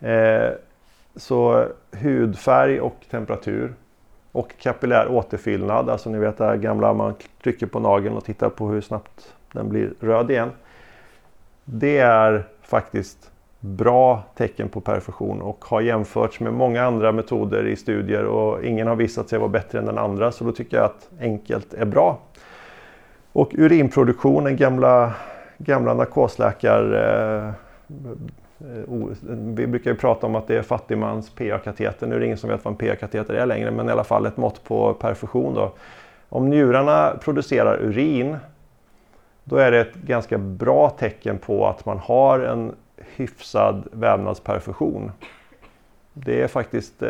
Eh, 0.00 0.50
så 1.16 1.66
hudfärg 1.92 2.80
och 2.80 2.96
temperatur. 3.10 3.74
Och 4.32 4.58
kapillär 4.58 5.08
återfyllnad, 5.08 5.90
alltså 5.90 6.10
ni 6.10 6.18
vet 6.18 6.38
det 6.38 6.44
här 6.44 6.56
gamla 6.56 6.94
man 6.94 7.14
trycker 7.42 7.66
på 7.66 7.80
nageln 7.80 8.16
och 8.16 8.24
tittar 8.24 8.48
på 8.48 8.68
hur 8.68 8.80
snabbt 8.80 9.34
den 9.52 9.68
blir 9.68 9.94
röd 10.00 10.30
igen. 10.30 10.50
Det 11.64 11.98
är 11.98 12.44
faktiskt 12.62 13.30
bra 13.60 14.22
tecken 14.34 14.68
på 14.68 14.80
perfektion 14.80 15.42
och 15.42 15.64
har 15.64 15.80
jämförts 15.80 16.40
med 16.40 16.52
många 16.52 16.84
andra 16.84 17.12
metoder 17.12 17.66
i 17.66 17.76
studier 17.76 18.24
och 18.24 18.64
ingen 18.64 18.86
har 18.86 18.96
visat 18.96 19.28
sig 19.28 19.38
vara 19.38 19.48
bättre 19.48 19.78
än 19.78 19.86
den 19.86 19.98
andra 19.98 20.32
så 20.32 20.44
då 20.44 20.52
tycker 20.52 20.76
jag 20.76 20.86
att 20.86 21.10
enkelt 21.20 21.74
är 21.74 21.84
bra. 21.84 22.18
Och 23.32 23.50
urinproduktion, 23.54 24.44
den 24.44 24.56
gamla, 24.56 25.14
gamla 25.58 25.94
narkosläkar 25.94 26.94
eh, 26.94 27.52
Eh, 28.60 28.94
vi 29.28 29.66
brukar 29.66 29.90
ju 29.90 29.96
prata 29.96 30.26
om 30.26 30.34
att 30.34 30.46
det 30.46 30.56
är 30.56 30.62
fattigmans 30.62 31.30
PA-kateter. 31.30 32.06
Nu 32.06 32.14
är 32.14 32.20
det 32.20 32.26
ingen 32.26 32.38
som 32.38 32.50
vet 32.50 32.64
vad 32.64 32.72
en 32.72 32.78
PA-kateter 32.78 33.34
är 33.34 33.46
längre 33.46 33.70
men 33.70 33.88
i 33.88 33.92
alla 33.92 34.04
fall 34.04 34.26
ett 34.26 34.36
mått 34.36 34.64
på 34.64 34.94
perfusion. 34.94 35.54
Då. 35.54 35.72
Om 36.28 36.50
njurarna 36.50 37.18
producerar 37.20 37.78
urin 37.82 38.36
då 39.44 39.56
är 39.56 39.70
det 39.70 39.80
ett 39.80 39.94
ganska 39.94 40.38
bra 40.38 40.90
tecken 40.90 41.38
på 41.38 41.66
att 41.66 41.86
man 41.86 41.98
har 41.98 42.40
en 42.40 42.72
hyfsad 43.16 43.88
vävnadsperfusion. 43.92 45.12
Det 46.12 46.42
är 46.42 46.48
faktiskt 46.48 47.02
eh, 47.02 47.08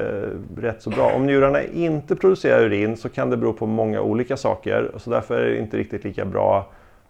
rätt 0.56 0.82
så 0.82 0.90
bra. 0.90 1.12
Om 1.14 1.26
njurarna 1.26 1.62
inte 1.62 2.16
producerar 2.16 2.64
urin 2.64 2.96
så 2.96 3.08
kan 3.08 3.30
det 3.30 3.36
bero 3.36 3.52
på 3.52 3.66
många 3.66 4.00
olika 4.00 4.36
saker 4.36 4.90
så 4.96 5.10
därför 5.10 5.40
är 5.40 5.50
det 5.50 5.58
inte 5.58 5.76
riktigt 5.76 6.04
lika 6.04 6.24
bra 6.24 6.66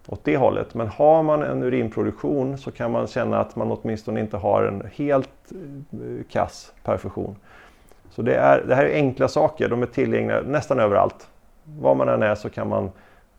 åt 0.08 0.24
det 0.24 0.36
hållet. 0.36 0.74
Men 0.74 0.88
har 0.88 1.22
man 1.22 1.42
en 1.42 1.62
urinproduktion 1.62 2.58
så 2.58 2.70
kan 2.70 2.90
man 2.90 3.06
känna 3.06 3.38
att 3.38 3.56
man 3.56 3.72
åtminstone 3.72 4.20
inte 4.20 4.36
har 4.36 4.62
en 4.62 4.88
helt 4.94 5.52
eh, 5.92 6.24
kass 6.30 6.72
perfusion. 6.84 7.36
Så 8.10 8.22
det, 8.22 8.34
är, 8.34 8.64
det 8.68 8.74
här 8.74 8.84
är 8.84 8.94
enkla 8.94 9.28
saker, 9.28 9.68
de 9.68 9.82
är 9.82 9.86
tillgängliga 9.86 10.40
nästan 10.40 10.80
överallt. 10.80 11.28
Var 11.64 11.94
man 11.94 12.08
än 12.08 12.22
är 12.22 12.34
så 12.34 12.50
kan 12.50 12.68
man 12.68 12.90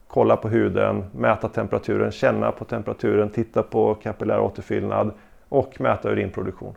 kolla 0.07 0.37
på 0.37 0.49
huden, 0.49 1.03
mäta 1.11 1.47
temperaturen, 1.49 2.11
känna 2.11 2.51
på 2.51 2.65
temperaturen, 2.65 3.29
titta 3.29 3.63
på 3.63 3.95
kapillär 3.95 4.39
återfyllnad 4.39 5.11
och 5.49 5.81
mäta 5.81 6.09
urinproduktion. 6.09 6.75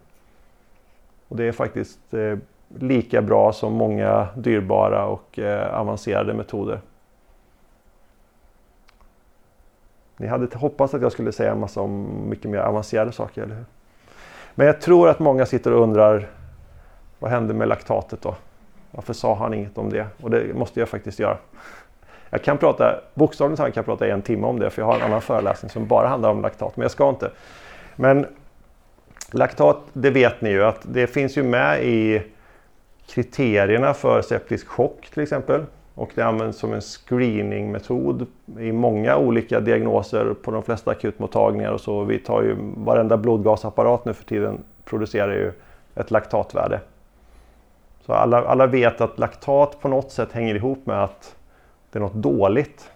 Och 1.28 1.36
det 1.36 1.44
är 1.44 1.52
faktiskt 1.52 2.14
eh, 2.14 2.38
lika 2.78 3.22
bra 3.22 3.52
som 3.52 3.72
många 3.72 4.28
dyrbara 4.36 5.06
och 5.06 5.38
eh, 5.38 5.80
avancerade 5.80 6.34
metoder. 6.34 6.80
Ni 10.16 10.26
hade 10.26 10.56
hoppats 10.56 10.94
att 10.94 11.02
jag 11.02 11.12
skulle 11.12 11.32
säga 11.32 11.52
en 11.52 11.60
massa 11.60 11.80
om 11.80 12.22
mycket 12.28 12.50
mer 12.50 12.58
avancerade 12.58 13.12
saker, 13.12 13.42
eller 13.42 13.54
hur? 13.54 13.64
Men 14.54 14.66
jag 14.66 14.80
tror 14.80 15.08
att 15.08 15.18
många 15.18 15.46
sitter 15.46 15.72
och 15.72 15.82
undrar 15.82 16.28
vad 17.18 17.30
hände 17.30 17.54
med 17.54 17.68
laktatet 17.68 18.22
då? 18.22 18.34
Varför 18.90 19.12
sa 19.12 19.34
han 19.34 19.54
inget 19.54 19.78
om 19.78 19.90
det? 19.90 20.06
Och 20.22 20.30
det 20.30 20.54
måste 20.54 20.80
jag 20.80 20.88
faktiskt 20.88 21.18
göra. 21.18 21.36
Jag 22.30 22.42
kan 22.42 22.58
prata, 22.58 23.00
bokstavligt 23.14 23.56
talat 23.56 23.74
kan 23.74 23.80
jag 23.80 23.86
prata 23.86 24.06
i 24.06 24.10
en 24.10 24.22
timme 24.22 24.46
om 24.46 24.58
det 24.58 24.70
för 24.70 24.82
jag 24.82 24.86
har 24.86 24.96
en 24.96 25.02
annan 25.02 25.20
föreläsning 25.20 25.70
som 25.70 25.86
bara 25.86 26.08
handlar 26.08 26.30
om 26.30 26.42
laktat, 26.42 26.76
men 26.76 26.82
jag 26.82 26.90
ska 26.90 27.08
inte. 27.08 27.30
Men 27.96 28.26
laktat, 29.30 29.78
det 29.92 30.10
vet 30.10 30.40
ni 30.40 30.50
ju 30.50 30.64
att 30.64 30.80
det 30.82 31.06
finns 31.06 31.36
ju 31.36 31.42
med 31.42 31.84
i 31.84 32.22
kriterierna 33.06 33.94
för 33.94 34.22
septisk 34.22 34.68
chock 34.68 35.10
till 35.12 35.22
exempel. 35.22 35.64
Och 35.94 36.10
det 36.14 36.22
används 36.22 36.58
som 36.58 36.72
en 36.72 36.80
screeningmetod 36.80 38.26
i 38.58 38.72
många 38.72 39.16
olika 39.16 39.60
diagnoser 39.60 40.34
på 40.42 40.50
de 40.50 40.62
flesta 40.62 40.90
akutmottagningar 40.90 41.72
och 41.72 41.80
så. 41.80 42.04
Vi 42.04 42.18
tar 42.18 42.42
ju 42.42 42.56
varenda 42.76 43.16
blodgasapparat 43.16 44.04
nu 44.04 44.14
för 44.14 44.24
tiden 44.24 44.58
producerar 44.84 45.32
ju 45.32 45.52
ett 45.94 46.10
laktatvärde. 46.10 46.80
Så 48.06 48.12
alla, 48.12 48.44
alla 48.44 48.66
vet 48.66 49.00
att 49.00 49.18
laktat 49.18 49.80
på 49.80 49.88
något 49.88 50.10
sätt 50.10 50.32
hänger 50.32 50.54
ihop 50.54 50.86
med 50.86 51.04
att 51.04 51.36
det 51.90 51.98
är 51.98 52.00
något 52.00 52.14
dåligt. 52.14 52.90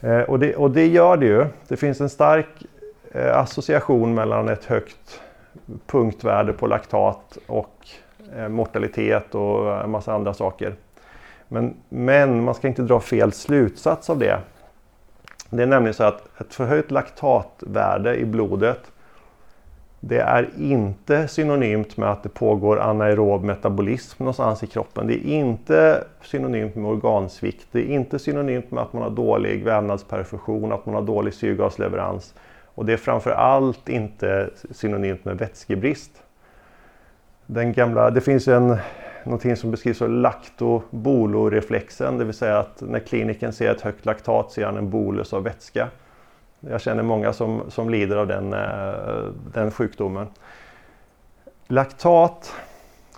Eh, 0.00 0.20
och, 0.20 0.38
det, 0.38 0.56
och 0.56 0.70
det 0.70 0.86
gör 0.86 1.16
det 1.16 1.26
ju. 1.26 1.46
Det 1.68 1.76
finns 1.76 2.00
en 2.00 2.08
stark 2.08 2.66
eh, 3.12 3.38
association 3.38 4.14
mellan 4.14 4.48
ett 4.48 4.64
högt 4.64 5.20
punktvärde 5.86 6.52
på 6.52 6.66
laktat 6.66 7.38
och 7.46 7.88
eh, 8.36 8.48
mortalitet 8.48 9.34
och 9.34 9.84
en 9.84 9.90
massa 9.90 10.14
andra 10.14 10.34
saker. 10.34 10.74
Men, 11.48 11.74
men 11.88 12.44
man 12.44 12.54
ska 12.54 12.68
inte 12.68 12.82
dra 12.82 13.00
fel 13.00 13.32
slutsats 13.32 14.10
av 14.10 14.18
det. 14.18 14.38
Det 15.50 15.62
är 15.62 15.66
nämligen 15.66 15.94
så 15.94 16.04
att 16.04 16.40
ett 16.40 16.54
förhöjt 16.54 16.90
laktatvärde 16.90 18.16
i 18.16 18.24
blodet 18.24 18.92
det 20.00 20.20
är 20.20 20.50
inte 20.58 21.28
synonymt 21.28 21.96
med 21.96 22.10
att 22.10 22.22
det 22.22 22.28
pågår 22.28 22.80
anaerob 22.80 23.44
metabolism 23.44 24.22
någonstans 24.22 24.62
i 24.62 24.66
kroppen. 24.66 25.06
Det 25.06 25.14
är 25.14 25.26
inte 25.26 26.04
synonymt 26.22 26.74
med 26.74 26.90
organsvikt. 26.90 27.66
Det 27.72 27.80
är 27.80 27.94
inte 27.94 28.18
synonymt 28.18 28.70
med 28.70 28.82
att 28.82 28.92
man 28.92 29.02
har 29.02 29.10
dålig 29.10 29.64
vävnadsperfusion, 29.64 30.72
att 30.72 30.86
man 30.86 30.94
har 30.94 31.02
dålig 31.02 31.34
syrgasleverans. 31.34 32.34
Och 32.64 32.86
det 32.86 32.92
är 32.92 32.96
framför 32.96 33.30
allt 33.30 33.88
inte 33.88 34.50
synonymt 34.70 35.24
med 35.24 35.38
vätskebrist. 35.38 36.22
Den 37.46 37.72
gamla, 37.72 38.10
det 38.10 38.20
finns 38.20 38.48
en 38.48 38.76
någonting 39.26 39.56
som 39.56 39.70
beskrivs 39.70 39.98
som 39.98 40.22
laktoboloreflexen, 40.22 42.18
det 42.18 42.24
vill 42.24 42.34
säga 42.34 42.58
att 42.58 42.80
när 42.80 42.98
kliniken 42.98 43.52
ser 43.52 43.70
ett 43.70 43.80
högt 43.80 44.06
laktat 44.06 44.52
ser 44.52 44.64
han 44.64 44.76
en 44.76 44.90
bolus 44.90 45.32
av 45.32 45.42
vätska. 45.42 45.88
Jag 46.60 46.80
känner 46.80 47.02
många 47.02 47.32
som, 47.32 47.62
som 47.68 47.90
lider 47.90 48.16
av 48.16 48.26
den, 48.26 48.52
eh, 48.52 49.28
den 49.52 49.70
sjukdomen. 49.70 50.26
Laktat 51.66 52.54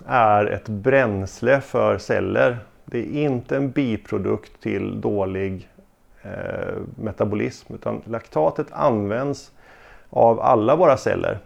är 0.05 0.45
ett 0.45 0.69
bränsle 0.69 1.61
för 1.61 1.97
celler. 1.97 2.57
Det 2.85 2.99
är 2.99 3.23
inte 3.23 3.57
en 3.57 3.71
biprodukt 3.71 4.61
till 4.61 5.01
dålig 5.01 5.69
eh, 6.21 6.77
metabolism 6.95 7.73
utan 7.73 8.01
laktatet 8.05 8.67
används 8.71 9.51
av 10.09 10.39
alla 10.39 10.75
våra 10.75 10.97
celler. 10.97 11.39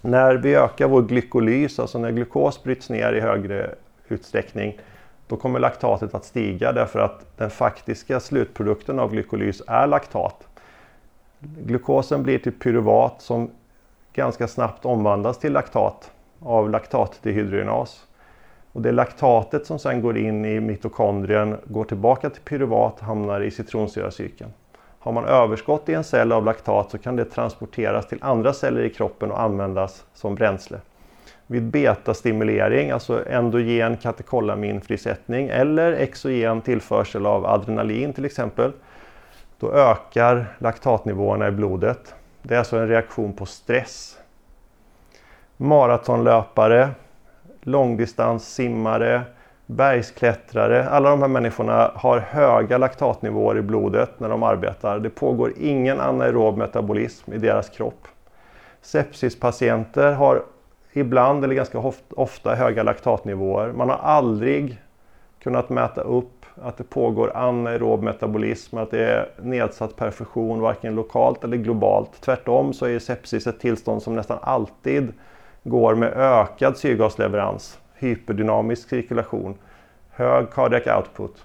När 0.00 0.34
vi 0.34 0.54
ökar 0.54 0.88
vår 0.88 1.02
glykolys, 1.02 1.78
alltså 1.78 1.98
när 1.98 2.10
glukos 2.10 2.62
bryts 2.62 2.90
ner 2.90 3.12
i 3.12 3.20
högre 3.20 3.74
utsträckning, 4.08 4.78
då 5.26 5.36
kommer 5.36 5.60
laktatet 5.60 6.14
att 6.14 6.24
stiga 6.24 6.72
därför 6.72 6.98
att 6.98 7.36
den 7.36 7.50
faktiska 7.50 8.20
slutprodukten 8.20 8.98
av 8.98 9.10
glykolys 9.12 9.62
är 9.66 9.86
laktat. 9.86 10.48
Glukosen 11.40 12.22
blir 12.22 12.38
till 12.38 12.52
pyruvat 12.52 13.22
som 13.22 13.50
ganska 14.12 14.48
snabbt 14.48 14.84
omvandlas 14.84 15.38
till 15.38 15.52
laktat 15.52 16.10
av 16.40 16.70
laktatdehydrogenas. 16.70 18.06
Och 18.72 18.82
det 18.82 18.92
laktatet 18.92 19.66
som 19.66 19.78
sen 19.78 20.02
går 20.02 20.18
in 20.18 20.44
i 20.44 20.60
mitokondrien, 20.60 21.56
går 21.64 21.84
tillbaka 21.84 22.30
till 22.30 22.42
pyruvat 22.42 23.00
och 23.00 23.06
hamnar 23.06 23.40
i 23.40 23.50
citronsyracykeln. 23.50 24.50
Har 25.02 25.12
man 25.12 25.24
överskott 25.24 25.88
i 25.88 25.94
en 25.94 26.04
cell 26.04 26.32
av 26.32 26.44
laktat 26.44 26.90
så 26.90 26.98
kan 26.98 27.16
det 27.16 27.24
transporteras 27.24 28.08
till 28.08 28.18
andra 28.20 28.52
celler 28.52 28.82
i 28.82 28.90
kroppen 28.90 29.30
och 29.30 29.40
användas 29.40 30.04
som 30.14 30.34
bränsle. 30.34 30.78
Vid 31.46 31.62
betastimulering, 31.62 32.90
alltså 32.90 33.28
endogen 33.28 33.96
katekolaminfrisättning 33.96 35.48
eller 35.48 35.92
exogen 35.92 36.60
tillförsel 36.60 37.26
av 37.26 37.46
adrenalin 37.46 38.12
till 38.12 38.24
exempel, 38.24 38.72
då 39.58 39.72
ökar 39.72 40.46
laktatnivåerna 40.58 41.48
i 41.48 41.50
blodet. 41.50 42.14
Det 42.42 42.54
är 42.54 42.58
alltså 42.58 42.76
en 42.76 42.88
reaktion 42.88 43.32
på 43.32 43.46
stress. 43.46 44.18
Maratonlöpare, 45.56 46.88
långdistanssimmare, 47.60 49.22
bergsklättrare, 49.70 50.88
alla 50.88 51.10
de 51.10 51.20
här 51.20 51.28
människorna 51.28 51.90
har 51.94 52.18
höga 52.18 52.78
laktatnivåer 52.78 53.58
i 53.58 53.62
blodet 53.62 54.20
när 54.20 54.28
de 54.28 54.42
arbetar. 54.42 54.98
Det 54.98 55.10
pågår 55.10 55.52
ingen 55.60 56.00
anaerob 56.00 56.56
metabolism 56.56 57.32
i 57.32 57.38
deras 57.38 57.68
kropp. 57.68 58.08
Sepsispatienter 58.82 60.12
har 60.12 60.42
ibland 60.92 61.44
eller 61.44 61.54
ganska 61.54 61.92
ofta 62.16 62.54
höga 62.54 62.82
laktatnivåer. 62.82 63.72
Man 63.72 63.88
har 63.88 63.96
aldrig 63.96 64.82
kunnat 65.42 65.68
mäta 65.68 66.00
upp 66.00 66.46
att 66.62 66.76
det 66.76 66.84
pågår 66.84 67.36
anaerob 67.36 68.02
metabolism, 68.02 68.78
att 68.78 68.90
det 68.90 69.04
är 69.04 69.28
nedsatt 69.42 69.96
perfusion 69.96 70.60
varken 70.60 70.94
lokalt 70.94 71.44
eller 71.44 71.56
globalt. 71.56 72.20
Tvärtom 72.20 72.72
så 72.72 72.86
är 72.86 72.98
sepsis 72.98 73.46
ett 73.46 73.60
tillstånd 73.60 74.02
som 74.02 74.16
nästan 74.16 74.38
alltid 74.42 75.12
går 75.62 75.94
med 75.94 76.12
ökad 76.16 76.76
syrgasleverans, 76.76 77.78
hyperdynamisk 78.00 78.88
cirkulation, 78.88 79.54
hög 80.10 80.50
cardiac 80.50 80.96
output. 80.96 81.44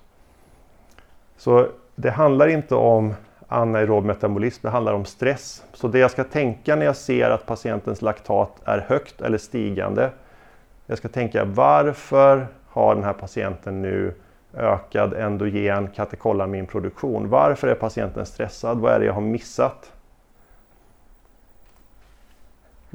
Så 1.38 1.68
det 1.95 2.10
handlar 2.10 2.47
inte 2.47 2.76
om 2.76 3.14
anaerob 3.47 4.06
metabolism, 4.06 4.60
det 4.62 4.70
handlar 4.70 4.93
om 4.93 5.06
stress. 5.06 5.64
Så 5.74 5.88
det 5.88 5.99
jag 5.99 6.12
ska 6.12 6.24
tänka 6.24 6.76
när 6.76 6.86
jag 6.86 6.95
ser 6.95 7.30
att 7.30 7.45
patientens 7.45 8.01
laktat 8.01 8.51
är 8.66 8.86
högt 8.88 9.22
eller 9.22 9.38
stigande, 9.38 10.10
jag 10.86 10.97
ska 10.97 11.08
tänka 11.08 11.45
varför 11.45 12.47
har 12.68 12.95
den 12.95 13.03
här 13.03 13.14
patienten 13.14 13.82
nu 13.82 14.14
ökad 14.53 15.14
endogen 15.14 15.88
katekolaminproduktion? 15.88 17.30
Varför 17.30 17.68
är 17.68 17.76
patienten 17.76 18.26
stressad? 18.26 18.80
Vad 18.80 18.93
är 18.93 18.99
det 18.99 19.06
jag 19.06 19.14
har 19.14 19.22
missat? 19.22 19.91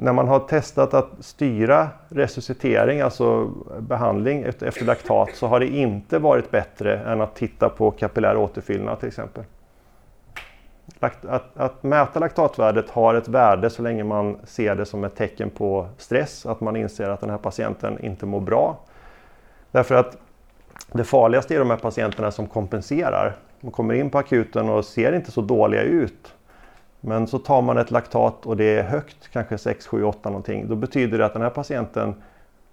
När 0.01 0.13
man 0.13 0.27
har 0.27 0.39
testat 0.39 0.93
att 0.93 1.09
styra 1.19 1.89
resuscitering, 2.09 3.01
alltså 3.01 3.51
behandling 3.79 4.43
efter 4.43 4.85
laktat, 4.85 5.29
så 5.33 5.47
har 5.47 5.59
det 5.59 5.67
inte 5.67 6.19
varit 6.19 6.51
bättre 6.51 6.97
än 6.97 7.21
att 7.21 7.35
titta 7.35 7.69
på 7.69 7.91
kapillär 7.91 8.37
återfyllnad 8.37 8.99
till 8.99 9.07
exempel. 9.07 9.43
Att, 10.99 11.25
att, 11.55 11.83
mäta 11.83 12.19
laktatvärdet 12.19 12.89
har 12.89 13.13
ett 13.13 13.27
värde 13.27 13.69
så 13.69 13.81
länge 13.81 14.03
man 14.03 14.37
ser 14.43 14.75
det 14.75 14.85
som 14.85 15.03
ett 15.03 15.15
tecken 15.15 15.49
på 15.49 15.87
stress, 15.97 16.45
att 16.45 16.61
man 16.61 16.75
inser 16.75 17.09
att 17.09 17.21
den 17.21 17.29
här 17.29 17.37
patienten 17.37 17.99
inte 17.99 18.25
mår 18.25 18.41
bra. 18.41 18.79
Därför 19.71 19.95
att 19.95 20.17
det 20.91 21.03
farligaste 21.03 21.55
är 21.55 21.59
de 21.59 21.69
här 21.69 21.77
patienterna 21.77 22.31
som 22.31 22.47
kompenserar. 22.47 23.35
De 23.61 23.71
kommer 23.71 23.93
in 23.93 24.09
på 24.09 24.17
akuten 24.17 24.69
och 24.69 24.85
ser 24.85 25.13
inte 25.13 25.31
så 25.31 25.41
dåliga 25.41 25.81
ut. 25.81 26.33
Men 27.01 27.27
så 27.27 27.39
tar 27.39 27.61
man 27.61 27.77
ett 27.77 27.91
laktat 27.91 28.45
och 28.45 28.57
det 28.57 28.77
är 28.77 28.83
högt, 28.83 29.29
kanske 29.31 29.57
6, 29.57 29.87
7, 29.87 30.03
8 30.03 30.29
någonting. 30.29 30.67
Då 30.67 30.75
betyder 30.75 31.17
det 31.17 31.25
att 31.25 31.33
den 31.33 31.41
här 31.41 31.49
patienten 31.49 32.15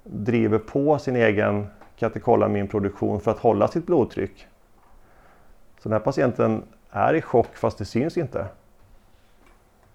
driver 0.04 0.58
på 0.58 0.98
sin 0.98 1.16
egen 1.16 1.66
katekolaminproduktion 1.96 3.20
för 3.20 3.30
att 3.30 3.38
hålla 3.38 3.68
sitt 3.68 3.86
blodtryck. 3.86 4.46
Så 5.78 5.88
den 5.88 5.92
här 5.92 6.00
patienten 6.00 6.62
är 6.90 7.14
i 7.14 7.22
chock 7.22 7.56
fast 7.56 7.78
det 7.78 7.84
syns 7.84 8.16
inte. 8.16 8.46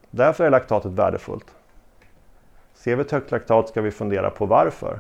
Därför 0.10 0.44
är 0.44 0.50
laktatet 0.50 0.92
värdefullt. 0.92 1.56
Ser 2.74 2.96
vi 2.96 3.02
ett 3.02 3.12
högt 3.12 3.32
laktat 3.32 3.70
ska 3.70 3.82
vi 3.82 3.92
fundera 3.92 4.30
på 4.30 4.46
varför. 4.46 5.00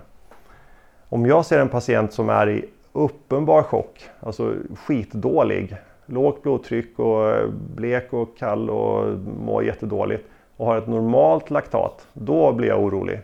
Om 1.10 1.26
jag 1.26 1.46
ser 1.46 1.60
en 1.60 1.70
patient 1.70 2.14
som 2.14 2.30
är 2.30 2.50
i 2.50 2.66
uppenbar 2.94 3.64
chock, 3.64 4.10
alltså 4.20 4.56
skitdålig, 4.86 5.76
lågt 6.06 6.44
blodtryck 6.44 7.00
och 7.00 7.30
eh, 7.30 7.48
blek 7.50 8.14
och 8.14 8.38
kall 8.38 8.70
och 8.70 9.20
mår 9.20 9.64
jättedåligt 9.64 10.28
och 10.58 10.66
har 10.66 10.78
ett 10.78 10.88
normalt 10.88 11.50
laktat, 11.50 12.08
då 12.14 12.54
blir 12.54 12.68
jag 12.68 12.84
orolig. 12.84 13.20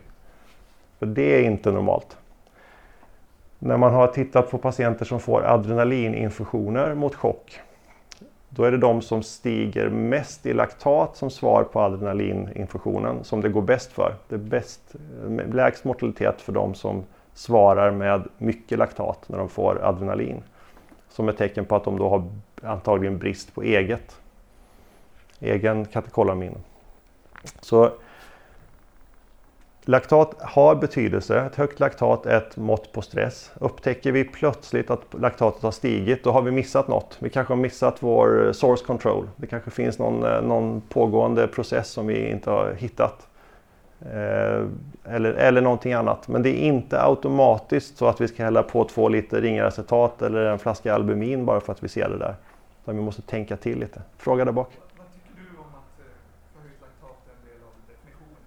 För 0.99 1.05
det 1.05 1.35
är 1.35 1.43
inte 1.43 1.71
normalt. 1.71 2.17
När 3.59 3.77
man 3.77 3.93
har 3.93 4.07
tittat 4.07 4.51
på 4.51 4.57
patienter 4.57 5.05
som 5.05 5.19
får 5.19 5.45
adrenalininfusioner 5.45 6.95
mot 6.95 7.15
chock, 7.15 7.59
då 8.49 8.63
är 8.63 8.71
det 8.71 8.77
de 8.77 9.01
som 9.01 9.23
stiger 9.23 9.89
mest 9.89 10.45
i 10.45 10.53
laktat 10.53 11.15
som 11.15 11.29
svar 11.29 11.63
på 11.63 11.81
adrenalininfusionen 11.81 13.23
som 13.23 13.41
det 13.41 13.49
går 13.49 13.61
bäst 13.61 13.91
för. 13.91 14.15
Det 14.27 14.35
är 14.35 14.39
bäst, 14.39 14.95
lägst 15.51 15.83
mortalitet 15.83 16.41
för 16.41 16.51
de 16.51 16.73
som 16.73 17.03
svarar 17.33 17.91
med 17.91 18.27
mycket 18.37 18.77
laktat 18.77 19.29
när 19.29 19.37
de 19.37 19.49
får 19.49 19.79
adrenalin. 19.83 20.43
Som 21.09 21.29
ett 21.29 21.37
tecken 21.37 21.65
på 21.65 21.75
att 21.75 21.83
de 21.83 21.97
då 21.97 22.09
har 22.09 22.23
antagligen 22.63 23.17
brist 23.17 23.55
på 23.55 23.63
eget. 23.63 24.19
Egen 25.39 25.85
katekolamin. 25.85 26.55
Så 27.61 27.91
laktat 29.89 30.35
har 30.41 30.75
betydelse. 30.75 31.39
Ett 31.39 31.55
högt 31.55 31.79
laktat 31.79 32.25
är 32.25 32.37
ett 32.37 32.57
mått 32.57 32.91
på 32.91 33.01
stress. 33.01 33.51
Upptäcker 33.59 34.11
vi 34.11 34.23
plötsligt 34.23 34.89
att 34.89 35.01
laktatet 35.19 35.63
har 35.63 35.71
stigit, 35.71 36.23
då 36.23 36.31
har 36.31 36.41
vi 36.41 36.51
missat 36.51 36.87
något. 36.87 37.17
Vi 37.19 37.29
kanske 37.29 37.53
har 37.53 37.61
missat 37.61 38.03
vår 38.03 38.51
source 38.53 38.85
control. 38.85 39.29
Det 39.35 39.47
kanske 39.47 39.71
finns 39.71 39.99
någon, 39.99 40.23
eh, 40.23 40.41
någon 40.41 40.81
pågående 40.81 41.47
process 41.47 41.89
som 41.89 42.07
vi 42.07 42.29
inte 42.29 42.49
har 42.49 42.73
hittat. 42.73 43.28
Eh, 44.05 44.65
eller, 45.03 45.33
eller 45.33 45.61
någonting 45.61 45.93
annat. 45.93 46.27
Men 46.27 46.43
det 46.43 46.49
är 46.49 46.61
inte 46.61 47.03
automatiskt 47.03 47.97
så 47.97 48.07
att 48.07 48.21
vi 48.21 48.27
ska 48.27 48.43
hälla 48.43 48.63
på 48.63 48.85
två 48.85 49.09
liter 49.09 49.41
ringaracetat 49.41 50.21
eller 50.21 50.45
en 50.45 50.59
flaska 50.59 50.93
albumin 50.93 51.45
bara 51.45 51.59
för 51.59 51.71
att 51.71 51.83
vi 51.83 51.87
ser 51.87 52.09
det 52.09 52.17
där. 52.17 52.35
Utan 52.83 52.95
vi 52.95 53.01
måste 53.01 53.21
tänka 53.21 53.57
till 53.57 53.79
lite. 53.79 54.01
Fråga 54.17 54.45
där 54.45 54.51
bak. 54.51 54.77
Vad 54.97 55.05
tycker 55.13 55.51
du 55.51 55.57
om 55.57 55.63
att 55.63 55.99
eh, 55.99 56.05
förhöjt 56.53 56.81
laktat 56.81 57.17
är 57.27 57.31
en 57.31 57.45
del 57.47 57.63
av 57.63 57.73
definitionen? 57.87 58.37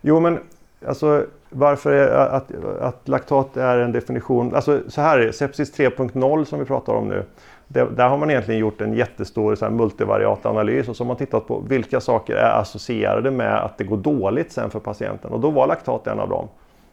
Jo 0.00 0.20
men 0.20 0.38
alltså 0.86 1.26
varför 1.50 1.92
är 1.92 2.08
att, 2.08 2.54
att 2.80 3.08
laktat 3.08 3.56
är 3.56 3.78
en 3.78 3.92
definition, 3.92 4.54
alltså 4.54 4.80
så 4.88 5.00
här 5.00 5.18
är 5.18 5.26
det, 5.26 5.32
sepsis 5.32 5.78
3.0 5.78 6.44
som 6.44 6.58
vi 6.58 6.64
pratar 6.64 6.92
om 6.92 7.08
nu. 7.08 7.24
Det, 7.72 7.88
där 7.96 8.08
har 8.08 8.18
man 8.18 8.30
egentligen 8.30 8.60
gjort 8.60 8.80
en 8.80 8.92
jättestor 8.92 9.54
så 9.54 9.64
här, 9.64 9.72
multivariat 9.72 10.46
analys 10.46 10.88
och 10.88 10.96
så 10.96 11.04
har 11.04 11.08
man 11.08 11.16
tittat 11.16 11.46
på 11.46 11.60
vilka 11.68 12.00
saker 12.00 12.34
är 12.34 12.60
associerade 12.60 13.30
med 13.30 13.64
att 13.64 13.78
det 13.78 13.84
går 13.84 13.96
dåligt 13.96 14.52
sen 14.52 14.70
för 14.70 14.80
patienten 14.80 15.32
och 15.32 15.40
då 15.40 15.50
var 15.50 15.66
laktat 15.66 16.06
en 16.06 16.20
av 16.20 16.28
dem. 16.28 16.48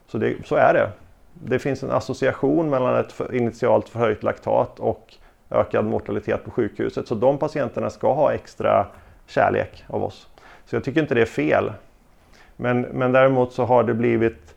Så, 0.08 0.18
det, 0.18 0.36
så 0.46 0.56
är 0.56 0.74
det. 0.74 0.90
Det 1.34 1.60
finns 1.60 1.84
en 1.84 1.92
association 1.92 2.70
mellan 2.70 2.96
ett 2.96 3.12
för, 3.12 3.36
initialt 3.36 3.90
förhöjt 3.90 4.24
laktat 4.24 4.80
och 4.80 5.14
ökad 5.50 5.86
mortalitet 5.86 6.46
på 6.46 6.52
sjukhuset. 6.52 7.08
Så 7.08 7.16
de 7.16 7.38
patienterna 7.38 7.90
ska 7.90 8.14
ha 8.14 8.34
extra 8.34 8.88
kärlek 9.28 9.84
av 9.88 10.04
oss. 10.04 10.28
Så 10.66 10.76
jag 10.76 10.84
tycker 10.84 11.02
inte 11.02 11.16
det 11.16 11.22
är 11.22 11.26
fel. 11.26 11.72
Men, 12.56 12.82
men 12.82 13.12
däremot 13.12 13.54
så 13.54 13.66
har 13.66 13.84
det 13.84 13.94
blivit 13.94 14.56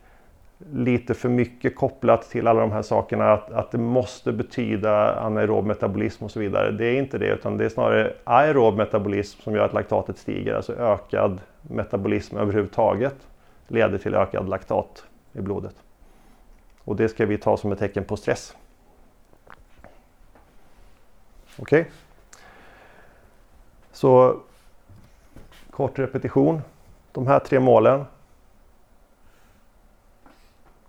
lite 0.71 1.13
för 1.13 1.29
mycket 1.29 1.75
kopplat 1.75 2.29
till 2.29 2.47
alla 2.47 2.59
de 2.59 2.71
här 2.71 2.81
sakerna 2.81 3.33
att, 3.33 3.51
att 3.51 3.71
det 3.71 3.77
måste 3.77 4.31
betyda 4.31 5.19
anaerob 5.19 5.65
metabolism 5.65 6.23
och 6.23 6.31
så 6.31 6.39
vidare. 6.39 6.71
Det 6.71 6.85
är 6.85 6.95
inte 6.95 7.17
det 7.17 7.27
utan 7.27 7.57
det 7.57 7.65
är 7.65 7.69
snarare 7.69 8.13
aerob 8.23 8.77
metabolism 8.77 9.41
som 9.41 9.55
gör 9.55 9.65
att 9.65 9.73
laktatet 9.73 10.17
stiger. 10.17 10.53
Alltså 10.53 10.73
ökad 10.73 11.41
metabolism 11.61 12.37
överhuvudtaget 12.37 13.15
leder 13.67 13.97
till 13.97 14.15
ökad 14.15 14.49
laktat 14.49 15.05
i 15.33 15.41
blodet. 15.41 15.75
Och 16.83 16.95
det 16.95 17.09
ska 17.09 17.25
vi 17.25 17.37
ta 17.37 17.57
som 17.57 17.71
ett 17.71 17.79
tecken 17.79 18.03
på 18.03 18.17
stress. 18.17 18.55
Okej? 21.57 21.81
Okay. 21.81 21.91
Så 23.91 24.39
kort 25.71 25.99
repetition. 25.99 26.61
De 27.11 27.27
här 27.27 27.39
tre 27.39 27.59
målen 27.59 28.05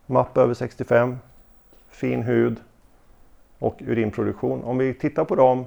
Mapp 0.07 0.36
över 0.38 0.55
65, 0.55 1.18
fin 1.88 2.22
hud 2.22 2.61
och 3.59 3.76
urinproduktion. 3.80 4.64
Om 4.64 4.78
vi 4.78 4.94
tittar 4.94 5.24
på 5.24 5.34
dem 5.34 5.66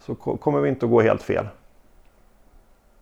så 0.00 0.14
kommer 0.14 0.60
vi 0.60 0.68
inte 0.68 0.86
att 0.86 0.90
gå 0.90 1.00
helt 1.00 1.22
fel. 1.22 1.48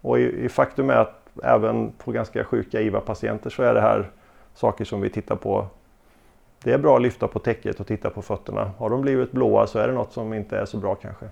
Och 0.00 0.18
i, 0.18 0.44
i 0.44 0.48
faktum 0.48 0.90
är 0.90 0.94
att 0.94 1.20
även 1.42 1.92
på 1.92 2.12
ganska 2.12 2.44
sjuka 2.44 2.80
IVA-patienter 2.80 3.50
så 3.50 3.62
är 3.62 3.74
det 3.74 3.80
här 3.80 4.10
saker 4.54 4.84
som 4.84 5.00
vi 5.00 5.10
tittar 5.10 5.36
på. 5.36 5.66
Det 6.64 6.72
är 6.72 6.78
bra 6.78 6.96
att 6.96 7.02
lyfta 7.02 7.28
på 7.28 7.38
täcket 7.38 7.80
och 7.80 7.86
titta 7.86 8.10
på 8.10 8.22
fötterna. 8.22 8.70
Har 8.78 8.90
de 8.90 9.00
blivit 9.00 9.32
blåa 9.32 9.66
så 9.66 9.78
är 9.78 9.88
det 9.88 9.94
något 9.94 10.12
som 10.12 10.34
inte 10.34 10.58
är 10.58 10.64
så 10.64 10.76
bra 10.76 10.94
kanske. 10.94 11.28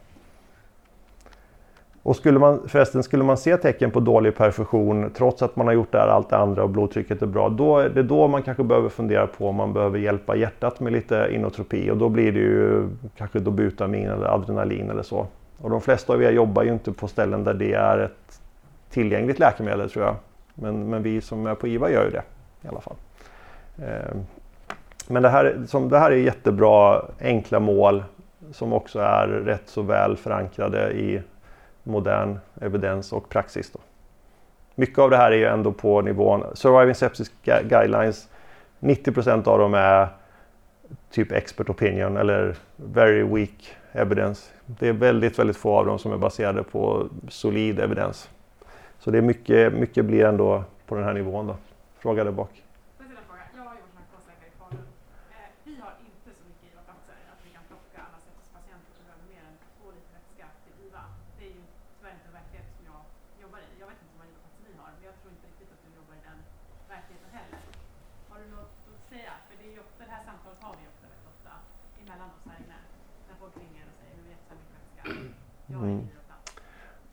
Och 2.09 2.17
skulle 2.17 2.39
man, 2.39 2.69
förresten, 2.69 3.03
skulle 3.03 3.25
man 3.25 3.37
se 3.37 3.57
tecken 3.57 3.91
på 3.91 4.01
dålig 4.01 4.37
perfusion 4.37 5.11
trots 5.15 5.43
att 5.43 5.57
man 5.57 5.67
har 5.67 5.75
gjort 5.75 5.93
det 5.93 5.99
här, 5.99 6.09
allt 6.09 6.31
det 6.31 6.37
andra 6.37 6.63
och 6.63 6.71
blodtrycket 6.71 7.23
är 7.23 7.27
bra, 7.27 7.49
då 7.49 7.79
är 7.79 7.89
det 7.89 8.03
då 8.03 8.29
man 8.29 8.43
kanske 8.43 8.65
behöver 8.65 8.89
fundera 8.89 9.27
på 9.27 9.49
om 9.49 9.57
man 9.57 9.73
behöver 9.73 9.99
hjälpa 9.99 10.37
hjärtat 10.37 10.81
med 10.81 10.93
lite 10.93 11.29
inotropi 11.33 11.91
och 11.91 11.97
då 11.97 12.09
blir 12.09 12.33
det 12.33 12.39
ju 12.39 12.89
kanske 13.17 13.39
dobutamin 13.39 14.09
eller 14.09 14.27
adrenalin 14.27 14.91
eller 14.91 15.03
så. 15.03 15.27
Och 15.59 15.71
de 15.71 15.81
flesta 15.81 16.13
av 16.13 16.23
er 16.23 16.31
jobbar 16.31 16.63
ju 16.63 16.73
inte 16.73 16.93
på 16.93 17.09
ställen 17.09 17.45
där 17.45 17.55
det 17.55 17.73
är 17.73 17.99
ett 17.99 18.41
tillgängligt 18.91 19.39
läkemedel 19.39 19.91
tror 19.91 20.05
jag. 20.05 20.15
Men, 20.55 20.91
men 20.91 21.03
vi 21.03 21.21
som 21.21 21.47
är 21.47 21.55
på 21.55 21.69
IVA 21.69 21.91
gör 21.91 22.05
ju 22.05 22.11
det 22.11 22.23
i 22.63 22.69
alla 22.69 22.81
fall. 22.81 22.97
Eh, 23.79 24.17
men 25.09 25.23
det 25.23 25.29
här, 25.29 25.65
som, 25.67 25.89
det 25.89 25.99
här 25.99 26.11
är 26.11 26.17
jättebra 26.17 27.03
enkla 27.21 27.61
mål 27.61 28.05
som 28.53 28.73
också 28.73 28.99
är 28.99 29.27
rätt 29.27 29.69
så 29.69 29.83
väl 29.83 30.17
förankrade 30.17 30.91
i 30.91 31.23
modern 31.89 32.39
evidens 32.61 33.12
och 33.12 33.28
praxis. 33.28 33.70
Då. 33.70 33.78
Mycket 34.74 34.99
av 34.99 35.11
det 35.11 35.16
här 35.16 35.32
är 35.32 35.36
ju 35.36 35.45
ändå 35.45 35.72
på 35.72 36.01
nivån 36.01 36.45
Surviving 36.55 36.95
Sepsis 36.95 37.32
Guidelines. 37.43 38.28
90% 38.80 39.49
av 39.49 39.59
dem 39.59 39.74
är 39.74 40.09
typ 41.11 41.32
expert 41.32 41.68
opinion 41.68 42.16
eller 42.16 42.57
very 42.76 43.22
weak 43.22 43.76
evidence. 43.93 44.51
Det 44.66 44.89
är 44.89 44.93
väldigt, 44.93 45.39
väldigt 45.39 45.57
få 45.57 45.78
av 45.78 45.86
dem 45.86 45.99
som 45.99 46.12
är 46.12 46.16
baserade 46.16 46.62
på 46.62 47.09
solid 47.28 47.80
evidens. 47.80 48.30
Så 48.99 49.11
det 49.11 49.18
är 49.18 49.22
mycket, 49.22 49.72
mycket 49.72 50.05
blir 50.05 50.24
ändå 50.24 50.64
på 50.86 50.95
den 50.95 51.05
här 51.05 51.14
nivån 51.14 51.47
då. 51.47 51.57
Fråga 51.99 52.24
där 52.24 52.32
bak. 52.32 52.62
verkligheten 66.99 67.30
heller. 67.39 67.61
Har 68.28 68.39
du 68.43 68.47
något 68.57 68.76
att 68.93 69.09
säga? 69.12 69.32
För 69.47 69.55
det, 69.59 69.64
är 69.68 69.72
ju 69.76 69.80
ofta, 69.86 70.05
det 70.05 70.14
här 70.16 70.24
samtalet 70.30 70.61
har 70.66 70.74
vi 70.80 70.84
ofta 70.93 71.05
väldigt 71.12 71.28
ofta 71.34 71.53
emellan 72.03 72.28
oss 72.36 72.45
här 72.51 72.59
inne. 72.64 72.78
När 73.28 73.36
folk 73.43 73.55
ringer 73.64 73.84
och 73.91 73.97
säger, 74.01 74.14
vi 74.20 74.24
vet 74.30 74.41
så 74.45 74.51
här 74.51 74.59
mycket 74.61 74.74
vätska. 74.78 75.03
Jag 75.72 75.80
är 75.80 75.84
Mm. 75.84 76.05
i 76.05 76.26
plats. 76.28 76.47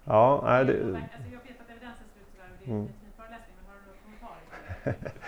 Ja, 0.05 0.41
nej, 0.45 0.65
det, 0.65 0.71
Alltså, 0.73 0.87
jag 0.87 1.39
vet 1.47 1.61
att 1.61 1.69
evidensen 1.69 2.05
ser 2.13 2.21
ut 2.21 2.27
sådär 2.31 2.47
och 2.51 2.57
det 2.65 2.71
är 2.71 2.73
Mm. 2.73 2.81
en 2.85 2.89
föreläsning, 3.17 3.55
men 3.57 3.65
har 3.69 3.77
du 3.79 3.85
några 3.85 3.99
kommentarer. 4.03 5.11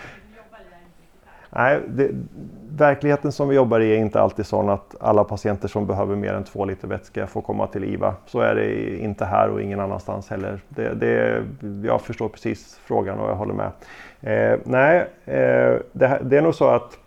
Nej, 1.50 1.82
det, 1.88 2.10
verkligheten 2.78 3.32
som 3.32 3.50
vi 3.50 3.56
jobbar 3.56 3.80
i 3.80 3.92
är 3.92 3.98
inte 3.98 4.22
alltid 4.22 4.46
sån 4.46 4.70
att 4.70 4.96
alla 5.00 5.24
patienter 5.24 5.68
som 5.68 5.88
behöver 5.88 6.16
mer 6.16 6.34
än 6.34 6.44
två 6.44 6.66
liter 6.66 6.88
vätska 6.88 7.28
får 7.28 7.42
komma 7.42 7.68
till 7.68 7.84
IVA. 7.84 8.16
Så 8.26 8.40
är 8.40 8.56
det 8.56 8.98
inte 8.98 9.26
här 9.26 9.50
och 9.50 9.62
ingen 9.62 9.80
annanstans 9.80 10.30
heller. 10.30 10.62
Det, 10.70 10.94
det, 10.94 11.44
jag 11.84 12.02
förstår 12.02 12.30
precis 12.30 12.80
frågan 12.84 13.20
och 13.20 13.30
jag 13.30 13.36
håller 13.36 13.54
med. 13.54 13.72
Eh, 14.22 14.60
nej, 14.66 14.98
eh, 15.26 15.80
det, 15.92 16.20
det 16.24 16.38
är 16.38 16.42
nog 16.42 16.56
så 16.56 16.68
att 16.70 17.00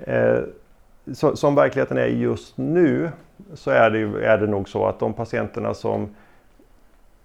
eh, 0.00 0.38
så, 1.12 1.36
som 1.36 1.54
verkligheten 1.54 1.98
är 1.98 2.06
just 2.06 2.58
nu 2.58 3.10
så 3.54 3.70
är 3.70 3.90
det, 3.90 4.26
är 4.26 4.38
det 4.38 4.46
nog 4.46 4.68
så 4.68 4.86
att 4.86 4.98
de 4.98 5.12
patienterna 5.12 5.74
som 5.74 6.08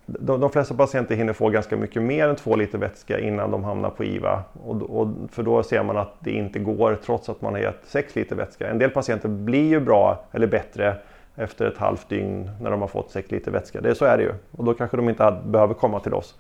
de, 0.08 0.40
de 0.40 0.50
flesta 0.50 0.76
patienter 0.76 1.16
hinner 1.16 1.34
få 1.34 1.50
ganska 1.50 1.78
mycket 1.78 2.02
mer 2.02 2.28
än 2.28 2.36
två 2.36 2.56
liter 2.56 2.78
vätska 2.78 3.20
innan 3.20 3.52
de 3.52 3.64
hamnar 3.64 3.90
på 3.90 4.04
IVA. 4.04 4.44
Och, 4.64 4.82
och, 4.82 5.08
för 5.32 5.44
då 5.44 5.64
ser 5.64 5.84
man 5.84 5.98
att 5.98 6.14
det 6.20 6.32
inte 6.32 6.60
går 6.60 6.98
trots 7.06 7.30
att 7.30 7.42
man 7.42 7.54
har 7.54 7.60
gett 7.60 7.80
6 7.84 8.16
liter 8.16 8.36
vätska. 8.36 8.70
En 8.70 8.80
del 8.80 8.90
patienter 8.90 9.30
blir 9.30 9.70
ju 9.70 9.80
bra 9.80 10.26
eller 10.32 10.48
bättre 10.48 10.96
efter 11.36 11.66
ett 11.66 11.78
halvt 11.78 12.10
dygn 12.10 12.52
när 12.62 12.72
de 12.72 12.82
har 12.82 12.88
fått 12.88 13.12
6 13.12 13.32
liter 13.32 13.52
vätska. 13.52 13.82
Det, 13.82 13.96
så 13.96 14.06
är 14.06 14.18
det 14.18 14.24
ju. 14.24 14.34
Och 14.52 14.64
då 14.64 14.74
kanske 14.74 14.98
de 14.98 15.10
inte 15.10 15.24
hade, 15.24 15.50
behöver 15.50 15.74
komma 15.74 16.00
till 16.00 16.14
oss. 16.14 16.36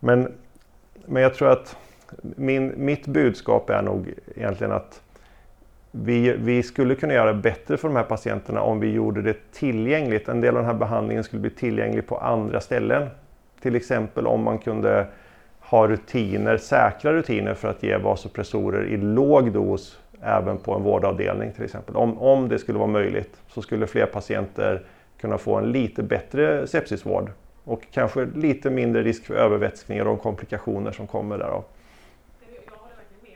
Men, 0.00 0.32
men 1.06 1.22
jag 1.22 1.34
tror 1.34 1.48
att 1.48 1.76
min, 2.22 2.72
mitt 2.76 3.06
budskap 3.06 3.70
är 3.70 3.82
nog 3.82 4.14
egentligen 4.36 4.72
att 4.72 5.01
vi, 5.92 6.32
vi 6.32 6.62
skulle 6.62 6.94
kunna 6.94 7.14
göra 7.14 7.34
bättre 7.34 7.76
för 7.76 7.88
de 7.88 7.96
här 7.96 8.04
patienterna 8.04 8.62
om 8.62 8.80
vi 8.80 8.92
gjorde 8.92 9.22
det 9.22 9.52
tillgängligt. 9.52 10.28
En 10.28 10.40
del 10.40 10.56
av 10.56 10.62
den 10.62 10.70
här 10.70 10.78
behandlingen 10.78 11.24
skulle 11.24 11.40
bli 11.40 11.50
tillgänglig 11.50 12.06
på 12.06 12.18
andra 12.18 12.60
ställen. 12.60 13.08
Till 13.60 13.76
exempel 13.76 14.26
om 14.26 14.42
man 14.42 14.58
kunde 14.58 15.06
ha 15.60 15.88
rutiner, 15.88 16.56
säkra 16.56 17.12
rutiner 17.12 17.54
för 17.54 17.68
att 17.68 17.82
ge 17.82 17.96
vasopressorer 17.96 18.84
i 18.84 18.96
låg 18.96 19.52
dos 19.52 19.98
även 20.22 20.58
på 20.58 20.74
en 20.74 20.82
vårdavdelning 20.82 21.52
till 21.52 21.64
exempel. 21.64 21.96
Om, 21.96 22.18
om 22.18 22.48
det 22.48 22.58
skulle 22.58 22.78
vara 22.78 22.88
möjligt 22.88 23.40
så 23.48 23.62
skulle 23.62 23.86
fler 23.86 24.06
patienter 24.06 24.82
kunna 25.20 25.38
få 25.38 25.56
en 25.56 25.72
lite 25.72 26.02
bättre 26.02 26.66
sepsisvård 26.66 27.30
och 27.64 27.82
kanske 27.92 28.24
lite 28.24 28.70
mindre 28.70 29.02
risk 29.02 29.24
för 29.26 29.34
övervätskning 29.34 30.00
och 30.00 30.06
de 30.06 30.18
komplikationer 30.18 30.92
som 30.92 31.06
kommer 31.06 31.38
därav. 31.38 31.64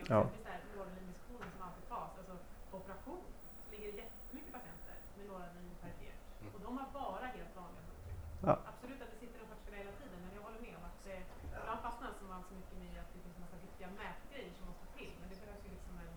Ja. 0.09 0.19
Och 0.19 0.31
det 0.31 0.39
är 0.39 0.43
så 0.43 0.51
här, 0.51 0.59
nåradinindiskussionen 0.77 1.49
som 1.55 1.61
alltid 1.67 1.85
tas. 1.93 2.11
Alltså, 2.19 2.35
på 2.69 2.75
operation 2.81 3.21
så 3.63 3.67
ligger 3.73 3.87
det 3.91 3.97
jättemycket 4.03 4.51
patienter 4.57 4.95
med 5.17 5.23
noradinperifert. 5.31 6.19
Och 6.55 6.61
de 6.65 6.69
har 6.79 6.87
bara 6.99 7.27
helt 7.37 7.53
vanliga 7.59 7.81
blodtryck. 7.87 8.19
Ja. 8.47 8.53
Absolut 8.71 8.99
att 9.03 9.11
det 9.13 9.19
sitter 9.23 9.37
en 9.41 9.47
sköterska 9.49 9.71
där 9.73 9.81
hela 9.83 9.95
tiden, 10.01 10.17
men 10.25 10.31
jag 10.37 10.43
håller 10.47 10.61
med 10.67 10.73
om 10.79 10.85
att 10.89 10.99
det, 11.07 11.17
ibland 11.61 11.79
fastnar 11.87 12.11
som 12.19 12.27
man 12.33 12.41
så 12.49 12.53
mycket 12.59 12.77
med 12.83 12.93
att 13.03 13.09
det 13.13 13.19
finns 13.25 13.35
en 13.39 13.43
massa 13.45 13.59
viktiga 13.67 13.89
mätgrejer 14.01 14.51
som 14.57 14.63
måste 14.69 14.85
till. 14.97 15.13
Men 15.19 15.27
det 15.31 15.37
behövs 15.43 15.63
ju 15.67 15.71
liksom 15.77 15.93
en, 16.03 16.11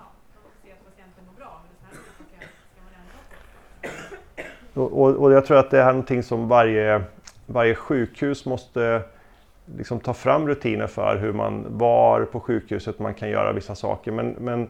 ja, 0.00 0.06
man 0.34 0.40
måste 0.44 0.58
se 0.64 0.68
att 0.76 0.82
patienten 0.90 1.22
mår 1.28 1.36
bra, 1.40 1.52
men 1.60 1.66
det 1.70 1.74
är 1.74 1.80
sådana 1.80 1.94
här 1.94 2.06
saker 2.20 2.40
ska 2.70 2.78
man 2.86 2.94
ändå 3.00 3.18
på. 3.30 3.36
Och, 4.74 5.16
och, 5.22 5.32
jag 5.32 5.46
tror 5.46 5.58
att 5.58 5.70
det 5.70 5.76
här 5.76 5.88
är 5.88 5.92
någonting 5.92 6.22
som 6.22 6.48
varje, 6.48 7.02
varje 7.46 7.74
sjukhus 7.74 8.46
måste 8.46 9.02
liksom 9.76 10.00
ta 10.00 10.14
fram 10.14 10.48
rutiner 10.48 10.86
för 10.86 11.16
hur 11.16 11.32
man, 11.32 11.64
var 11.68 12.24
på 12.24 12.40
sjukhuset 12.40 12.98
man 12.98 13.14
kan 13.14 13.30
göra 13.30 13.52
vissa 13.52 13.74
saker. 13.74 14.12
Men, 14.12 14.36
men, 14.38 14.68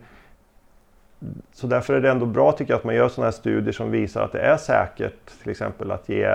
så 1.52 1.66
därför 1.66 1.94
är 1.94 2.00
det 2.00 2.10
ändå 2.10 2.26
bra 2.26 2.52
tycker 2.52 2.72
jag 2.72 2.78
att 2.78 2.84
man 2.84 2.94
gör 2.94 3.08
sådana 3.08 3.26
här 3.26 3.32
studier 3.32 3.72
som 3.72 3.90
visar 3.90 4.22
att 4.22 4.32
det 4.32 4.40
är 4.40 4.56
säkert 4.56 5.40
till 5.42 5.50
exempel 5.50 5.90
att 5.90 6.08
ge 6.08 6.28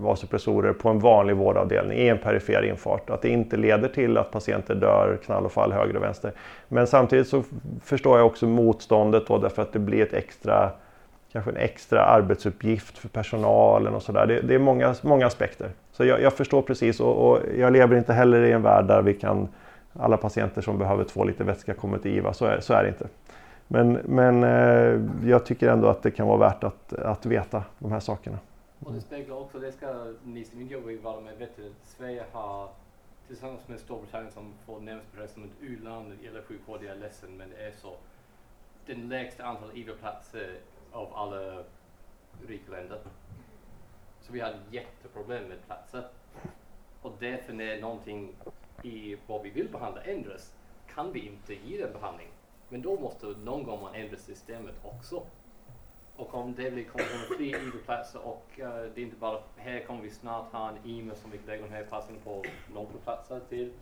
vasopressorer 0.00 0.72
på 0.72 0.88
en 0.88 0.98
vanlig 0.98 1.36
vårdavdelning 1.36 1.98
i 1.98 2.08
en 2.08 2.18
perifer 2.18 2.62
infart. 2.62 3.10
Att 3.10 3.22
det 3.22 3.28
inte 3.28 3.56
leder 3.56 3.88
till 3.88 4.18
att 4.18 4.30
patienter 4.30 4.74
dör 4.74 5.18
knall 5.24 5.44
och 5.44 5.52
fall 5.52 5.72
höger 5.72 5.96
och 5.96 6.02
vänster. 6.02 6.32
Men 6.68 6.86
samtidigt 6.86 7.28
så 7.28 7.42
förstår 7.84 8.18
jag 8.18 8.26
också 8.26 8.46
motståndet 8.46 9.26
då 9.26 9.38
därför 9.38 9.62
att 9.62 9.72
det 9.72 9.78
blir 9.78 10.02
ett 10.02 10.14
extra 10.14 10.70
kanske 11.36 11.50
en 11.50 11.56
extra 11.56 12.04
arbetsuppgift 12.04 12.98
för 12.98 13.08
personalen 13.08 13.94
och 13.94 14.02
sådär. 14.02 14.26
Det, 14.26 14.40
det 14.40 14.54
är 14.54 14.58
många, 14.58 14.94
många 15.02 15.26
aspekter. 15.26 15.70
Så 15.92 16.04
jag, 16.04 16.20
jag 16.20 16.32
förstår 16.32 16.62
precis 16.62 17.00
och, 17.00 17.30
och 17.30 17.40
jag 17.58 17.72
lever 17.72 17.96
inte 17.96 18.12
heller 18.12 18.42
i 18.42 18.52
en 18.52 18.62
värld 18.62 18.86
där 18.86 19.02
vi 19.02 19.14
kan 19.14 19.48
alla 19.92 20.16
patienter 20.16 20.62
som 20.62 20.78
behöver 20.78 21.04
två 21.04 21.24
liter 21.24 21.44
vätska 21.44 21.74
kommer 21.74 21.98
till 21.98 22.16
IVA. 22.16 22.32
Så 22.32 22.44
är, 22.44 22.60
så 22.60 22.74
är 22.74 22.82
det 22.82 22.88
inte. 22.88 23.08
Men, 23.68 23.92
men 23.92 24.44
eh, 24.44 25.28
jag 25.30 25.46
tycker 25.46 25.68
ändå 25.68 25.88
att 25.88 26.02
det 26.02 26.10
kan 26.10 26.26
vara 26.26 26.38
värt 26.38 26.64
att, 26.64 26.92
att 26.92 27.26
veta 27.26 27.64
de 27.78 27.92
här 27.92 28.00
sakerna. 28.00 28.38
Och 28.84 28.92
det 28.92 29.00
speglar 29.00 29.36
också, 29.36 29.58
det 29.58 29.72
ska 29.72 29.86
ni 30.24 30.44
som 30.44 30.60
inte 30.60 30.74
jobbar 30.74 30.90
i 30.90 30.96
vara 30.96 31.20
bättre, 31.38 31.62
Sverige 31.82 32.22
har 32.32 32.68
tillsammans 33.26 33.68
med 33.68 33.80
Storbritannien 33.80 34.32
som 34.32 34.52
får 34.66 34.80
nämns 34.80 35.02
på 35.02 35.26
som 35.34 35.44
ett 35.44 35.50
u-land 35.60 36.08
när 36.08 36.16
det 36.16 36.24
gäller 36.24 36.42
sjukvård, 36.42 36.78
jag 36.82 36.96
är 36.96 37.00
ledsen 37.00 37.30
men 37.36 37.50
det 37.50 37.66
är 37.66 37.72
så. 37.82 37.92
Den 38.86 39.08
lägsta 39.08 39.44
antalet 39.44 39.76
IVA-platser 39.76 40.56
av 40.96 41.14
alla 41.14 41.64
rika 42.48 42.72
länder. 42.72 42.98
Så 44.20 44.32
vi 44.32 44.40
har 44.40 44.54
jätteproblem 44.70 45.44
med 45.44 45.66
platser. 45.66 46.08
Och 47.02 47.12
därför 47.18 47.52
när 47.52 47.80
någonting 47.80 48.34
i 48.82 49.16
vad 49.26 49.42
vi 49.42 49.50
vill 49.50 49.68
behandla 49.68 50.02
ändras 50.02 50.54
kan 50.94 51.12
vi 51.12 51.26
inte 51.26 51.54
ge 51.54 51.82
den 51.82 51.92
behandling. 51.92 52.28
Men 52.68 52.82
då 52.82 53.00
måste 53.00 53.26
någon 53.26 53.64
gång 53.64 53.82
man 53.82 53.94
ändra 53.94 54.16
systemet 54.16 54.74
också. 54.82 55.22
Och 56.16 56.34
om 56.34 56.54
det 56.54 56.70
blir 56.70 56.84
kommer 56.84 57.36
fler 57.36 57.66
IVA-platser 57.66 58.26
och 58.26 58.46
uh, 58.58 58.64
det 58.66 59.00
är 59.00 59.04
inte 59.04 59.16
bara 59.16 59.40
här 59.56 59.84
kommer 59.84 60.02
vi 60.02 60.10
snart 60.10 60.52
ha 60.52 60.68
en 60.70 60.90
IMA 60.90 61.14
som 61.14 61.30
vi 61.30 61.38
lägger 61.46 61.62
de 61.62 61.70
här 61.70 61.84
platserna 61.84 62.18
på 62.24 62.44
några 62.74 62.98
platser 63.04 63.40
till. 63.48 63.72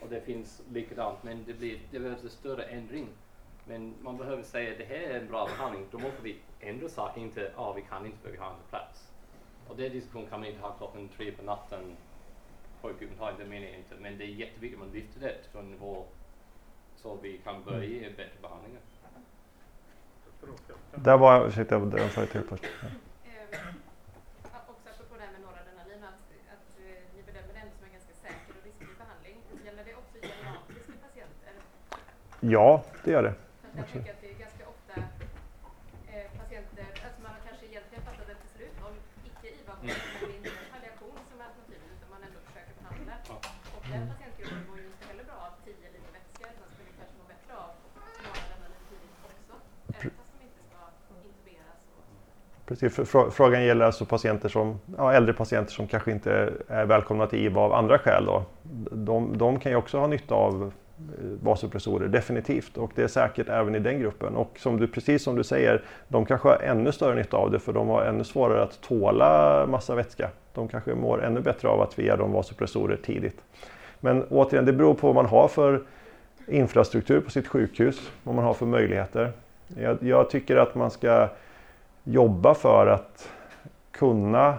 Och 0.00 0.08
det 0.08 0.20
finns 0.20 0.62
likadant 0.72 1.22
men 1.22 1.44
det 1.46 1.54
blir 1.54 1.80
det 1.90 1.98
behövs 1.98 2.22
en 2.22 2.30
större 2.30 2.64
ändring. 2.64 3.08
Men 3.64 3.94
man 4.00 4.16
behöver 4.16 4.42
säga 4.42 4.78
det 4.78 4.84
här 4.84 5.10
är 5.10 5.20
en 5.20 5.28
bra 5.28 5.46
behandling, 5.46 5.86
då 5.90 5.98
måste 5.98 6.22
vi 6.22 6.38
ändra 6.60 6.88
saker, 6.88 7.20
inte 7.20 7.52
ja 7.56 7.72
vi 7.72 7.82
kan 7.82 8.06
inte 8.06 8.18
för 8.18 8.30
vi 8.30 8.36
har 8.36 8.50
inte 8.50 8.68
plats. 8.70 9.08
Och 9.68 9.76
det 9.76 9.88
diskussion 9.88 10.26
kan 10.26 10.40
man 10.40 10.48
inte 10.48 10.62
ha 10.62 10.72
klockan 10.72 11.08
tre 11.16 11.32
på 11.32 11.42
natten 11.42 11.96
på 12.80 12.88
akuten 12.88 13.16
det 13.38 13.44
menar 13.44 13.66
jag 13.66 13.76
inte. 13.76 13.94
Men 14.00 14.18
det 14.18 14.24
är 14.24 14.28
jätteviktigt 14.28 14.80
att 14.80 14.86
man 14.86 14.94
lyfter 14.94 15.20
det 15.20 15.34
till 15.50 15.60
en 15.60 15.70
nivå 15.70 16.04
så 16.96 17.16
vi 17.22 17.38
kan 17.38 17.64
börja 17.64 17.84
ge 17.84 18.10
bättre 18.10 18.38
behandlingar. 18.42 18.80
Där 20.94 21.16
var, 21.16 21.46
ursäkta, 21.48 21.74
jag 21.74 22.10
sa 22.10 22.20
det 22.20 22.26
till 22.26 22.40
först. 22.40 22.64
Också 24.68 24.88
apropå 24.94 25.14
det 25.16 25.22
här 25.22 25.32
med 25.32 25.40
noradrenalin, 25.40 26.04
att, 26.04 26.22
att 26.54 26.78
ni 27.14 27.22
bedömer 27.22 27.52
det 27.54 27.60
ändå 27.60 27.72
som 27.78 27.86
en 27.86 27.92
ganska 27.92 28.14
säker 28.14 28.52
och 28.58 28.64
riskfri 28.64 28.86
behandling. 28.98 29.36
Gäller 29.64 29.84
det 29.84 29.94
också 29.94 30.16
geriatriska 30.22 30.92
patienter? 31.02 31.52
Ja, 32.40 32.84
det 33.04 33.10
gör 33.10 33.22
det. 33.22 33.34
Jag 33.78 33.86
tänker 33.92 34.10
att 34.14 34.20
det 34.24 34.30
är 34.34 34.38
ganska 34.46 34.64
ofta 34.74 34.94
eh, 36.12 36.26
patienter, 36.40 36.86
alltså 37.04 37.18
man 37.24 37.30
har 37.36 37.42
kanske 37.48 37.64
egentligen 37.72 38.02
fattat 38.08 38.28
ett 38.34 38.42
beslut 38.46 38.76
om 38.88 38.92
icke-IVA, 39.28 39.74
men 39.80 39.94
det 40.20 40.32
är 40.32 40.36
inte 40.40 40.52
palliation 40.74 41.18
som 41.28 41.36
är 41.40 41.44
alternativet, 41.48 41.88
utan 41.96 42.08
man 42.14 42.22
ändå 42.28 42.38
försöker 42.48 42.74
behandla. 42.80 43.14
Ja. 43.30 43.36
Och 43.76 43.84
den 43.92 44.02
patientgruppen 44.12 44.62
mår 44.68 44.76
ju 44.82 44.86
inte 44.92 45.04
heller 45.10 45.24
bra 45.30 45.36
av 45.46 45.52
10 45.64 45.94
liter 45.94 46.10
vätska, 46.16 46.44
utan 46.52 46.66
skulle 46.74 46.92
kanske 46.98 47.14
må 47.20 47.24
bättre 47.34 47.52
av 47.64 47.70
Precis, 52.66 52.98
frå- 52.98 53.30
frågan 53.30 53.64
gäller 53.64 53.84
alltså 53.84 54.04
patienter 54.06 54.48
som, 54.48 54.80
ja, 54.98 55.12
äldre 55.12 55.32
patienter 55.34 55.72
som 55.72 55.86
kanske 55.86 56.10
inte 56.10 56.52
är 56.68 56.84
välkomna 56.86 57.26
till 57.26 57.38
IVA 57.46 57.60
av 57.60 57.72
andra 57.72 57.98
skäl. 57.98 58.24
Då. 58.24 58.44
De, 58.90 59.38
de 59.38 59.60
kan 59.60 59.72
ju 59.72 59.76
också 59.76 59.98
ha 59.98 60.06
nytta 60.06 60.34
av 60.34 60.72
eh, 60.98 61.24
vasopressorer, 61.42 62.08
definitivt. 62.08 62.76
Och 62.76 62.92
det 62.94 63.02
är 63.02 63.08
säkert 63.08 63.48
även 63.48 63.74
i 63.74 63.78
den 63.78 64.00
gruppen. 64.00 64.36
Och 64.36 64.58
som 64.58 64.80
du, 64.80 64.86
precis 64.86 65.22
som 65.22 65.36
du 65.36 65.44
säger, 65.44 65.82
de 66.08 66.26
kanske 66.26 66.48
har 66.48 66.56
ännu 66.62 66.92
större 66.92 67.14
nytta 67.14 67.36
av 67.36 67.50
det 67.50 67.58
för 67.58 67.72
de 67.72 67.88
har 67.88 68.02
ännu 68.02 68.24
svårare 68.24 68.62
att 68.62 68.80
tåla 68.80 69.66
massa 69.66 69.94
vätska. 69.94 70.30
De 70.54 70.68
kanske 70.68 70.94
mår 70.94 71.24
ännu 71.24 71.40
bättre 71.40 71.68
av 71.68 71.80
att 71.80 71.98
vi 71.98 72.04
ger 72.04 72.16
dem 72.16 72.32
vasopressorer 72.32 72.96
tidigt. 72.96 73.44
Men 74.00 74.24
återigen, 74.24 74.64
det 74.64 74.72
beror 74.72 74.94
på 74.94 75.06
vad 75.06 75.14
man 75.14 75.26
har 75.26 75.48
för 75.48 75.82
infrastruktur 76.46 77.20
på 77.20 77.30
sitt 77.30 77.48
sjukhus, 77.48 78.10
vad 78.22 78.34
man 78.34 78.44
har 78.44 78.54
för 78.54 78.66
möjligheter. 78.66 79.32
Jag, 79.76 79.98
jag 80.00 80.30
tycker 80.30 80.56
att 80.56 80.74
man 80.74 80.90
ska 80.90 81.28
jobba 82.04 82.54
för 82.54 82.86
att 82.86 83.28
kunna 83.90 84.54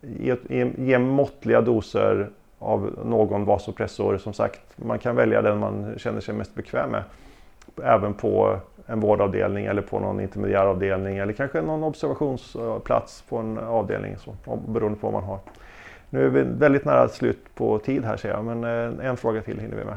ge, 0.00 0.36
ge, 0.48 0.70
ge 0.78 0.98
måttliga 0.98 1.60
doser 1.60 2.30
av 2.58 2.98
någon 3.04 3.44
vasopressor. 3.44 4.18
Som 4.18 4.32
sagt, 4.32 4.60
man 4.76 4.98
kan 4.98 5.16
välja 5.16 5.42
den 5.42 5.58
man 5.58 5.94
känner 5.98 6.20
sig 6.20 6.34
mest 6.34 6.54
bekväm 6.54 6.90
med. 6.90 7.02
Även 7.82 8.14
på 8.14 8.58
en 8.86 9.00
vårdavdelning 9.00 9.66
eller 9.66 9.82
på 9.82 9.98
någon 10.00 10.20
intermediäravdelning 10.20 11.18
eller 11.18 11.32
kanske 11.32 11.62
någon 11.62 11.84
observationsplats 11.84 13.22
på 13.28 13.36
en 13.36 13.58
avdelning 13.58 14.16
så, 14.16 14.34
beroende 14.68 14.98
på 14.98 15.10
vad 15.10 15.12
man 15.12 15.30
har. 15.30 15.38
Nu 16.10 16.26
är 16.26 16.28
vi 16.28 16.42
väldigt 16.42 16.84
nära 16.84 17.08
slut 17.08 17.54
på 17.54 17.78
tid 17.78 18.04
här 18.04 18.16
ser 18.16 18.28
jag, 18.28 18.44
men 18.44 18.64
eh, 18.64 19.06
en 19.08 19.16
fråga 19.16 19.42
till 19.42 19.58
hinner 19.60 19.76
vi 19.76 19.84
med. 19.84 19.96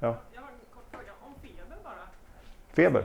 Ja. 0.00 0.14
Jag 0.32 0.40
har 0.40 0.48
en 0.48 0.54
kort 0.74 0.84
fråga 0.90 1.12
om 1.20 1.34
feber 1.42 1.76
bara. 1.84 1.94
Feber? 2.72 3.04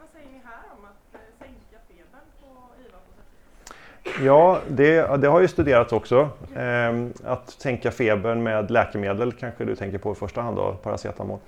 Vad 0.00 0.08
säger 0.12 0.26
ni 0.32 0.40
här 0.44 0.60
om 0.78 0.84
att 0.84 1.14
eh, 1.14 1.20
sänka 1.38 1.78
febern 1.88 2.26
på 2.40 2.46
IVA 2.84 2.98
på 3.06 3.12
sepsis? 3.16 4.07
Ja, 4.24 4.58
det, 4.68 5.16
det 5.16 5.28
har 5.28 5.40
ju 5.40 5.48
studerats 5.48 5.92
också. 5.92 6.28
Ehm, 6.56 7.12
att 7.24 7.50
sänka 7.50 7.90
febern 7.90 8.42
med 8.42 8.70
läkemedel 8.70 9.32
kanske 9.32 9.64
du 9.64 9.76
tänker 9.76 9.98
på 9.98 10.12
i 10.12 10.14
första 10.14 10.40
hand 10.40 10.56
då, 10.56 10.76
paracetamol. 10.82 11.38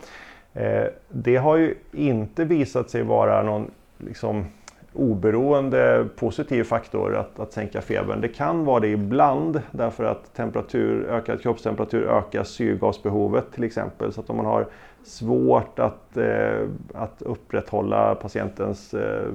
Eh, 0.54 0.84
det 1.08 1.36
har 1.36 1.56
ju 1.56 1.74
inte 1.92 2.44
visat 2.44 2.90
sig 2.90 3.02
vara 3.02 3.42
någon 3.42 3.70
liksom, 3.98 4.44
oberoende 4.92 6.06
positiv 6.16 6.64
faktor 6.64 7.16
att, 7.16 7.40
att 7.40 7.52
sänka 7.52 7.80
febern. 7.80 8.20
Det 8.20 8.28
kan 8.28 8.64
vara 8.64 8.80
det 8.80 8.88
ibland 8.88 9.62
därför 9.70 10.04
att 10.04 10.34
temperatur, 10.34 11.06
ökad 11.10 11.42
kroppstemperatur 11.42 12.08
ökar 12.08 12.44
syrgasbehovet 12.44 13.44
till 13.54 13.64
exempel. 13.64 14.12
Så 14.12 14.20
att 14.20 14.30
om 14.30 14.36
man 14.36 14.46
har 14.46 14.66
svårt 15.04 15.78
att, 15.78 16.16
eh, 16.16 16.66
att 16.94 17.22
upprätthålla 17.22 18.14
patientens 18.14 18.94
eh, 18.94 19.28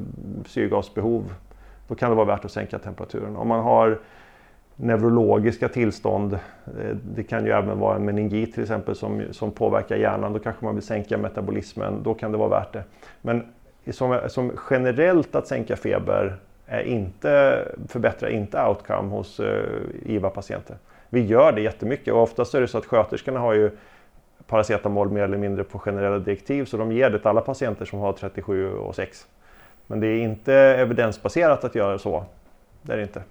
syrgasbehov 0.45 1.33
då 1.88 1.95
kan 1.95 2.09
det 2.09 2.15
vara 2.15 2.25
värt 2.25 2.45
att 2.45 2.51
sänka 2.51 2.79
temperaturen. 2.79 3.36
Om 3.36 3.47
man 3.47 3.63
har 3.63 3.99
neurologiska 4.75 5.69
tillstånd, 5.69 6.33
eh, 6.33 6.95
det 7.15 7.23
kan 7.23 7.45
ju 7.45 7.51
även 7.51 7.79
vara 7.79 7.95
en 7.95 8.05
meningit 8.05 8.53
till 8.53 8.63
exempel 8.63 8.95
som, 8.95 9.23
som 9.31 9.51
påverkar 9.51 9.95
hjärnan, 9.95 10.33
då 10.33 10.39
kanske 10.39 10.65
man 10.65 10.75
vill 10.75 10.83
sänka 10.83 11.17
metabolismen, 11.17 12.03
då 12.03 12.13
kan 12.13 12.31
det 12.31 12.38
vara 12.38 12.49
värt 12.49 12.73
det. 12.73 12.83
Men 13.21 13.43
som, 13.91 14.19
som 14.27 14.51
generellt 14.69 15.36
att 15.36 15.47
sänka 15.47 15.75
feber 15.75 16.36
är 16.65 16.81
inte, 16.81 17.61
förbättrar 17.88 18.29
inte 18.29 18.63
outcome 18.67 19.09
hos 19.09 19.39
eh, 19.39 19.63
IVA-patienter. 20.05 20.77
Vi 21.09 21.25
gör 21.25 21.51
det 21.51 21.61
jättemycket 21.61 22.13
och 22.13 22.21
oftast 22.21 22.53
är 22.53 22.61
det 22.61 22.67
så 22.67 22.77
att 22.77 22.86
sköterskorna 22.86 23.39
har 23.39 23.53
ju 23.53 23.71
paracetamol 24.47 25.09
mer 25.09 25.21
eller 25.21 25.38
mindre 25.38 25.63
på 25.63 25.79
generella 25.79 26.19
direktiv 26.19 26.65
så 26.65 26.77
de 26.77 26.91
ger 26.91 27.09
det 27.09 27.19
till 27.19 27.27
alla 27.27 27.41
patienter 27.41 27.86
som 27.86 27.99
har 27.99 28.13
37 28.13 28.73
och 28.73 28.95
6. 28.95 29.27
Men 29.88 29.99
det 29.99 30.07
är 30.07 30.23
inte 30.23 30.53
evidensbaserat 30.53 31.63
att 31.63 31.75
göra 31.75 31.99
så. 31.99 32.25
Det 32.81 32.93
är 32.93 32.97
det 32.97 33.03
inte. 33.03 33.23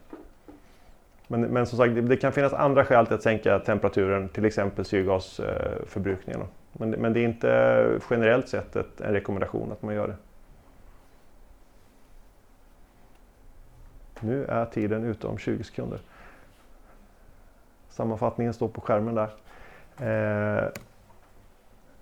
Men, 1.26 1.40
men 1.40 1.66
som 1.66 1.78
sagt, 1.78 1.94
det, 1.94 2.00
det 2.00 2.16
kan 2.16 2.32
finnas 2.32 2.52
andra 2.52 2.84
skäl 2.84 3.06
till 3.06 3.14
att 3.14 3.22
sänka 3.22 3.58
temperaturen, 3.58 4.28
till 4.28 4.44
exempel 4.44 4.84
syrgasförbrukningen. 4.84 6.40
Men, 6.72 6.90
men 6.90 7.12
det 7.12 7.20
är 7.20 7.24
inte 7.24 8.00
generellt 8.10 8.48
sett 8.48 8.76
ett, 8.76 9.00
en 9.00 9.12
rekommendation 9.12 9.72
att 9.72 9.82
man 9.82 9.94
gör 9.94 10.08
det. 10.08 10.16
Nu 14.20 14.44
är 14.44 14.66
tiden 14.66 15.04
ute 15.04 15.26
om 15.26 15.38
20 15.38 15.64
sekunder. 15.64 15.98
Sammanfattningen 17.88 18.54
står 18.54 18.68
på 18.68 18.80
skärmen 18.80 19.14
där. 19.14 19.28
Eh, 19.98 20.68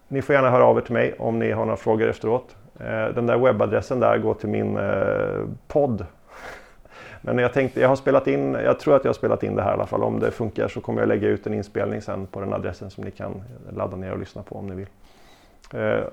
ni 0.09 0.23
får 0.23 0.35
gärna 0.35 0.51
höra 0.51 0.65
av 0.65 0.77
er 0.79 0.81
till 0.81 0.93
mig 0.93 1.15
om 1.19 1.39
ni 1.39 1.51
har 1.51 1.65
några 1.65 1.77
frågor 1.77 2.09
efteråt. 2.09 2.57
Eh, 2.81 3.15
den 3.15 3.27
där 3.27 3.39
webbadressen 3.39 4.01
där 4.01 4.19
går 4.19 4.35
till 4.35 4.49
min 4.49 4.77
eh, 4.77 5.45
podd. 5.69 6.07
Men 7.21 7.39
jag 7.39 7.53
tänkte, 7.53 7.81
jag 7.81 7.89
har 7.89 7.97
spelat 7.97 8.27
in, 8.27 8.55
jag 8.55 8.81
tror 8.81 8.97
att 8.97 9.05
jag 9.05 9.09
har 9.09 9.15
spelat 9.15 9.43
in 9.43 9.57
det 9.57 9.63
här 9.63 9.71
i 9.71 9.75
alla 9.75 9.87
fall. 9.87 10.03
Om 10.03 10.21
det 10.21 10.31
funkar 10.31 10.69
så 10.69 10.81
kommer 10.81 11.01
jag 11.01 11.09
lägga 11.09 11.29
ut 11.29 11.47
en 11.47 11.55
inspelning 11.55 12.03
sen 12.03 12.27
på 12.27 12.41
den 12.41 12.53
adressen 12.53 12.91
som 12.91 13.05
ni 13.05 13.11
kan 13.11 13.43
ladda 13.73 13.97
ner 13.97 14.13
och 14.13 14.19
lyssna 14.19 14.43
på 14.43 14.55
om 14.55 14.67
ni 14.67 14.75
vill. 14.75 14.89
Eh, 15.81 16.05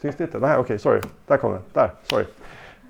Syns 0.00 0.16
det 0.16 0.24
inte? 0.24 0.38
Nej, 0.38 0.56
okej, 0.58 0.78
sorry. 0.78 1.00
Där 1.26 1.36
kom 1.36 1.52
den. 1.52 1.62
Där, 1.72 1.90
sorry. 2.02 2.24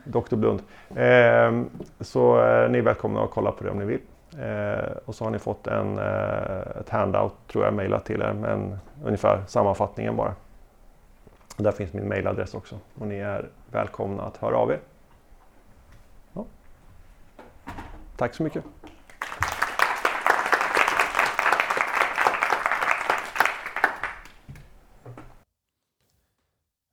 Dr 0.05 0.37
Blund. 0.37 0.63
Eh, 0.95 1.63
så 2.01 2.45
eh, 2.45 2.71
ni 2.71 2.79
är 2.79 2.83
välkomna 2.83 3.23
att 3.23 3.31
kolla 3.31 3.53
på 3.53 3.65
det 3.65 3.71
om 3.71 3.79
ni 3.79 3.85
vill. 3.85 4.01
Eh, 4.39 4.91
och 5.05 5.15
så 5.15 5.25
har 5.25 5.31
ni 5.31 5.39
fått 5.39 5.67
en, 5.67 5.99
eh, 5.99 6.81
ett 6.81 6.89
handout, 6.89 7.35
tror 7.53 7.65
jag, 7.65 7.75
mejlat 7.75 8.05
till 8.05 8.23
er 8.23 8.33
Men 8.33 8.79
ungefär 9.05 9.43
sammanfattningen 9.47 10.17
bara. 10.17 10.35
Där 11.61 11.73
finns 11.73 11.93
min 11.93 12.09
mejladress 12.09 12.55
också 12.55 12.81
och 12.95 13.07
ni 13.07 13.15
är 13.15 13.51
välkomna 13.71 14.23
att 14.23 14.37
höra 14.37 14.57
av 14.57 14.71
er. 14.71 14.81
Ja. 16.33 16.47
Tack 18.17 18.35
så 18.35 18.43
mycket. 18.43 18.65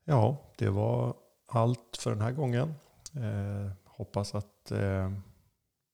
Ja, 0.05 0.38
det 0.55 0.70
var 0.70 1.13
allt 1.47 1.97
för 1.99 2.09
den 2.09 2.22
här 2.22 2.32
gången. 2.32 2.74
Eh, 3.16 3.72
hoppas 3.86 4.36
att 4.36 4.72
eh, 4.72 5.11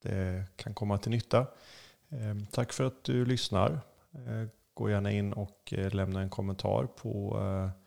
det 0.04 0.46
kan 0.56 0.74
komma 0.74 0.98
till 0.98 1.12
nytta. 1.12 1.40
Eh, 2.10 2.36
tack 2.52 2.74
för 2.74 2.84
att 2.84 3.04
du 3.04 3.26
lyssnar. 3.26 3.72
Eh, 4.14 4.48
gå 4.74 4.90
gärna 4.90 5.12
in 5.12 5.34
och 5.34 5.74
eh, 5.74 5.94
lämna 5.94 6.22
en 6.22 6.30
kommentar 6.30 6.86
på 6.86 7.40
eh, 7.40 7.81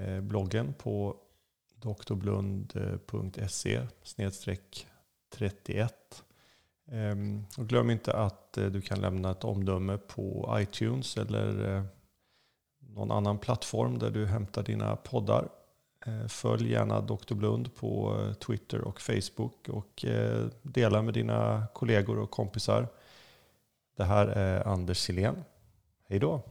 Eh, 0.00 0.20
bloggen 0.20 0.72
på 0.72 1.16
drblund.se 2.06 3.86
31. 5.32 6.24
Ehm, 6.90 7.44
och 7.58 7.68
glöm 7.68 7.90
inte 7.90 8.12
att 8.12 8.58
eh, 8.58 8.66
du 8.66 8.80
kan 8.80 9.00
lämna 9.00 9.30
ett 9.30 9.44
omdöme 9.44 9.98
på 9.98 10.56
iTunes 10.60 11.16
eller 11.16 11.76
eh, 11.76 11.82
någon 12.78 13.10
annan 13.10 13.38
plattform 13.38 13.98
där 13.98 14.10
du 14.10 14.26
hämtar 14.26 14.62
dina 14.62 14.96
poddar. 14.96 15.48
Följ 16.28 16.70
gärna 16.70 17.00
Dr. 17.00 17.34
Blund 17.34 17.74
på 17.74 18.18
Twitter 18.46 18.80
och 18.80 19.00
Facebook 19.00 19.68
och 19.68 20.04
dela 20.62 21.02
med 21.02 21.14
dina 21.14 21.66
kollegor 21.74 22.18
och 22.18 22.30
kompisar. 22.30 22.88
Det 23.96 24.04
här 24.04 24.26
är 24.26 24.68
Anders 24.68 24.98
Silén. 24.98 25.44
Hej 26.08 26.18
då! 26.18 26.42